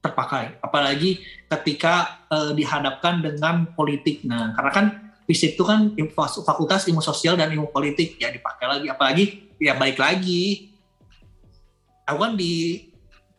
terpakai. 0.00 0.56
Apalagi 0.64 1.20
ketika 1.52 2.24
uh, 2.32 2.56
dihadapkan 2.56 3.20
dengan 3.20 3.68
politik. 3.76 4.24
Nah, 4.24 4.56
karena 4.56 4.72
kan 4.72 4.86
FISIP 5.32 5.56
itu 5.56 5.64
kan 5.64 5.96
fakultas 6.44 6.84
ilmu 6.84 7.00
sosial 7.00 7.40
dan 7.40 7.48
ilmu 7.48 7.72
politik. 7.72 8.20
Ya 8.20 8.28
dipakai 8.28 8.68
lagi. 8.68 8.86
Apalagi 8.92 9.24
ya 9.56 9.72
balik 9.72 9.96
lagi. 9.96 10.68
Aku 12.04 12.20
kan 12.20 12.36
di 12.36 12.84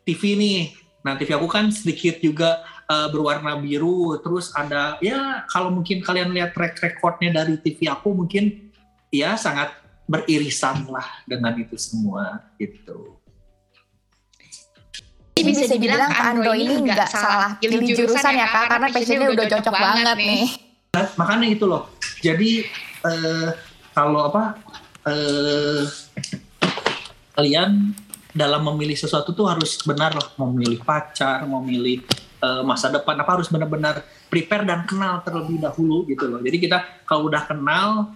TV 0.02 0.34
nih. 0.34 0.60
Nah 1.06 1.14
TV 1.14 1.38
aku 1.38 1.46
kan 1.46 1.70
sedikit 1.70 2.18
juga 2.18 2.66
uh, 2.90 3.06
berwarna 3.14 3.54
biru. 3.62 4.18
Terus 4.18 4.50
ada 4.58 4.98
ya 4.98 5.46
kalau 5.46 5.70
mungkin 5.70 6.02
kalian 6.02 6.34
lihat 6.34 6.50
track 6.58 6.82
recordnya 6.82 7.30
dari 7.30 7.54
TV 7.62 7.86
aku 7.86 8.10
mungkin 8.10 8.74
ya 9.14 9.38
sangat 9.38 9.70
beririsan 10.10 10.90
lah 10.90 11.06
dengan 11.24 11.54
itu 11.56 11.78
semua 11.78 12.42
gitu. 12.58 13.16
Jadi 15.34 15.50
bisa 15.50 15.66
dibilang 15.66 16.14
Kak 16.14 16.26
Ando 16.30 16.52
ini 16.54 16.74
nggak 16.86 17.10
salah 17.10 17.58
pilih 17.58 17.82
jurusan 17.90 18.38
ya 18.38 18.46
Kak, 18.46 18.64
karena 18.70 18.86
passionnya 18.86 19.28
udah 19.34 19.46
cocok 19.50 19.74
banget 19.74 20.14
nih. 20.14 20.46
Nah, 20.94 21.10
makanya 21.18 21.50
itu 21.50 21.66
loh. 21.66 21.90
Jadi 22.22 22.62
eh, 23.02 23.48
kalau 23.90 24.30
apa 24.30 24.54
eh, 25.10 25.82
kalian 27.34 27.92
dalam 28.34 28.66
memilih 28.66 28.98
sesuatu 28.98 29.30
tuh 29.30 29.46
harus 29.46 29.78
benar 29.86 30.10
lah 30.14 30.26
memilih 30.42 30.82
pacar, 30.82 31.46
memilih 31.46 32.02
uh, 32.42 32.66
masa 32.66 32.90
depan 32.90 33.14
apa 33.14 33.30
harus 33.38 33.46
benar-benar 33.46 34.02
prepare 34.26 34.66
dan 34.66 34.82
kenal 34.82 35.22
terlebih 35.22 35.62
dahulu 35.62 36.02
gitu 36.10 36.26
loh. 36.26 36.42
Jadi 36.42 36.56
kita 36.58 37.06
kalau 37.06 37.30
udah 37.30 37.46
kenal 37.46 38.10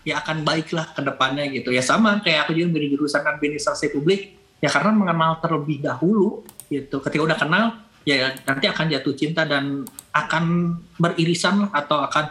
ya 0.00 0.24
akan 0.24 0.48
baiklah 0.48 0.96
ke 0.96 1.00
depannya 1.04 1.44
gitu. 1.52 1.68
Ya 1.76 1.84
sama 1.84 2.24
kayak 2.24 2.48
aku 2.48 2.56
juga 2.56 2.80
dari 2.80 2.88
jurusan 2.88 3.20
administrasi 3.20 3.92
publik 3.92 4.32
ya 4.64 4.72
karena 4.72 4.96
mengenal 4.96 5.36
terlebih 5.44 5.84
dahulu 5.84 6.40
gitu. 6.72 7.04
Ketika 7.04 7.20
udah 7.20 7.36
kenal 7.36 7.83
ya 8.04 8.36
nanti 8.44 8.68
akan 8.68 8.86
jatuh 8.92 9.14
cinta 9.16 9.48
dan 9.48 9.88
akan 10.12 10.76
beririsan 11.00 11.72
atau 11.72 12.04
akan 12.04 12.28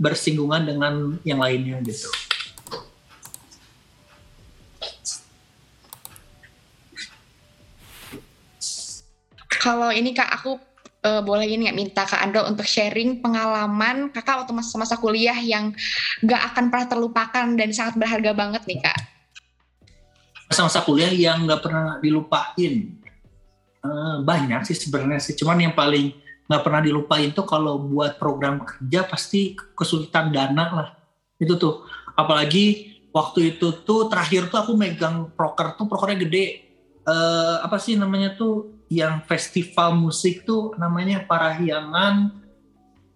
bersinggungan 0.00 0.64
dengan 0.64 1.20
yang 1.28 1.44
lainnya 1.44 1.76
gitu. 1.84 2.08
Kalau 9.60 9.92
ini 9.92 10.16
kak 10.16 10.40
aku 10.40 10.56
uh, 11.04 11.20
boleh 11.20 11.44
ini 11.44 11.68
nggak 11.68 11.76
minta 11.76 12.02
kak 12.08 12.16
Ando 12.24 12.48
untuk 12.48 12.64
sharing 12.64 13.20
pengalaman 13.20 14.08
kakak 14.08 14.40
waktu 14.40 14.56
masa-masa 14.56 14.96
kuliah 14.96 15.36
yang 15.36 15.76
nggak 16.24 16.42
akan 16.52 16.72
pernah 16.72 16.88
terlupakan 16.88 17.46
dan 17.60 17.68
sangat 17.76 18.00
berharga 18.00 18.32
banget 18.32 18.64
nih 18.64 18.80
kak. 18.80 18.98
Masa-masa 20.48 20.80
kuliah 20.80 21.12
yang 21.12 21.44
nggak 21.44 21.60
pernah 21.60 22.00
dilupain 22.00 23.04
uh, 23.84 24.20
banyak 24.24 24.64
sih 24.68 24.76
sebenarnya 24.76 25.20
sih. 25.20 25.36
Cuman 25.36 25.60
yang 25.60 25.74
paling 25.76 26.12
nggak 26.50 26.62
pernah 26.66 26.82
dilupain 26.82 27.30
tuh 27.30 27.46
kalau 27.46 27.78
buat 27.78 28.18
program 28.18 28.66
kerja 28.66 29.06
pasti 29.06 29.54
kesulitan 29.76 30.34
dana 30.34 30.64
lah. 30.72 30.88
Itu 31.38 31.54
tuh 31.56 31.86
apalagi 32.18 32.98
waktu 33.14 33.56
itu 33.56 33.86
tuh 33.86 34.10
terakhir 34.10 34.50
tuh 34.50 34.58
aku 34.62 34.72
megang 34.74 35.30
proker 35.34 35.78
tuh 35.78 35.86
prokernya 35.86 36.26
gede. 36.26 36.46
Uh, 37.06 37.64
apa 37.64 37.80
sih 37.80 37.96
namanya 37.96 38.36
tuh 38.36 38.84
yang 38.92 39.24
festival 39.24 39.96
musik 39.96 40.44
tuh 40.44 40.76
namanya 40.76 41.24
Parahyangan 41.24 42.40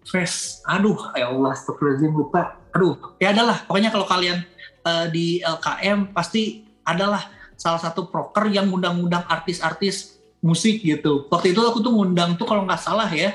Fest. 0.05 0.61
Aduh, 0.69 0.95
ya 1.17 1.33
Allah, 1.33 1.57
astagfirullahaladzim 1.57 2.13
lupa. 2.13 2.61
Aduh, 2.77 3.17
ya 3.17 3.33
adalah. 3.33 3.65
Pokoknya 3.65 3.89
kalau 3.89 4.05
kalian 4.05 4.45
uh, 4.85 5.09
di 5.09 5.41
LKM 5.41 6.13
pasti 6.13 6.61
adalah 6.85 7.25
salah 7.57 7.81
satu 7.81 8.07
proker 8.13 8.53
yang 8.53 8.69
ngundang-ngundang 8.69 9.25
artis-artis 9.25 10.14
musik 10.45 10.85
gitu. 10.85 11.25
Waktu 11.33 11.57
itu 11.57 11.65
aku 11.65 11.81
tuh 11.81 11.89
ngundang 11.89 12.37
tuh 12.37 12.45
kalau 12.45 12.61
nggak 12.69 12.77
salah 12.77 13.09
ya, 13.09 13.33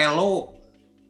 Elo, 0.00 0.56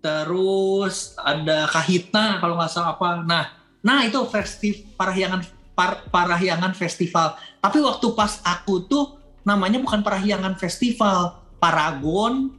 terus 0.03 1.14
ada 1.22 1.70
Kahitna 1.70 2.43
kalau 2.43 2.59
nggak 2.59 2.72
salah 2.74 2.99
apa. 2.99 3.22
Nah, 3.22 3.55
nah 3.78 4.03
itu 4.03 4.18
festival 4.26 4.91
Parahyangan 4.99 5.41
Par, 5.78 6.11
Parahyangan 6.11 6.74
Festival. 6.74 7.39
Tapi 7.62 7.78
waktu 7.78 8.07
pas 8.18 8.43
aku 8.43 8.82
tuh 8.91 9.14
namanya 9.47 9.78
bukan 9.78 10.03
Parahyangan 10.03 10.59
Festival, 10.59 11.39
Paragon 11.62 12.51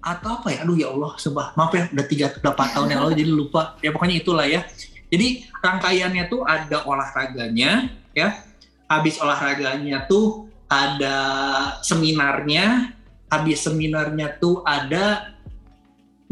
atau 0.00 0.40
apa 0.40 0.48
ya? 0.48 0.64
Aduh 0.64 0.80
ya 0.80 0.88
Allah, 0.96 1.12
sebah. 1.20 1.52
Maaf 1.60 1.76
ya, 1.76 1.92
udah 1.92 2.06
tiga 2.08 2.32
empat 2.32 2.68
tahun 2.72 2.88
yang 2.88 3.00
lalu 3.04 3.20
jadi 3.20 3.32
lupa. 3.36 3.76
Ya 3.84 3.92
pokoknya 3.92 4.16
itulah 4.24 4.48
ya. 4.48 4.64
Jadi 5.12 5.44
rangkaiannya 5.60 6.24
tuh 6.32 6.40
ada 6.48 6.88
olahraganya, 6.88 7.92
ya. 8.16 8.40
Habis 8.88 9.20
olahraganya 9.20 10.08
tuh 10.08 10.51
ada 10.72 11.18
seminarnya, 11.84 12.96
habis 13.28 13.60
seminarnya 13.60 14.40
tuh 14.40 14.64
ada 14.64 15.36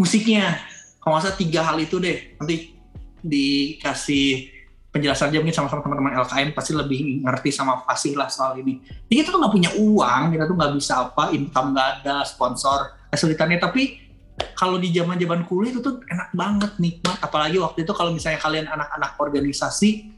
musiknya. 0.00 0.56
Kalau 1.00 1.16
nggak 1.16 1.24
salah 1.28 1.36
tiga 1.36 1.60
hal 1.60 1.76
itu 1.76 2.00
deh. 2.00 2.36
Nanti 2.40 2.72
dikasih 3.20 4.48
penjelasan 4.90 5.30
aja 5.30 5.38
mungkin 5.38 5.54
sama-sama 5.54 5.86
teman-teman 5.86 6.18
LKM 6.24 6.50
pasti 6.50 6.72
lebih 6.74 7.22
ngerti 7.22 7.52
sama 7.52 7.84
fasih 7.84 8.16
lah 8.16 8.26
soal 8.32 8.58
ini. 8.58 8.82
Jadi 9.06 9.14
kita 9.22 9.28
tuh 9.30 9.38
nggak 9.44 9.54
punya 9.54 9.70
uang, 9.76 10.22
kita 10.34 10.44
tuh 10.48 10.56
nggak 10.56 10.72
bisa 10.74 10.92
apa, 11.08 11.24
income 11.30 11.68
nggak 11.76 11.88
ada, 12.02 12.16
sponsor, 12.26 12.96
kesulitannya. 13.12 13.60
Tapi 13.60 13.82
kalau 14.56 14.80
di 14.80 14.88
zaman 14.90 15.20
zaman 15.20 15.44
kuliah 15.46 15.76
itu 15.76 15.80
tuh 15.84 16.00
enak 16.08 16.32
banget 16.32 16.72
nikmat. 16.80 17.16
Apalagi 17.20 17.60
waktu 17.60 17.84
itu 17.84 17.92
kalau 17.92 18.10
misalnya 18.10 18.40
kalian 18.40 18.66
anak-anak 18.66 19.20
organisasi 19.20 20.16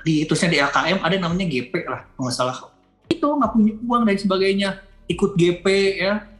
di 0.00 0.24
itusnya 0.26 0.48
di 0.52 0.58
LKM 0.58 0.98
ada 1.00 1.16
namanya 1.16 1.46
GP 1.48 1.72
lah, 1.86 2.02
nggak 2.18 2.34
salah. 2.34 2.79
Itu 3.10 3.26
nggak 3.26 3.50
punya 3.50 3.74
uang 3.82 4.02
dan 4.06 4.16
sebagainya, 4.16 4.70
ikut 5.10 5.34
GP 5.34 5.66
ya, 5.98 6.30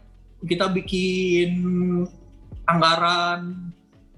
kita 0.46 0.70
bikin 0.70 1.50
anggaran 2.64 3.74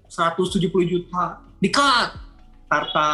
170 0.07 0.68
juta, 0.84 1.40
dikat. 1.57 2.20
Harta 2.72 3.12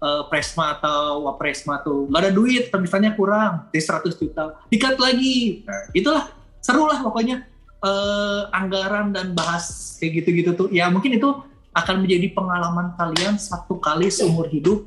uh, 0.00 0.22
presma 0.28 0.76
atau 0.76 1.24
wapresma 1.28 1.80
tuh. 1.80 2.08
Nggak 2.08 2.20
ada 2.20 2.32
duit 2.32 2.64
misalnya 2.76 3.16
kurang. 3.16 3.68
Dari 3.72 3.80
100 3.80 4.20
juta. 4.20 4.60
Dikat 4.68 4.96
lagi. 5.00 5.64
Nah, 5.64 5.88
itulah. 5.96 6.24
Seru 6.60 6.84
lah 6.88 7.00
pokoknya. 7.00 7.44
Uh, 7.84 8.48
anggaran 8.48 9.12
dan 9.12 9.36
bahas 9.36 9.96
kayak 10.00 10.24
gitu-gitu 10.24 10.56
tuh. 10.56 10.68
Ya 10.72 10.88
mungkin 10.88 11.16
itu 11.16 11.28
akan 11.76 12.04
menjadi 12.04 12.32
pengalaman 12.32 12.96
kalian 12.96 13.36
satu 13.36 13.76
kali 13.80 14.08
seumur 14.08 14.48
hidup. 14.48 14.84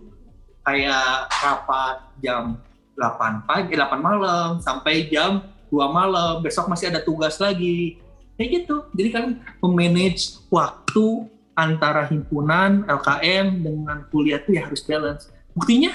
Kayak 0.66 1.30
rapat 1.42 1.98
jam 2.22 2.60
8 2.98 3.46
pagi 3.46 3.78
8 3.78 4.02
malam 4.02 4.50
sampai 4.58 5.06
jam 5.08 5.46
2 5.70 5.78
malam. 5.94 6.42
Besok 6.42 6.66
masih 6.68 6.90
ada 6.90 7.00
tugas 7.00 7.38
lagi. 7.38 8.02
Kayak 8.36 8.50
gitu. 8.66 8.76
Jadi 8.98 9.10
kalian 9.14 9.34
memanage 9.62 10.42
waktu 10.50 11.30
antara 11.58 12.06
himpunan 12.06 12.86
LKM 12.86 13.66
dengan 13.66 14.06
kuliah 14.14 14.38
itu 14.42 14.58
ya 14.58 14.66
harus 14.66 14.82
balance. 14.86 15.30
Buktinya 15.58 15.94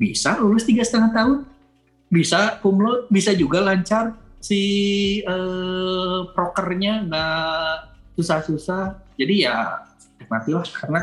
bisa 0.00 0.40
lulus 0.40 0.64
tiga 0.64 0.80
setengah 0.80 1.12
tahun, 1.12 1.38
bisa 2.08 2.56
kumlot, 2.64 3.12
bisa 3.12 3.36
juga 3.36 3.60
lancar 3.60 4.16
si 4.40 4.60
eh, 5.20 6.20
prokernya. 6.32 7.04
Nggak 7.08 7.76
susah-susah. 8.16 9.04
Jadi 9.20 9.44
ya 9.44 9.84
nikmatilah. 10.16 10.64
Karena 10.72 11.00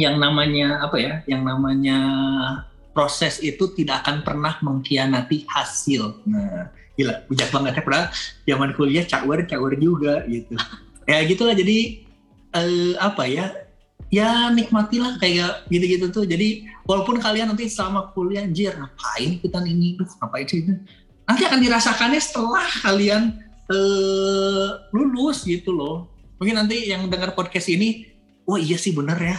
yang 0.00 0.16
namanya 0.16 0.88
apa 0.88 0.96
ya, 0.96 1.14
yang 1.28 1.44
namanya 1.44 1.98
proses 2.98 3.38
itu 3.38 3.70
tidak 3.78 4.02
akan 4.02 4.26
pernah 4.26 4.58
mengkhianati 4.58 5.46
hasil. 5.46 6.18
Nah, 6.26 6.74
gila, 6.98 7.22
bijak 7.30 7.54
banget 7.54 7.78
ya. 7.78 7.82
Padahal 7.86 8.06
zaman 8.42 8.70
kuliah 8.74 9.06
cawer, 9.06 9.46
cawer 9.46 9.78
juga 9.78 10.26
gitu. 10.26 10.58
Ya 11.06 11.22
gitulah 11.22 11.54
jadi 11.54 12.02
uh, 12.58 12.98
apa 12.98 13.30
ya 13.30 13.54
ya 14.10 14.50
nikmatilah 14.50 15.20
kayak 15.22 15.68
gitu-gitu 15.70 16.10
tuh 16.10 16.24
jadi 16.26 16.66
walaupun 16.88 17.20
kalian 17.20 17.52
nanti 17.52 17.68
selama 17.68 18.10
kuliah 18.16 18.44
anjir 18.44 18.72
ngapain 18.72 19.36
ikutan 19.36 19.64
ini 19.68 20.00
Duh, 20.00 20.08
ngapain 20.08 20.48
sih 20.48 20.64
itu 20.64 20.72
nanti 21.28 21.42
akan 21.44 21.60
dirasakannya 21.60 22.20
setelah 22.20 22.64
kalian 22.88 23.36
uh, 23.68 24.80
lulus 24.96 25.44
gitu 25.44 25.76
loh 25.76 26.08
mungkin 26.40 26.56
nanti 26.56 26.88
yang 26.88 27.04
dengar 27.12 27.36
podcast 27.36 27.68
ini 27.68 28.08
wah 28.48 28.56
iya 28.56 28.80
sih 28.80 28.96
bener 28.96 29.20
ya 29.20 29.36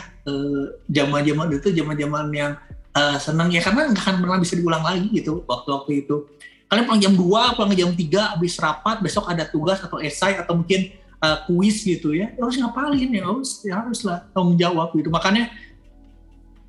zaman-zaman 0.86 1.50
uh, 1.50 1.58
itu 1.58 1.74
zaman-zaman 1.74 2.30
yang 2.30 2.54
uh, 2.96 3.18
senang 3.22 3.50
ya 3.54 3.62
karena 3.62 3.90
nggak 3.92 4.04
akan 4.06 4.16
pernah 4.22 4.40
bisa 4.42 4.54
diulang 4.58 4.84
lagi 4.86 5.08
gitu 5.12 5.44
waktu-waktu 5.46 6.06
itu 6.06 6.26
kalian 6.70 6.86
pulang 6.86 7.02
jam 7.02 7.14
2, 7.18 7.58
pulang 7.58 7.74
jam 7.74 7.92
3 7.98 8.34
habis 8.38 8.54
rapat 8.62 8.98
besok 9.02 9.26
ada 9.26 9.42
tugas 9.50 9.82
atau 9.82 9.98
esai 9.98 10.38
atau 10.38 10.54
mungkin 10.54 10.94
uh, 11.18 11.42
kuis 11.50 11.82
gitu 11.82 12.14
ya, 12.14 12.30
ya 12.38 12.42
harus 12.46 12.58
ngapalin 12.62 13.10
ya 13.10 13.24
harus 13.26 13.50
ya 13.66 13.74
haruslah 13.82 14.30
tanggung 14.32 14.54
jawab 14.54 14.94
gitu 14.94 15.10
makanya 15.10 15.50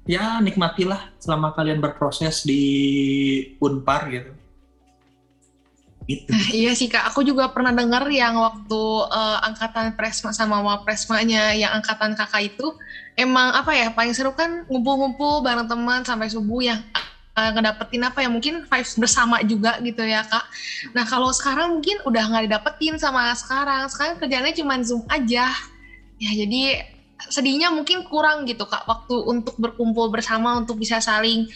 ya 0.09 0.41
nikmatilah 0.41 1.13
selama 1.21 1.53
kalian 1.53 1.79
berproses 1.79 2.43
di 2.43 2.63
Unpar 3.61 4.09
gitu. 4.09 4.33
Gitu. 6.09 6.27
Nah, 6.33 6.47
iya 6.51 6.73
sih 6.73 6.89
kak, 6.89 7.13
aku 7.13 7.23
juga 7.23 7.53
pernah 7.53 7.71
dengar 7.71 8.09
yang 8.09 8.35
waktu 8.41 8.83
uh, 9.09 9.39
angkatan 9.47 9.95
presma 9.95 10.33
sama 10.33 10.59
wapresmanya 10.65 11.55
yang 11.55 11.77
angkatan 11.77 12.17
kakak 12.17 12.51
itu 12.57 12.67
emang 13.15 13.53
apa 13.53 13.71
ya 13.77 13.93
paling 13.93 14.17
seru 14.17 14.33
kan 14.33 14.65
ngumpul-ngumpul 14.67 15.45
bareng 15.45 15.69
teman 15.69 16.03
sampai 16.03 16.33
subuh 16.33 16.65
uh, 17.37 17.51
ngedapetin 17.55 18.03
apa 18.05 18.25
ya 18.25 18.29
mungkin 18.33 18.65
vibes 18.67 18.97
bersama 18.99 19.41
juga 19.45 19.79
gitu 19.85 20.03
ya 20.03 20.25
kak. 20.27 20.45
Nah 20.97 21.05
kalau 21.07 21.31
sekarang 21.31 21.79
mungkin 21.79 22.01
udah 22.05 22.23
nggak 22.27 22.45
didapetin 22.51 22.97
sama 22.99 23.33
sekarang. 23.37 23.87
Sekarang 23.89 24.15
kerjanya 24.19 24.53
cuma 24.57 24.81
zoom 24.83 25.05
aja. 25.07 25.53
Ya 26.21 26.31
jadi 26.37 26.85
sedihnya 27.29 27.69
mungkin 27.69 28.09
kurang 28.09 28.49
gitu 28.49 28.65
kak 28.65 28.89
waktu 28.89 29.15
untuk 29.29 29.55
berkumpul 29.61 30.09
bersama 30.09 30.57
untuk 30.57 30.81
bisa 30.81 30.99
saling 30.99 31.47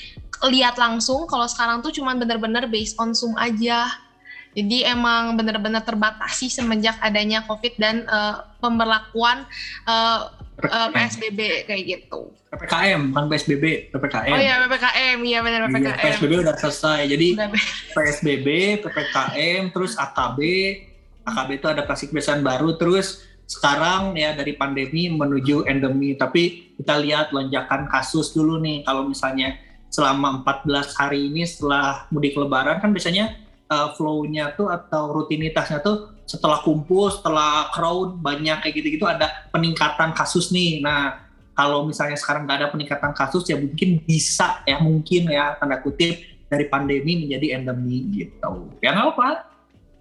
lihat 0.52 0.76
langsung. 0.76 1.24
Kalau 1.26 1.48
sekarang 1.48 1.80
tuh 1.80 1.90
cuma 1.90 2.12
bener-bener 2.14 2.68
based 2.68 2.96
on 3.00 3.16
zoom 3.16 3.34
aja. 3.40 4.03
Jadi 4.54 4.86
emang 4.86 5.34
benar-benar 5.34 5.82
terbatasi 5.82 6.46
semenjak 6.46 6.94
adanya 7.02 7.42
COVID 7.44 7.74
dan 7.76 8.06
uh, 8.06 8.46
pemberlakuan 8.62 9.42
uh, 9.84 10.30
uh, 10.62 10.88
PSBB 10.94 11.66
kayak 11.66 11.82
gitu. 11.84 12.30
PPKM, 12.54 13.10
bukan 13.10 13.24
PSBB, 13.34 13.64
PPKM. 13.90 14.30
Oh 14.30 14.38
iya 14.38 14.54
PPKM, 14.62 15.18
iya 15.26 15.38
benar 15.42 15.60
Iya, 15.66 15.70
PPKM. 15.74 16.02
PSBB 16.06 16.32
udah 16.46 16.54
selesai. 16.54 17.00
Jadi 17.10 17.28
Udah, 17.34 17.50
PSBB, 17.98 18.48
PPKM, 18.86 19.62
terus 19.74 19.92
AKB, 19.98 20.38
AKB 21.26 21.50
itu 21.58 21.66
adaptasi 21.66 22.02
kebiasaan 22.14 22.46
baru, 22.46 22.78
terus 22.78 23.26
sekarang 23.44 24.14
ya 24.16 24.38
dari 24.38 24.54
pandemi 24.54 25.10
menuju 25.10 25.66
endemi. 25.66 26.14
Tapi 26.14 26.74
kita 26.78 26.94
lihat 27.02 27.34
lonjakan 27.34 27.90
kasus 27.90 28.30
dulu 28.30 28.62
nih. 28.62 28.86
Kalau 28.86 29.02
misalnya 29.10 29.58
selama 29.90 30.42
14 30.42 30.94
hari 30.98 31.30
ini 31.30 31.46
setelah 31.46 32.06
mudik 32.10 32.34
lebaran 32.34 32.82
kan 32.82 32.90
biasanya 32.90 33.43
uh, 33.70 33.88
flow-nya 33.96 34.52
tuh 34.56 34.68
atau 34.68 35.12
rutinitasnya 35.12 35.80
tuh 35.80 36.14
setelah 36.24 36.64
kumpul, 36.64 37.12
setelah 37.12 37.68
crowd 37.72 38.16
banyak 38.20 38.64
kayak 38.64 38.74
gitu-gitu 38.80 39.04
ada 39.04 39.48
peningkatan 39.52 40.16
kasus 40.16 40.48
nih. 40.48 40.80
Nah, 40.80 41.20
kalau 41.54 41.86
misalnya 41.86 42.16
sekarang 42.18 42.48
nggak 42.48 42.58
ada 42.64 42.68
peningkatan 42.72 43.12
kasus 43.14 43.46
ya 43.46 43.60
mungkin 43.60 44.02
bisa 44.02 44.64
ya 44.66 44.80
mungkin 44.82 45.30
ya 45.30 45.54
tanda 45.60 45.78
kutip 45.78 46.18
dari 46.50 46.66
pandemi 46.66 47.24
menjadi 47.24 47.60
endemi 47.60 48.08
gitu. 48.10 48.72
Ya 48.82 48.96
nggak 48.96 49.14
apa. 49.14 49.28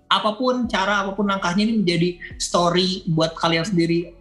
Apa 0.10 0.38
pun 0.38 0.70
cara, 0.70 1.06
apa 1.06 1.18
pun 1.18 1.26
langkahnya 1.26 1.66
ini 1.66 1.82
menjadi 1.82 2.10
story 2.38 3.06
buat 3.10 3.34
kalian 3.34 3.66
sendiri. 3.66 4.14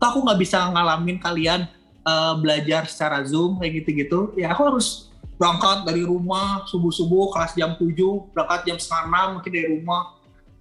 Toh 0.00 0.06
aku 0.10 0.18
nggak 0.24 0.40
bisa 0.40 0.72
ngalamin 0.72 1.20
kalian 1.20 1.68
uh, 2.04 2.34
belajar 2.40 2.88
secara 2.88 3.24
zoom 3.24 3.60
kayak 3.60 3.84
gitu-gitu. 3.84 4.32
Ya 4.40 4.52
aku 4.52 4.64
harus 4.72 5.13
berangkat 5.34 5.82
dari 5.86 6.02
rumah 6.06 6.62
subuh-subuh 6.70 7.34
kelas 7.34 7.52
jam 7.58 7.74
7, 7.74 7.90
berangkat 8.30 8.60
jam 8.70 8.76
setengah 8.78 9.30
6 9.30 9.34
mungkin 9.38 9.50
dari 9.50 9.68
rumah 9.78 10.00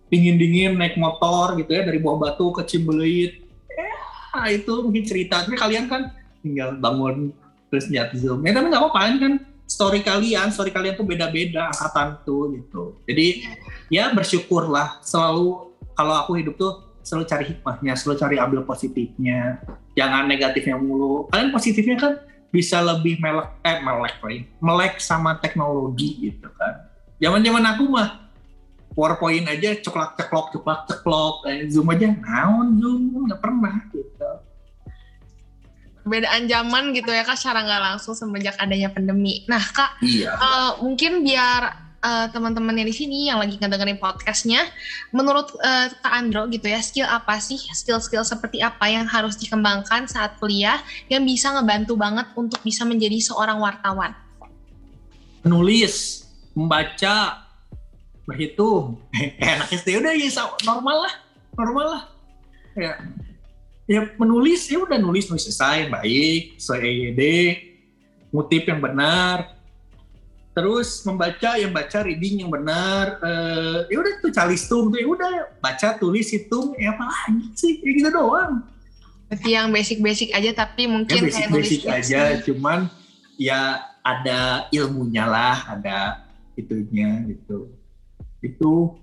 dingin-dingin 0.09 0.77
naik 0.77 0.97
motor 0.97 1.57
gitu 1.57 1.73
ya 1.73 1.81
dari 1.85 1.97
Buah 1.97 2.17
Batu 2.21 2.53
ke 2.53 2.61
Cimbeleit. 2.69 3.41
Ya 4.33 4.49
itu 4.49 4.73
mungkin 4.85 5.05
cerita. 5.05 5.45
Tapi 5.45 5.57
kalian 5.57 5.85
kan 5.89 6.13
tinggal 6.41 6.77
bangun 6.77 7.33
terus 7.69 7.89
lihat 7.89 8.13
Zoom. 8.13 8.45
Ya 8.45 8.53
tapi 8.53 8.69
nggak 8.69 8.81
apa-apa 8.81 8.99
kan 9.17 9.33
story 9.65 10.05
kalian, 10.05 10.53
story 10.53 10.69
kalian 10.69 10.93
tuh 10.93 11.05
beda-beda 11.05 11.73
angkatan 11.73 12.21
tuh 12.21 12.53
gitu. 12.53 12.83
Jadi 13.09 13.49
ya 13.89 14.13
bersyukurlah 14.13 15.01
selalu 15.01 15.73
kalau 15.93 16.13
aku 16.21 16.37
hidup 16.37 16.57
tuh 16.57 16.93
selalu 17.01 17.25
cari 17.29 17.45
hikmahnya, 17.53 17.93
selalu 17.97 18.17
cari 18.21 18.35
ambil 18.37 18.59
positifnya. 18.65 19.61
Jangan 19.97 20.29
negatifnya 20.29 20.77
mulu. 20.77 21.29
Kalian 21.29 21.49
positifnya 21.53 21.97
kan 21.97 22.13
bisa 22.53 22.77
lebih 22.85 23.17
melek 23.17 23.49
eh 23.65 23.81
melek 23.81 24.15
right? 24.21 24.45
melek 24.61 25.01
sama 25.01 25.41
teknologi 25.41 26.29
gitu 26.29 26.45
kan. 26.53 26.85
Zaman-zaman 27.17 27.65
aku 27.73 27.83
mah 27.89 28.29
PowerPoint 28.93 29.49
aja 29.49 29.73
ceklok 29.81 30.13
ceklok 30.13 30.53
ceklok 30.53 30.81
ceklok 30.85 31.35
eh, 31.49 31.65
Zoom 31.65 31.89
aja 31.89 32.13
naon 32.13 32.77
Zoom 32.77 33.25
nggak 33.25 33.41
pernah 33.41 33.73
gitu. 33.89 34.29
Perbedaan 36.03 36.45
zaman 36.51 36.91
gitu 36.93 37.09
ya 37.15 37.23
kak, 37.23 37.39
secara 37.39 37.63
nggak 37.63 37.81
langsung 37.81 38.13
semenjak 38.13 38.59
adanya 38.59 38.91
pandemi. 38.91 39.47
Nah 39.47 39.63
kak, 39.63 40.03
Iya. 40.03 40.35
uh, 40.35 40.71
mungkin 40.83 41.23
biar 41.23 41.82
uh, 42.03 42.27
teman-teman 42.29 42.75
yang 42.75 42.87
di 42.91 42.95
sini 42.95 43.31
yang 43.31 43.39
lagi 43.39 43.55
ngedengerin 43.57 43.97
podcastnya, 43.97 44.67
menurut 45.15 45.55
uh, 45.63 45.87
kak 45.89 46.13
Andro 46.13 46.45
gitu 46.51 46.67
ya, 46.67 46.83
skill 46.83 47.07
apa 47.07 47.39
sih, 47.39 47.57
skill-skill 47.71 48.27
seperti 48.27 48.59
apa 48.59 48.91
yang 48.91 49.07
harus 49.07 49.39
dikembangkan 49.39 50.05
saat 50.11 50.35
kuliah 50.37 50.83
yang 51.07 51.23
bisa 51.23 51.49
ngebantu 51.55 51.95
banget 51.95 52.27
untuk 52.35 52.59
bisa 52.61 52.83
menjadi 52.83 53.17
seorang 53.23 53.57
wartawan? 53.63 54.11
Menulis, 55.41 56.27
membaca, 56.51 57.47
berhitung. 58.27 58.99
Kayak 59.39 59.55
anak 59.63 59.69
SD 59.71 59.89
udah 59.99 60.13
ya 60.13 60.43
normal 60.67 60.97
lah, 61.07 61.13
normal 61.55 61.85
lah. 61.87 62.03
Ya, 62.73 62.93
ya 63.85 64.01
menulis 64.17 64.65
ya 64.65 64.81
udah 64.81 64.97
nulis 64.97 65.29
nulis 65.29 65.43
selesai 65.45 65.91
baik, 65.91 66.57
sesuai 66.57 66.79
EYD, 66.81 67.21
ngutip 68.33 68.63
yang 68.67 68.81
benar. 68.81 69.62
Terus 70.53 71.01
membaca 71.01 71.57
yang 71.57 71.73
baca 71.73 72.05
reading 72.05 72.45
yang 72.45 72.51
benar. 72.53 73.17
Eh, 73.25 73.79
ya 73.89 73.97
udah 73.97 74.13
tuh 74.21 74.29
calistung 74.29 74.93
tuh 74.93 75.01
ya 75.01 75.07
udah 75.09 75.31
baca 75.57 75.97
tulis 75.97 76.29
hitung 76.29 76.77
ya 76.77 76.93
apa 76.93 77.09
lagi 77.09 77.49
sih 77.57 77.81
kayak 77.81 77.93
gitu 77.97 78.09
doang. 78.13 78.61
Berarti 79.33 79.49
yang 79.49 79.73
basic-basic 79.73 80.29
aja 80.29 80.49
tapi 80.53 80.85
Ya 80.85 80.93
mungkin 80.93 81.19
basic 81.25 81.33
kayak 81.33 81.49
nulis 81.49 81.65
basic 81.65 81.81
tips 81.81 81.93
aja, 81.97 82.21
nih. 82.21 82.39
cuman 82.45 82.79
ya 83.41 83.61
ada 84.05 84.69
ilmunya 84.69 85.25
lah, 85.25 85.57
ada 85.73 86.21
itunya 86.53 87.25
gitu. 87.25 87.73
Itu 88.45 89.01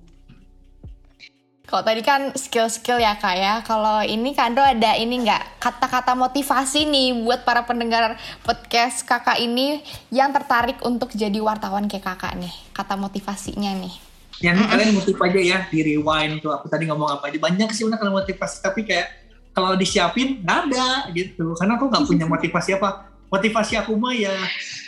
Kalau 1.70 1.86
tadi 1.86 2.02
kan 2.02 2.34
skill-skill 2.34 2.98
ya 2.98 3.14
kak 3.14 3.38
ya. 3.38 3.62
Kalau 3.62 4.02
ini 4.02 4.34
Kak 4.34 4.50
Andro 4.50 4.66
ada 4.66 4.98
ini 4.98 5.22
nggak 5.22 5.62
kata-kata 5.62 6.18
motivasi 6.18 6.82
nih 6.82 7.22
buat 7.22 7.46
para 7.46 7.62
pendengar 7.62 8.18
podcast 8.42 9.06
kakak 9.06 9.38
ini 9.38 9.78
yang 10.10 10.34
tertarik 10.34 10.82
untuk 10.82 11.14
jadi 11.14 11.38
wartawan 11.38 11.86
kayak 11.86 12.10
kakak 12.10 12.34
nih. 12.42 12.50
Kata 12.74 12.98
motivasinya 12.98 13.70
nih. 13.78 13.94
yang 14.40 14.56
ini 14.56 14.66
kalian 14.72 14.90
ngutip 14.96 15.20
aja 15.20 15.36
ya 15.36 15.58
di 15.68 15.84
rewind 15.84 16.40
tuh 16.40 16.48
aku 16.48 16.64
tadi 16.72 16.88
ngomong 16.88 17.20
apa 17.20 17.28
aja 17.28 17.36
banyak 17.36 17.76
sih 17.76 17.84
benar 17.84 18.00
kalau 18.00 18.24
motivasi 18.24 18.64
tapi 18.64 18.88
kayak 18.88 19.12
kalau 19.52 19.76
disiapin 19.76 20.40
nggak 20.40 20.58
ada 20.72 21.12
gitu 21.12 21.52
karena 21.60 21.76
aku 21.76 21.92
nggak 21.92 22.04
punya 22.08 22.24
motivasi 22.24 22.80
apa 22.80 23.12
motivasi 23.28 23.76
aku 23.76 24.00
mah 24.00 24.16
ya 24.16 24.32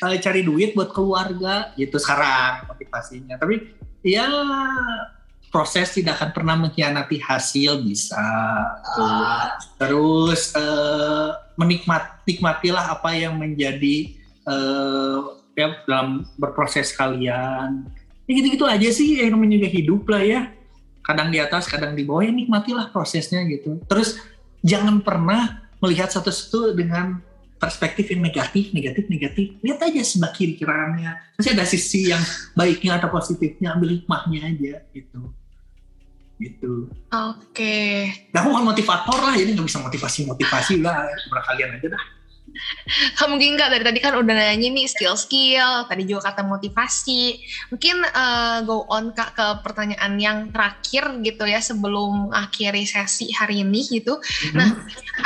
eh, 0.09 0.17
cari 0.25 0.41
duit 0.41 0.73
buat 0.73 0.89
keluarga 0.89 1.69
gitu 1.77 2.01
sekarang 2.01 2.65
motivasinya 2.65 3.37
tapi 3.37 3.77
ya 4.01 4.25
proses 5.53 5.93
tidak 5.93 6.17
akan 6.17 6.31
pernah 6.33 6.57
mengkhianati 6.57 7.21
hasil 7.21 7.85
bisa. 7.85 8.25
Tuh. 8.97 9.53
terus 9.77 10.57
eh, 10.57 11.29
menikmat 11.61 12.25
nikmatilah 12.25 12.97
apa 12.97 13.13
yang 13.13 13.37
menjadi 13.37 14.17
eh, 14.49 15.19
ya 15.53 15.77
dalam 15.85 16.25
berproses 16.41 16.97
kalian. 16.97 17.85
Ya 18.25 18.33
gitu-gitu 18.33 18.65
aja 18.65 18.89
sih 18.89 19.21
yang 19.21 19.37
namanya 19.37 19.61
juga 19.61 19.71
hidup 19.71 20.03
lah 20.09 20.25
ya. 20.25 20.41
Kadang 21.05 21.29
di 21.29 21.37
atas 21.37 21.69
kadang 21.69 21.93
di 21.93 22.09
bawah 22.09 22.25
ya 22.25 22.33
nikmatilah 22.33 22.89
prosesnya 22.89 23.45
gitu. 23.45 23.77
Terus 23.85 24.17
jangan 24.65 25.05
pernah 25.05 25.69
melihat 25.85 26.09
satu-satu 26.09 26.73
dengan 26.73 27.21
perspektif 27.61 28.09
yang 28.09 28.25
negatif 28.25 28.73
negatif 28.73 29.05
negatif. 29.13 29.47
Lihat 29.61 29.85
aja 29.85 30.01
sebelah 30.01 30.33
kiri 30.33 30.57
kiriannya 30.57 31.37
pasti 31.37 31.51
ada 31.53 31.67
sisi 31.69 32.09
yang 32.09 32.23
baiknya 32.57 32.97
atau 32.97 33.13
positifnya 33.13 33.77
ambil 33.77 34.01
hikmahnya 34.01 34.41
aja 34.49 34.75
gitu 34.97 35.42
gitu 36.43 36.91
Oke. 37.15 38.11
nah 38.35 38.43
aku 38.43 38.51
kan 38.51 38.65
motivator 38.67 39.19
lah 39.23 39.35
jadi 39.39 39.55
nggak 39.55 39.69
bisa 39.71 39.79
motivasi 39.79 40.27
motivasi 40.27 40.75
lah 40.83 41.07
kepada 41.07 41.43
kalian 41.47 41.79
aja 41.79 41.89
dah 41.95 42.05
Kak, 43.17 43.29
mungkin 43.29 43.57
Kak 43.57 43.73
dari 43.73 43.85
tadi 43.85 43.99
kan 44.01 44.13
udah 44.17 44.35
nanya 44.35 44.69
nih 44.69 44.87
skill-skill, 44.89 45.89
tadi 45.89 46.03
juga 46.05 46.33
kata 46.33 46.45
motivasi. 46.45 47.41
Mungkin 47.73 47.97
eh, 48.05 48.59
go 48.69 48.85
on 48.89 49.13
Kak 49.17 49.31
ke 49.37 49.47
pertanyaan 49.65 50.13
yang 50.21 50.39
terakhir 50.53 51.21
gitu 51.25 51.45
ya 51.49 51.61
sebelum 51.61 52.31
akhiri 52.33 52.85
sesi 52.85 53.33
hari 53.33 53.65
ini 53.65 53.81
gitu. 53.89 54.19
Nah, 54.57 54.69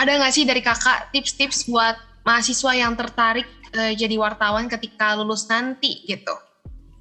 ada 0.01 0.11
nggak 0.19 0.33
sih 0.33 0.45
dari 0.47 0.63
Kakak 0.63 1.11
tips-tips 1.15 1.67
buat 1.71 1.99
mahasiswa 2.27 2.73
yang 2.75 2.95
tertarik 2.95 3.47
eh, 3.75 3.95
jadi 3.95 4.17
wartawan 4.19 4.71
ketika 4.71 5.19
lulus 5.19 5.47
nanti 5.51 6.07
gitu? 6.07 6.35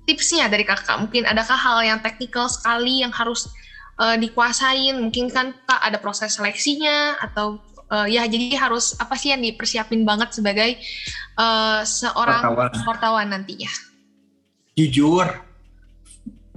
Tipsnya 0.06 0.46
dari 0.46 0.62
Kakak, 0.62 1.02
mungkin 1.02 1.26
adakah 1.26 1.58
hal 1.58 1.82
yang 1.82 2.00
teknikal 2.02 2.46
sekali 2.46 3.02
yang 3.02 3.10
harus 3.10 3.50
eh, 4.02 4.18
dikuasain? 4.20 4.96
Mungkin 5.00 5.32
kan 5.32 5.56
Kak 5.66 5.82
ada 5.82 5.98
proses 6.00 6.36
seleksinya 6.36 7.20
atau 7.20 7.60
eh, 7.92 8.16
ya 8.16 8.28
jadi 8.28 8.56
harus 8.58 8.96
apa 9.00 9.16
sih 9.16 9.32
yang 9.32 9.44
dipersiapin 9.44 10.04
banget 10.04 10.36
sebagai 10.36 10.78
eh, 11.40 11.82
seorang 11.84 12.44
Wartawan. 12.44 12.84
wartawan 12.88 13.28
nantinya? 13.32 13.72
jujur, 14.76 15.26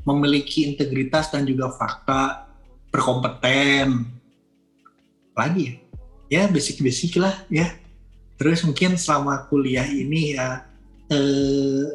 memiliki 0.02 0.66
integritas 0.66 1.30
dan 1.30 1.46
juga 1.46 1.70
fakta, 1.70 2.50
berkompeten. 2.90 4.10
Lagi 5.38 5.78
ya, 6.28 6.42
ya 6.42 6.42
basic-basic 6.50 7.22
lah 7.22 7.46
ya. 7.46 7.70
Terus 8.38 8.66
mungkin 8.66 8.98
selama 8.98 9.46
kuliah 9.46 9.86
ini 9.86 10.34
ya, 10.34 10.66
eh, 11.10 11.86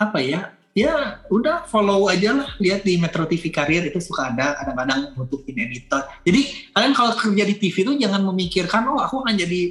apa 0.00 0.18
ya, 0.24 0.53
ya 0.74 1.22
udah 1.30 1.70
follow 1.70 2.10
aja 2.10 2.34
lah, 2.34 2.50
lihat 2.58 2.82
di 2.82 2.98
Metro 2.98 3.22
TV 3.30 3.48
Karir 3.48 3.86
itu 3.86 4.02
suka 4.02 4.34
ada 4.34 4.58
kadang-kadang 4.58 5.14
nutupin 5.14 5.54
editor. 5.54 6.02
Jadi 6.26 6.74
kalian 6.74 6.92
kalau 6.92 7.14
kerja 7.14 7.44
di 7.46 7.54
TV 7.62 7.76
itu 7.86 7.92
jangan 7.94 8.26
memikirkan, 8.26 8.82
oh 8.90 8.98
aku 8.98 9.22
akan 9.22 9.38
jadi 9.38 9.62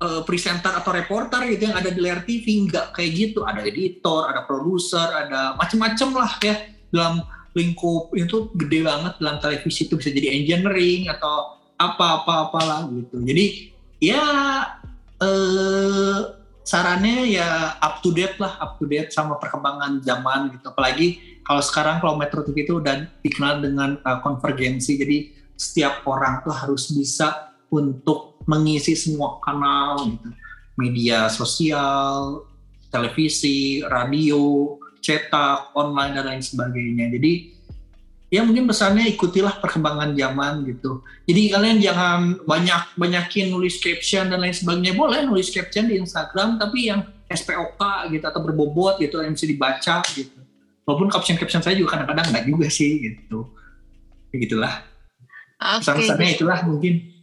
eh, 0.00 0.22
presenter 0.24 0.72
atau 0.72 0.96
reporter 0.96 1.44
gitu 1.52 1.68
yang 1.68 1.76
ada 1.76 1.92
di 1.92 2.00
layar 2.00 2.24
TV 2.24 2.66
nggak 2.72 2.96
kayak 2.96 3.10
gitu. 3.12 3.44
Ada 3.44 3.68
editor 3.68 4.32
ada 4.32 4.48
produser 4.48 5.04
ada 5.12 5.60
macem-macem 5.60 6.08
lah 6.16 6.32
ya. 6.40 6.56
Dalam 6.88 7.20
lingkup 7.54 8.16
itu 8.16 8.50
gede 8.56 8.82
banget 8.82 9.14
dalam 9.20 9.38
televisi 9.38 9.86
itu 9.86 9.94
bisa 9.94 10.10
jadi 10.10 10.40
engineering 10.40 11.06
atau 11.12 11.60
apa-apa 11.76 12.48
apalah 12.48 12.88
gitu. 12.88 13.20
Jadi 13.20 13.76
ya 14.00 14.24
eh 15.20 16.43
sarannya 16.64 17.28
ya 17.28 17.76
up 17.78 18.00
to 18.00 18.10
date 18.10 18.40
lah 18.40 18.56
up 18.58 18.80
to 18.80 18.88
date 18.88 19.12
sama 19.12 19.36
perkembangan 19.36 20.00
zaman 20.00 20.50
gitu 20.56 20.72
apalagi 20.72 21.20
kalau 21.44 21.60
sekarang 21.60 22.00
kalau 22.00 22.16
Metro 22.16 22.40
TV 22.40 22.64
itu 22.64 22.80
udah 22.80 23.04
dikenal 23.20 23.60
dengan 23.60 24.00
uh, 24.00 24.18
konvergensi 24.24 24.96
jadi 24.96 25.18
setiap 25.54 26.02
orang 26.08 26.42
tuh 26.42 26.50
harus 26.50 26.90
bisa 26.90 27.54
untuk 27.70 28.38
mengisi 28.46 28.94
semua 28.94 29.40
kanal 29.42 30.02
gitu. 30.06 30.28
Media 30.74 31.30
sosial, 31.30 32.42
televisi, 32.90 33.82
radio, 33.86 34.74
cetak, 34.98 35.70
online 35.78 36.18
dan 36.18 36.24
lain 36.26 36.42
sebagainya. 36.42 37.14
Jadi 37.14 37.53
ya 38.34 38.42
mungkin 38.42 38.66
pesannya 38.66 39.06
ikutilah 39.14 39.62
perkembangan 39.62 40.10
zaman 40.18 40.66
gitu. 40.66 41.06
Jadi 41.30 41.54
kalian 41.54 41.78
jangan 41.78 42.20
banyak 42.42 42.82
banyakin 42.98 43.54
nulis 43.54 43.78
caption 43.78 44.26
dan 44.26 44.42
lain 44.42 44.50
sebagainya. 44.50 44.98
Boleh 44.98 45.22
nulis 45.22 45.54
caption 45.54 45.86
di 45.86 46.02
Instagram 46.02 46.58
tapi 46.58 46.90
yang 46.90 47.06
SPOK 47.30 48.10
gitu 48.10 48.24
atau 48.26 48.42
berbobot 48.42 48.98
gitu 48.98 49.22
yang 49.22 49.38
bisa 49.38 49.46
dibaca 49.46 50.02
gitu. 50.10 50.34
Walaupun 50.84 51.08
caption-caption 51.14 51.62
saya 51.62 51.78
juga 51.78 51.96
kadang-kadang 51.96 52.34
nggak 52.34 52.44
juga 52.50 52.66
sih 52.68 53.00
gitu. 53.00 53.54
Begitulah. 54.34 54.82
Oke. 55.78 56.10
Okay. 56.10 56.34
itulah 56.34 56.60
mungkin. 56.66 57.13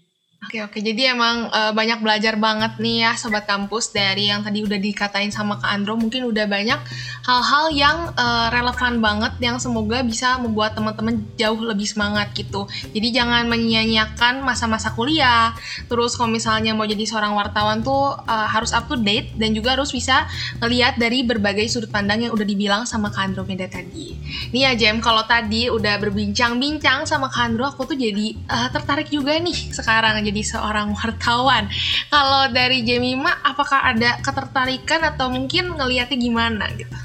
Oke 0.41 0.57
oke, 0.57 0.81
jadi 0.81 1.13
emang 1.13 1.53
uh, 1.53 1.69
banyak 1.69 2.01
belajar 2.01 2.33
banget 2.33 2.81
nih 2.81 3.05
ya 3.05 3.13
sobat 3.13 3.45
kampus 3.45 3.93
dari 3.93 4.33
yang 4.33 4.41
tadi 4.41 4.65
udah 4.65 4.81
dikatain 4.81 5.29
sama 5.29 5.61
Kak 5.61 5.69
Andro, 5.69 5.93
mungkin 5.93 6.25
udah 6.25 6.49
banyak 6.49 6.81
hal-hal 7.29 7.65
yang 7.69 8.09
uh, 8.17 8.49
relevan 8.49 9.05
banget 9.05 9.37
yang 9.37 9.61
semoga 9.61 10.01
bisa 10.01 10.41
membuat 10.41 10.73
teman-teman 10.73 11.21
jauh 11.37 11.61
lebih 11.61 11.85
semangat 11.85 12.33
gitu. 12.33 12.65
Jadi 12.89 13.13
jangan 13.13 13.45
menyia-nyiakan 13.45 14.41
masa-masa 14.41 14.89
kuliah. 14.97 15.53
Terus 15.85 16.17
kalau 16.17 16.33
misalnya 16.33 16.73
mau 16.73 16.89
jadi 16.89 17.05
seorang 17.05 17.37
wartawan 17.37 17.85
tuh 17.85 18.17
uh, 18.25 18.47
harus 18.49 18.73
up 18.73 18.89
to 18.89 18.97
date 18.97 19.37
dan 19.37 19.53
juga 19.53 19.77
harus 19.77 19.93
bisa 19.93 20.25
ngelihat 20.57 20.97
dari 20.97 21.21
berbagai 21.21 21.69
sudut 21.69 21.93
pandang 21.93 22.25
yang 22.25 22.33
udah 22.33 22.49
dibilang 22.49 22.89
sama 22.89 23.13
Kak 23.13 23.29
Andro 23.29 23.45
Meda 23.45 23.69
tadi. 23.69 24.17
Nih 24.49 24.65
ya 24.65 24.73
Jem, 24.73 25.05
kalau 25.05 25.21
tadi 25.21 25.69
udah 25.69 26.01
berbincang-bincang 26.01 27.05
sama 27.05 27.29
Kak 27.29 27.45
Andro, 27.45 27.69
aku 27.69 27.93
tuh 27.93 27.93
jadi 27.93 28.33
uh, 28.49 28.73
tertarik 28.73 29.05
juga 29.05 29.37
nih 29.37 29.69
sekarang 29.69 30.17
jadi 30.17 30.30
seorang 30.39 30.95
wartawan. 30.95 31.67
Kalau 32.07 32.47
dari 32.55 32.87
Jemima, 32.87 33.43
apakah 33.43 33.91
ada 33.91 34.23
ketertarikan 34.23 35.03
atau 35.03 35.27
mungkin 35.27 35.75
ngelihatnya 35.75 36.15
gimana 36.15 36.71
gitu? 36.79 36.95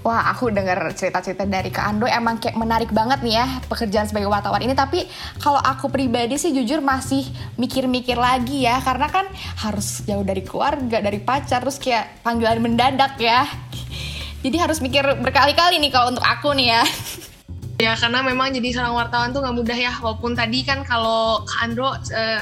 Wah, 0.00 0.30
aku 0.32 0.48
dengar 0.48 0.78
cerita-cerita 0.96 1.44
dari 1.44 1.68
Kak 1.68 1.84
Ando 1.84 2.08
emang 2.08 2.40
kayak 2.40 2.56
menarik 2.56 2.88
banget 2.94 3.20
nih 3.20 3.44
ya 3.44 3.46
pekerjaan 3.68 4.08
sebagai 4.08 4.30
wartawan 4.32 4.64
ini. 4.64 4.72
Tapi 4.72 5.04
kalau 5.42 5.60
aku 5.60 5.92
pribadi 5.92 6.40
sih 6.40 6.54
jujur 6.54 6.80
masih 6.80 7.28
mikir-mikir 7.60 8.16
lagi 8.16 8.64
ya, 8.64 8.80
karena 8.80 9.10
kan 9.12 9.28
harus 9.60 10.00
jauh 10.08 10.24
dari 10.24 10.40
keluarga, 10.46 11.04
dari 11.04 11.20
pacar, 11.20 11.60
terus 11.60 11.76
kayak 11.76 12.24
panggilan 12.24 12.62
mendadak 12.62 13.20
ya. 13.20 13.44
Jadi 14.38 14.56
harus 14.56 14.78
mikir 14.78 15.02
berkali-kali 15.18 15.82
nih 15.82 15.90
kalau 15.90 16.14
untuk 16.14 16.24
aku 16.24 16.54
nih 16.54 16.78
ya. 16.78 16.82
Ya 17.78 17.94
karena 17.94 18.26
memang 18.26 18.50
jadi 18.50 18.74
seorang 18.74 18.90
wartawan 18.90 19.30
tuh 19.30 19.38
nggak 19.38 19.54
mudah 19.54 19.78
ya 19.78 19.94
walaupun 20.02 20.34
tadi 20.34 20.66
kan 20.66 20.82
kalau 20.82 21.46
Kak 21.46 21.62
Andro 21.62 21.94
uh, 21.94 21.94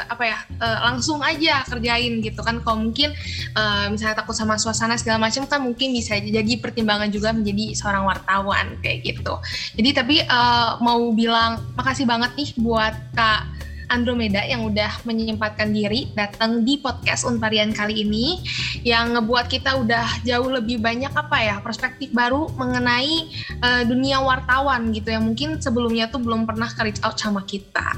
apa 0.09 0.25
ya 0.25 0.39
uh, 0.65 0.89
langsung 0.89 1.21
aja 1.21 1.61
kerjain 1.69 2.25
gitu 2.25 2.41
kan 2.41 2.65
kalau 2.65 2.89
mungkin 2.89 3.13
uh, 3.53 3.93
misalnya 3.93 4.17
takut 4.17 4.33
sama 4.33 4.57
suasana 4.57 4.97
segala 4.97 5.21
macam 5.29 5.45
kan 5.45 5.61
mungkin 5.61 5.93
bisa 5.93 6.17
jadi 6.17 6.57
pertimbangan 6.57 7.13
juga 7.13 7.37
menjadi 7.37 7.77
seorang 7.77 8.09
wartawan 8.09 8.81
kayak 8.81 9.13
gitu. 9.13 9.37
Jadi 9.77 9.91
tapi 9.93 10.17
uh, 10.25 10.81
mau 10.81 11.05
bilang 11.13 11.61
makasih 11.77 12.09
banget 12.09 12.33
nih 12.33 12.57
buat 12.57 12.97
Kak 13.13 13.56
Andromeda 13.87 14.43
yang 14.43 14.67
udah 14.67 15.03
menyempatkan 15.07 15.71
diri 15.71 16.11
datang 16.15 16.67
di 16.67 16.79
podcast 16.79 17.27
Unparian 17.27 17.71
kali 17.71 18.03
ini 18.03 18.43
yang 18.83 19.15
ngebuat 19.15 19.47
kita 19.47 19.79
udah 19.79 20.27
jauh 20.27 20.51
lebih 20.51 20.83
banyak 20.83 21.11
apa 21.15 21.37
ya 21.39 21.57
perspektif 21.63 22.11
baru 22.11 22.51
mengenai 22.59 23.31
uh, 23.63 23.83
dunia 23.87 24.19
wartawan 24.23 24.91
gitu 24.91 25.15
yang 25.15 25.27
mungkin 25.27 25.63
sebelumnya 25.63 26.11
tuh 26.11 26.19
belum 26.23 26.45
pernah 26.45 26.69
reach 26.83 27.01
out 27.07 27.19
sama 27.19 27.43
kita. 27.47 27.95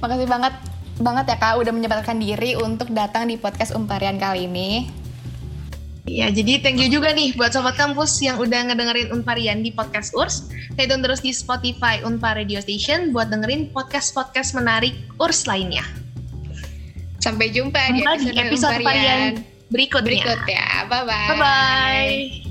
Makasih 0.00 0.28
banget 0.28 0.54
banget 0.96 1.24
ya 1.28 1.36
Kak 1.36 1.60
udah 1.60 1.72
menyempatkan 1.76 2.16
diri 2.16 2.56
untuk 2.56 2.88
datang 2.92 3.28
di 3.28 3.36
podcast 3.36 3.76
Unparian 3.76 4.16
kali 4.16 4.48
ini. 4.48 4.88
Ya, 6.06 6.30
jadi 6.30 6.62
thank 6.62 6.78
you 6.78 6.86
juga 6.86 7.10
nih 7.10 7.34
buat 7.34 7.50
Sobat 7.50 7.74
Kampus 7.74 8.22
yang 8.22 8.38
udah 8.38 8.70
ngedengerin 8.70 9.10
Unparian 9.10 9.66
di 9.66 9.74
podcast 9.74 10.14
URS. 10.14 10.46
Stay 10.78 10.86
tune 10.86 11.02
terus 11.02 11.18
di 11.18 11.34
Spotify 11.34 11.98
Unpar 12.06 12.38
Radio 12.38 12.62
Station 12.62 13.10
buat 13.10 13.26
dengerin 13.26 13.74
podcast-podcast 13.74 14.54
menarik 14.54 14.94
URS 15.18 15.50
lainnya. 15.50 15.82
Sampai 17.18 17.50
jumpa 17.50 17.90
di 17.90 18.06
episode, 18.06 18.22
di 18.22 18.38
episode 18.38 18.78
Unparian 18.78 19.42
berikutnya. 19.66 20.06
Berikut 20.06 20.40
ya. 20.46 20.66
Bye-bye. 20.86 21.28
Bye-bye. 21.34 22.45